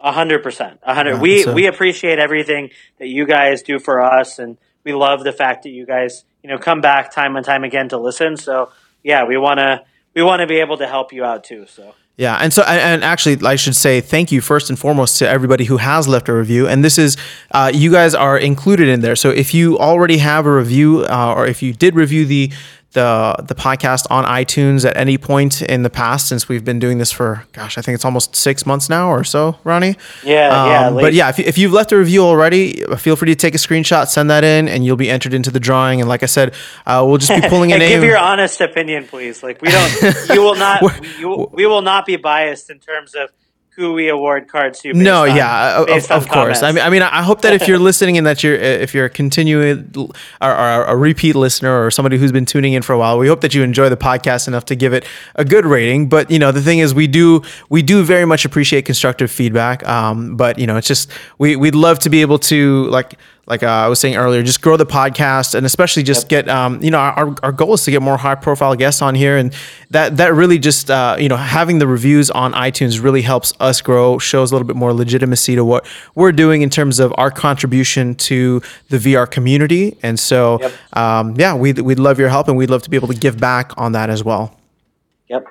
A 0.00 0.12
hundred 0.12 0.42
percent, 0.42 0.80
a 0.82 0.94
hundred. 0.94 1.20
We 1.20 1.44
we 1.46 1.66
appreciate 1.66 2.18
everything 2.18 2.70
that 2.98 3.08
you 3.08 3.26
guys 3.26 3.62
do 3.62 3.78
for 3.78 4.02
us, 4.02 4.38
and 4.38 4.58
we 4.84 4.92
love 4.92 5.22
the 5.22 5.32
fact 5.32 5.62
that 5.62 5.70
you 5.70 5.86
guys 5.86 6.24
you 6.42 6.50
know 6.50 6.58
come 6.58 6.80
back 6.80 7.12
time 7.12 7.36
and 7.36 7.44
time 7.44 7.62
again 7.62 7.88
to 7.90 7.98
listen. 7.98 8.36
So 8.36 8.70
yeah, 9.02 9.24
we 9.24 9.36
want 9.36 9.58
to 9.58 9.84
we 10.14 10.22
want 10.22 10.40
to 10.40 10.46
be 10.46 10.60
able 10.60 10.78
to 10.78 10.88
help 10.88 11.12
you 11.12 11.24
out 11.24 11.44
too. 11.44 11.66
So 11.66 11.94
yeah, 12.18 12.36
and 12.36 12.52
so 12.52 12.62
and 12.62 13.02
actually, 13.02 13.38
I 13.46 13.56
should 13.56 13.74
say 13.74 14.00
thank 14.00 14.30
you 14.30 14.42
first 14.42 14.68
and 14.68 14.78
foremost 14.78 15.18
to 15.18 15.28
everybody 15.28 15.64
who 15.64 15.78
has 15.78 16.06
left 16.06 16.28
a 16.28 16.34
review. 16.34 16.68
And 16.68 16.84
this 16.84 16.98
is, 16.98 17.16
uh, 17.52 17.72
you 17.74 17.90
guys 17.90 18.14
are 18.14 18.36
included 18.36 18.88
in 18.88 19.00
there. 19.00 19.16
So 19.16 19.30
if 19.30 19.54
you 19.54 19.78
already 19.78 20.18
have 20.18 20.44
a 20.44 20.54
review, 20.54 21.04
uh, 21.06 21.34
or 21.34 21.46
if 21.46 21.62
you 21.62 21.72
did 21.72 21.94
review 21.94 22.26
the 22.26 22.52
the 22.92 23.34
the 23.46 23.54
podcast 23.54 24.06
on 24.10 24.24
iTunes 24.24 24.88
at 24.88 24.96
any 24.96 25.16
point 25.16 25.62
in 25.62 25.82
the 25.82 25.90
past 25.90 26.28
since 26.28 26.48
we've 26.48 26.64
been 26.64 26.78
doing 26.78 26.98
this 26.98 27.10
for 27.10 27.44
gosh, 27.52 27.78
I 27.78 27.82
think 27.82 27.94
it's 27.94 28.04
almost 28.04 28.36
six 28.36 28.66
months 28.66 28.88
now 28.88 29.10
or 29.10 29.24
so, 29.24 29.58
Ronnie. 29.64 29.96
Yeah, 30.24 30.48
um, 30.48 30.68
yeah. 30.68 30.90
But 30.90 31.14
yeah, 31.14 31.28
if, 31.30 31.38
if 31.38 31.58
you've 31.58 31.72
left 31.72 31.92
a 31.92 31.96
review 31.96 32.22
already, 32.22 32.84
feel 32.98 33.16
free 33.16 33.28
to 33.28 33.34
take 33.34 33.54
a 33.54 33.58
screenshot, 33.58 34.08
send 34.08 34.30
that 34.30 34.44
in, 34.44 34.68
and 34.68 34.84
you'll 34.84 34.96
be 34.96 35.10
entered 35.10 35.34
into 35.34 35.50
the 35.50 35.60
drawing. 35.60 36.00
And 36.00 36.08
like 36.08 36.22
I 36.22 36.26
said, 36.26 36.54
uh, 36.86 37.04
we'll 37.06 37.18
just 37.18 37.34
be 37.42 37.48
pulling 37.48 37.72
a 37.72 37.78
name. 37.78 38.00
Give 38.00 38.04
your 38.04 38.18
honest 38.18 38.60
opinion, 38.60 39.06
please. 39.06 39.42
Like 39.42 39.62
we 39.62 39.68
don't, 39.70 40.28
you 40.30 40.42
will 40.42 40.56
not, 40.56 40.82
you, 41.18 41.50
we 41.52 41.66
will 41.66 41.82
not 41.82 42.06
be 42.06 42.16
biased 42.16 42.70
in 42.70 42.78
terms 42.78 43.14
of 43.14 43.30
who 43.74 43.94
we 43.94 44.08
award 44.08 44.48
cards 44.48 44.80
to. 44.80 44.92
no, 44.92 45.22
on, 45.22 45.34
yeah, 45.34 45.78
uh, 45.78 45.96
of, 45.96 46.10
of 46.10 46.28
course. 46.28 46.62
I 46.62 46.72
mean, 46.72 46.84
I 46.84 46.90
mean, 46.90 47.00
I 47.00 47.22
hope 47.22 47.40
that 47.40 47.54
if 47.54 47.66
you're 47.66 47.78
listening 47.90 48.18
and 48.18 48.26
that 48.26 48.42
you're 48.42 48.56
uh, 48.56 48.62
if 48.84 48.92
you're 48.92 49.06
a 49.06 49.10
continuing 49.10 49.90
uh, 49.96 50.06
or, 50.42 50.50
or, 50.50 50.84
a 50.84 50.96
repeat 50.96 51.34
listener 51.34 51.82
or 51.84 51.90
somebody 51.90 52.18
who's 52.18 52.32
been 52.32 52.44
tuning 52.44 52.74
in 52.74 52.82
for 52.82 52.92
a 52.92 52.98
while, 52.98 53.18
we 53.18 53.28
hope 53.28 53.40
that 53.40 53.54
you 53.54 53.62
enjoy 53.62 53.88
the 53.88 53.96
podcast 53.96 54.46
enough 54.46 54.66
to 54.66 54.74
give 54.74 54.92
it 54.92 55.06
a 55.36 55.44
good 55.44 55.64
rating. 55.64 56.08
But 56.08 56.30
you 56.30 56.38
know, 56.38 56.52
the 56.52 56.60
thing 56.60 56.80
is, 56.80 56.94
we 56.94 57.06
do 57.06 57.42
we 57.70 57.80
do 57.80 58.02
very 58.02 58.26
much 58.26 58.44
appreciate 58.44 58.84
constructive 58.84 59.30
feedback. 59.30 59.86
Um, 59.88 60.36
but 60.36 60.58
you 60.58 60.66
know, 60.66 60.76
it's 60.76 60.88
just 60.88 61.10
we 61.38 61.56
we'd 61.56 61.74
love 61.74 61.98
to 62.00 62.10
be 62.10 62.20
able 62.20 62.38
to 62.40 62.84
like 62.88 63.18
like 63.46 63.64
uh, 63.64 63.66
I 63.66 63.88
was 63.88 63.98
saying 63.98 64.14
earlier, 64.14 64.42
just 64.42 64.62
grow 64.62 64.76
the 64.76 64.86
podcast 64.86 65.56
and 65.56 65.66
especially 65.66 66.04
just 66.04 66.30
yep. 66.30 66.46
get, 66.46 66.48
um, 66.48 66.80
you 66.80 66.92
know, 66.92 66.98
our, 66.98 67.34
our 67.42 67.50
goal 67.50 67.74
is 67.74 67.84
to 67.84 67.90
get 67.90 68.00
more 68.00 68.16
high 68.16 68.36
profile 68.36 68.76
guests 68.76 69.02
on 69.02 69.16
here. 69.16 69.36
And 69.36 69.52
that, 69.90 70.16
that 70.18 70.32
really 70.32 70.60
just, 70.60 70.90
uh, 70.90 71.16
you 71.18 71.28
know, 71.28 71.36
having 71.36 71.80
the 71.80 71.88
reviews 71.88 72.30
on 72.30 72.52
iTunes 72.52 73.02
really 73.02 73.22
helps 73.22 73.52
us 73.58 73.80
grow, 73.80 74.18
shows 74.18 74.52
a 74.52 74.54
little 74.54 74.66
bit 74.66 74.76
more 74.76 74.92
legitimacy 74.92 75.56
to 75.56 75.64
what 75.64 75.86
we're 76.14 76.30
doing 76.30 76.62
in 76.62 76.70
terms 76.70 77.00
of 77.00 77.12
our 77.18 77.32
contribution 77.32 78.14
to 78.14 78.62
the 78.90 78.98
VR 78.98 79.28
community. 79.28 79.98
And 80.04 80.20
so, 80.20 80.60
yep. 80.60 80.72
um, 80.96 81.34
yeah, 81.36 81.54
we'd, 81.56 81.80
we'd 81.80 81.98
love 81.98 82.20
your 82.20 82.28
help 82.28 82.46
and 82.46 82.56
we'd 82.56 82.70
love 82.70 82.82
to 82.82 82.90
be 82.90 82.96
able 82.96 83.08
to 83.08 83.18
give 83.18 83.38
back 83.38 83.76
on 83.76 83.90
that 83.92 84.08
as 84.08 84.22
well. 84.22 84.56
Yep. 85.28 85.46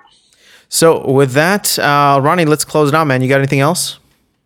So 0.70 1.12
with 1.12 1.34
that, 1.34 1.78
uh, 1.78 2.22
Ronnie, 2.24 2.46
let's 2.46 2.64
close 2.64 2.88
it 2.88 2.96
out, 2.96 3.06
man. 3.06 3.22
You 3.22 3.28
got 3.28 3.40
anything 3.40 3.60
else? 3.60 4.00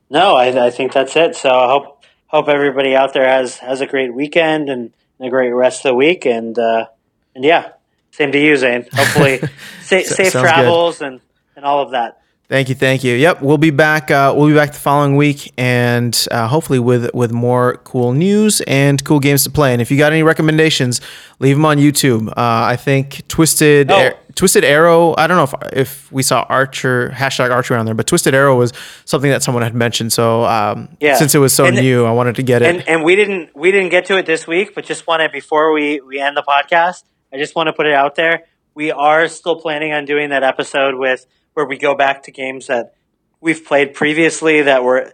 No, 0.09 0.35
I, 0.35 0.65
I 0.67 0.71
think 0.71 0.93
that's 0.93 1.15
it. 1.15 1.35
So 1.35 1.49
I 1.49 1.67
hope 1.67 1.94
hope 2.35 2.49
everybody 2.49 2.95
out 2.95 3.13
there 3.13 3.27
has 3.27 3.57
has 3.59 3.79
a 3.79 3.87
great 3.87 4.13
weekend 4.13 4.69
and 4.69 4.91
a 5.21 5.29
great 5.29 5.51
rest 5.51 5.85
of 5.85 5.91
the 5.91 5.95
week. 5.95 6.25
And 6.25 6.57
uh, 6.59 6.87
and 7.33 7.43
yeah, 7.45 7.71
same 8.11 8.31
to 8.33 8.39
you, 8.39 8.57
Zane. 8.57 8.85
Hopefully, 8.93 9.41
safe, 9.81 10.07
safe 10.07 10.33
travels 10.33 10.99
good. 10.99 11.07
and 11.07 11.21
and 11.55 11.65
all 11.65 11.81
of 11.81 11.91
that. 11.91 12.21
Thank 12.47 12.69
you, 12.69 12.75
thank 12.75 13.03
you. 13.03 13.15
Yep, 13.15 13.41
we'll 13.41 13.57
be 13.57 13.71
back. 13.71 14.11
Uh, 14.11 14.31
we'll 14.35 14.47
be 14.47 14.53
back 14.53 14.71
the 14.71 14.79
following 14.79 15.15
week, 15.15 15.51
and 15.57 16.27
uh, 16.29 16.47
hopefully 16.47 16.77
with 16.77 17.11
with 17.15 17.31
more 17.31 17.77
cool 17.77 18.13
news 18.13 18.61
and 18.61 19.03
cool 19.03 19.19
games 19.19 19.43
to 19.45 19.49
play. 19.49 19.73
And 19.73 19.81
if 19.81 19.89
you 19.89 19.97
got 19.97 20.11
any 20.11 20.21
recommendations, 20.21 21.01
leave 21.39 21.55
them 21.55 21.65
on 21.65 21.77
YouTube. 21.77 22.27
Uh, 22.29 22.33
I 22.37 22.75
think 22.75 23.27
Twisted 23.27 23.89
oh. 23.89 24.11
Twisted 24.35 24.63
Arrow. 24.63 25.15
I 25.17 25.25
don't 25.25 25.37
know 25.37 25.57
if 25.71 25.73
if 25.73 26.11
we 26.11 26.21
saw 26.21 26.45
Archer 26.47 27.09
hashtag 27.15 27.49
Archer 27.49 27.75
on 27.75 27.87
there, 27.87 27.95
but 27.95 28.05
Twisted 28.05 28.35
Arrow 28.35 28.55
was 28.55 28.73
something 29.05 29.31
that 29.31 29.41
someone 29.41 29.63
had 29.63 29.73
mentioned. 29.73 30.13
So 30.13 30.45
um, 30.45 30.89
yeah. 30.99 31.15
since 31.15 31.33
it 31.33 31.39
was 31.39 31.51
so 31.51 31.65
and, 31.65 31.75
new, 31.75 32.05
I 32.05 32.11
wanted 32.11 32.35
to 32.35 32.43
get 32.43 32.61
it. 32.61 32.75
And, 32.75 32.87
and 32.87 33.03
we 33.03 33.15
didn't 33.15 33.55
we 33.55 33.71
didn't 33.71 33.89
get 33.89 34.05
to 34.05 34.17
it 34.17 34.27
this 34.27 34.45
week, 34.45 34.75
but 34.75 34.85
just 34.85 35.07
wanted 35.07 35.31
before 35.31 35.73
we 35.73 35.99
we 36.01 36.19
end 36.19 36.37
the 36.37 36.43
podcast, 36.43 37.05
I 37.33 37.37
just 37.37 37.55
want 37.55 37.67
to 37.67 37.73
put 37.73 37.87
it 37.87 37.93
out 37.93 38.13
there. 38.13 38.43
We 38.75 38.91
are 38.91 39.27
still 39.29 39.55
planning 39.59 39.93
on 39.93 40.05
doing 40.05 40.29
that 40.29 40.43
episode 40.43 40.93
with 40.93 41.25
where 41.55 41.65
we 41.65 41.77
go 41.77 41.95
back 41.95 42.23
to 42.23 42.31
games 42.31 42.67
that 42.67 42.93
we've 43.41 43.65
played 43.65 43.93
previously 43.93 44.61
that 44.61 44.83
were 44.83 45.11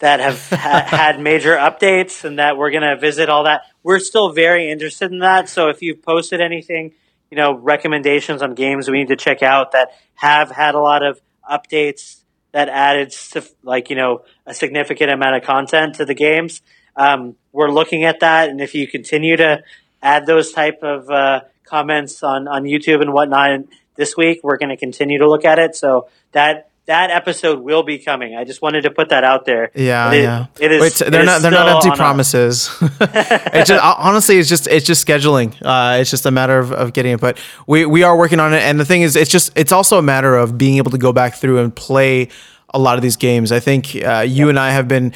that 0.00 0.20
have 0.20 0.48
ha- 0.50 0.84
had 0.86 1.20
major 1.20 1.56
updates 1.56 2.24
and 2.24 2.38
that 2.38 2.56
we're 2.56 2.70
going 2.70 2.82
to 2.82 2.96
visit 2.96 3.28
all 3.28 3.44
that. 3.44 3.62
We're 3.82 4.00
still 4.00 4.32
very 4.32 4.70
interested 4.70 5.10
in 5.10 5.20
that. 5.20 5.48
So 5.48 5.68
if 5.68 5.80
you've 5.82 6.02
posted 6.02 6.40
anything, 6.40 6.92
you 7.30 7.36
know, 7.36 7.54
recommendations 7.54 8.42
on 8.42 8.54
games 8.54 8.88
we 8.90 8.98
need 8.98 9.08
to 9.08 9.16
check 9.16 9.42
out 9.42 9.72
that 9.72 9.88
have 10.14 10.50
had 10.50 10.74
a 10.74 10.80
lot 10.80 11.02
of 11.02 11.20
updates 11.48 12.20
that 12.52 12.68
added 12.68 13.14
like, 13.62 13.90
you 13.90 13.96
know, 13.96 14.24
a 14.46 14.54
significant 14.54 15.10
amount 15.10 15.36
of 15.36 15.42
content 15.42 15.96
to 15.96 16.04
the 16.04 16.14
games, 16.14 16.60
um, 16.96 17.36
we're 17.52 17.70
looking 17.70 18.04
at 18.04 18.20
that. 18.20 18.48
And 18.48 18.60
if 18.60 18.74
you 18.74 18.86
continue 18.86 19.36
to 19.36 19.62
add 20.02 20.26
those 20.26 20.52
type 20.52 20.80
of 20.82 21.08
uh, 21.10 21.40
comments 21.64 22.22
on, 22.22 22.46
on 22.46 22.64
YouTube 22.64 23.00
and 23.00 23.12
whatnot, 23.12 23.60
this 23.96 24.16
week. 24.16 24.40
We're 24.42 24.58
going 24.58 24.70
to 24.70 24.76
continue 24.76 25.18
to 25.18 25.28
look 25.28 25.44
at 25.44 25.58
it. 25.58 25.76
So 25.76 26.08
that 26.32 26.70
that 26.86 27.10
episode 27.10 27.60
will 27.60 27.82
be 27.82 27.98
coming. 27.98 28.36
I 28.36 28.44
just 28.44 28.60
wanted 28.60 28.82
to 28.82 28.90
put 28.90 29.08
that 29.08 29.24
out 29.24 29.46
there. 29.46 29.70
Yeah, 29.74 30.12
it, 30.12 30.22
yeah. 30.22 30.46
It 30.60 30.72
is. 30.72 30.80
Wait, 30.82 31.10
they're 31.10 31.24
not. 31.24 31.40
They're 31.40 31.50
not 31.50 31.68
empty 31.84 31.96
promises. 31.96 32.70
it's 32.80 33.68
just 33.68 33.82
honestly, 33.82 34.38
it's 34.38 34.48
just 34.48 34.66
it's 34.66 34.86
just 34.86 35.06
scheduling. 35.06 35.54
Uh, 35.62 35.98
it's 36.00 36.10
just 36.10 36.26
a 36.26 36.30
matter 36.30 36.58
of, 36.58 36.72
of 36.72 36.92
getting 36.92 37.12
it. 37.12 37.20
But 37.20 37.38
we 37.66 37.86
we 37.86 38.02
are 38.02 38.16
working 38.16 38.40
on 38.40 38.52
it. 38.52 38.60
And 38.60 38.78
the 38.78 38.84
thing 38.84 39.02
is, 39.02 39.16
it's 39.16 39.30
just 39.30 39.52
it's 39.56 39.72
also 39.72 39.98
a 39.98 40.02
matter 40.02 40.36
of 40.36 40.58
being 40.58 40.76
able 40.76 40.90
to 40.90 40.98
go 40.98 41.12
back 41.12 41.36
through 41.36 41.58
and 41.58 41.74
play 41.74 42.28
a 42.74 42.78
lot 42.78 42.96
of 42.96 43.02
these 43.02 43.16
games. 43.16 43.52
I 43.52 43.60
think 43.60 43.96
uh, 43.96 44.24
you 44.26 44.46
yep. 44.46 44.48
and 44.50 44.58
I 44.58 44.70
have 44.72 44.88
been, 44.88 45.14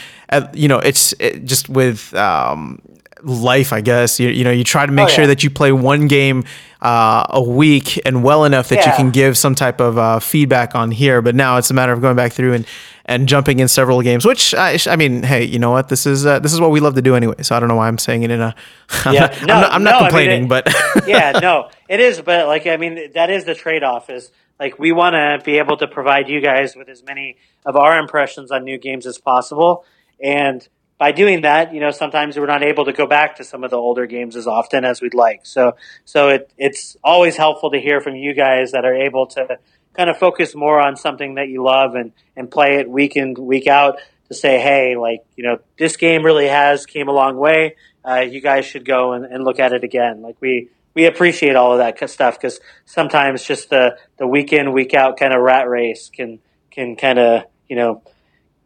you 0.55 0.69
know, 0.69 0.79
it's 0.79 1.13
it, 1.19 1.45
just 1.45 1.69
with 1.69 2.15
um, 2.15 2.81
life, 3.23 3.73
I 3.73 3.81
guess. 3.81 4.21
You, 4.21 4.29
you 4.29 4.45
know, 4.45 4.51
you 4.51 4.65
try 4.65 4.87
to 4.87 4.93
make 4.93 5.07
oh, 5.07 5.09
yeah. 5.09 5.15
sure 5.15 5.27
that 5.27 5.43
you 5.43 5.51
play 5.51 5.73
one 5.73 6.09
game 6.09 6.45
uh, 6.81 7.27
a 7.31 7.43
week 7.43 8.01
and 8.07 8.23
well 8.23 8.45
enough 8.45 8.69
that 8.69 8.81
yeah. 8.81 8.91
you 8.91 8.97
can 8.97 9.11
give 9.11 9.37
some 9.37 9.55
type 9.55 9.81
of 9.81 9.99
uh, 9.99 10.21
feedback 10.21 10.75
on 10.75 10.91
here. 10.91 11.23
But 11.23 11.35
now 11.35 11.57
it's 11.57 11.71
a 11.71 11.75
matter 11.75 11.93
of 11.93 12.01
going 12.01 12.17
back 12.17 12.33
through 12.33 12.55
and, 12.55 12.67
and 13.05 13.27
jumping 13.27 13.59
in 13.59 13.69
several 13.69 14.01
games. 14.03 14.25
Which 14.25 14.55
I, 14.55 14.79
I 14.87 14.97
mean, 14.97 15.23
hey, 15.23 15.45
you 15.45 15.59
know 15.59 15.71
what? 15.71 15.89
This 15.89 16.07
is 16.07 16.27
uh, 16.27 16.39
this 16.39 16.53
is 16.53 16.61
what 16.61 16.71
we 16.71 16.81
love 16.81 16.95
to 16.95 17.03
do 17.03 17.17
anyway. 17.17 17.43
So 17.43 17.57
I 17.57 17.61
don't 17.61 17.69
know 17.69 17.77
why 17.77 17.89
I'm 17.89 17.99
saying 17.99 18.23
it 18.23 18.31
in 18.31 18.41
a. 18.41 18.55
Yeah, 19.05 19.35
I'm 19.41 19.47
no, 19.47 19.47
not, 19.47 19.47
I'm 19.47 19.47
not, 19.47 19.73
I'm 19.73 19.83
not 19.85 19.91
no, 19.91 19.99
complaining, 20.01 20.31
I 20.31 20.35
mean, 20.35 20.45
it, 20.45 20.65
but 20.95 21.07
yeah, 21.09 21.33
no, 21.41 21.71
It 21.89 22.01
is, 22.01 22.21
but 22.21 22.47
like 22.47 22.67
I 22.67 22.77
mean, 22.77 23.13
that 23.15 23.31
is 23.31 23.45
the 23.45 23.55
trade 23.55 23.83
off. 23.83 24.11
Is 24.11 24.31
like 24.61 24.79
we 24.79 24.93
want 24.93 25.15
to 25.15 25.45
be 25.45 25.59
able 25.59 25.77
to 25.79 25.87
provide 25.87 26.29
you 26.29 26.41
guys 26.41 26.77
with 26.77 26.89
as 26.89 27.03
many 27.03 27.37
of 27.65 27.77
our 27.77 27.99
impressions 27.99 28.51
on 28.51 28.65
new 28.65 28.79
games 28.79 29.07
as 29.07 29.19
possible, 29.19 29.85
and 30.23 30.67
by 30.99 31.13
doing 31.13 31.43
that, 31.43 31.73
you 31.73 31.81
know, 31.81 31.93
sometimes 31.93 32.37
we're 32.37 32.47
not 32.47 32.65
able 32.65 32.85
to 32.87 32.93
go 32.93 33.07
back 33.07 33.37
to 33.37 33.45
some 33.45 33.63
of 33.63 33.71
the 33.71 33.77
older 33.77 34.07
games 34.07 34.35
as 34.35 34.49
often 34.49 34.85
as 34.85 35.01
we'd 35.01 35.15
like. 35.15 35.47
So, 35.47 35.77
so 36.05 36.29
it, 36.29 36.53
it's 36.59 36.97
always 37.05 37.37
helpful 37.37 37.71
to 37.71 37.81
hear 37.81 38.01
from 38.01 38.17
you 38.17 38.35
guys 38.35 38.73
that 38.73 38.85
are 38.85 38.95
able 38.95 39.29
to 39.29 39.59
kind 39.97 40.11
of 40.11 40.19
focus 40.19 40.57
more 40.57 40.81
on 40.81 40.97
something 40.97 41.37
that 41.37 41.49
you 41.49 41.63
love 41.63 41.95
and, 41.95 42.13
and 42.37 42.51
play 42.51 42.77
it 42.79 42.91
week 42.91 43.17
in, 43.17 43.35
week 43.35 43.69
out 43.69 43.99
to 44.27 44.35
say, 44.35 44.61
Hey, 44.61 44.97
like, 44.97 45.25
you 45.37 45.45
know, 45.45 45.59
this 45.79 45.97
game 45.97 46.25
really 46.25 46.49
has 46.49 46.85
came 46.85 47.09
a 47.09 47.13
long 47.13 47.37
way. 47.37 47.77
Uh, 48.05 48.21
you 48.21 48.41
guys 48.41 48.67
should 48.67 48.85
go 48.85 49.13
and, 49.13 49.25
and 49.25 49.45
look 49.45 49.61
at 49.61 49.73
it 49.73 49.85
again. 49.85 50.21
Like 50.21 50.37
we, 50.41 50.69
we 50.95 51.07
appreciate 51.07 51.55
all 51.55 51.73
of 51.73 51.79
that 51.79 52.11
stuff 52.11 52.37
because 52.41 52.59
sometimes 52.87 53.45
just 53.45 53.71
the, 53.71 53.99
the 54.17 54.27
week 54.27 54.53
in, 54.53 54.73
week 54.73 54.95
out 54.95 55.17
kind 55.17 55.33
of 55.33 55.41
rat 55.43 55.69
race 55.69 56.11
can, 56.13 56.41
can 56.73 56.97
kind 56.97 57.21
of, 57.21 57.45
you 57.69 57.77
know, 57.77 58.03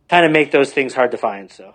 kind 0.09 0.25
of 0.25 0.33
make 0.33 0.51
those 0.51 0.73
things 0.73 0.95
hard 0.95 1.11
to 1.11 1.19
find. 1.19 1.51
So. 1.51 1.75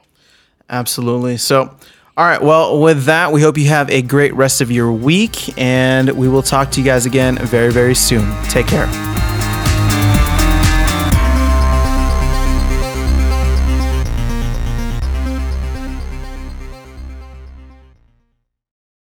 Absolutely. 0.70 1.38
So, 1.38 1.74
all 2.18 2.26
right. 2.26 2.42
Well, 2.42 2.82
with 2.82 3.06
that, 3.06 3.32
we 3.32 3.42
hope 3.42 3.58
you 3.58 3.68
have 3.68 3.90
a 3.90 4.02
great 4.02 4.34
rest 4.34 4.62
of 4.62 4.72
your 4.72 4.92
week, 4.92 5.58
and 5.58 6.10
we 6.12 6.28
will 6.28 6.44
talk 6.44 6.72
to 6.72 6.80
you 6.80 6.86
guys 6.86 7.06
again 7.06 7.38
very, 7.38 7.72
very 7.72 7.96
soon. 7.96 8.32
Take 8.46 8.68
care. 8.68 9.17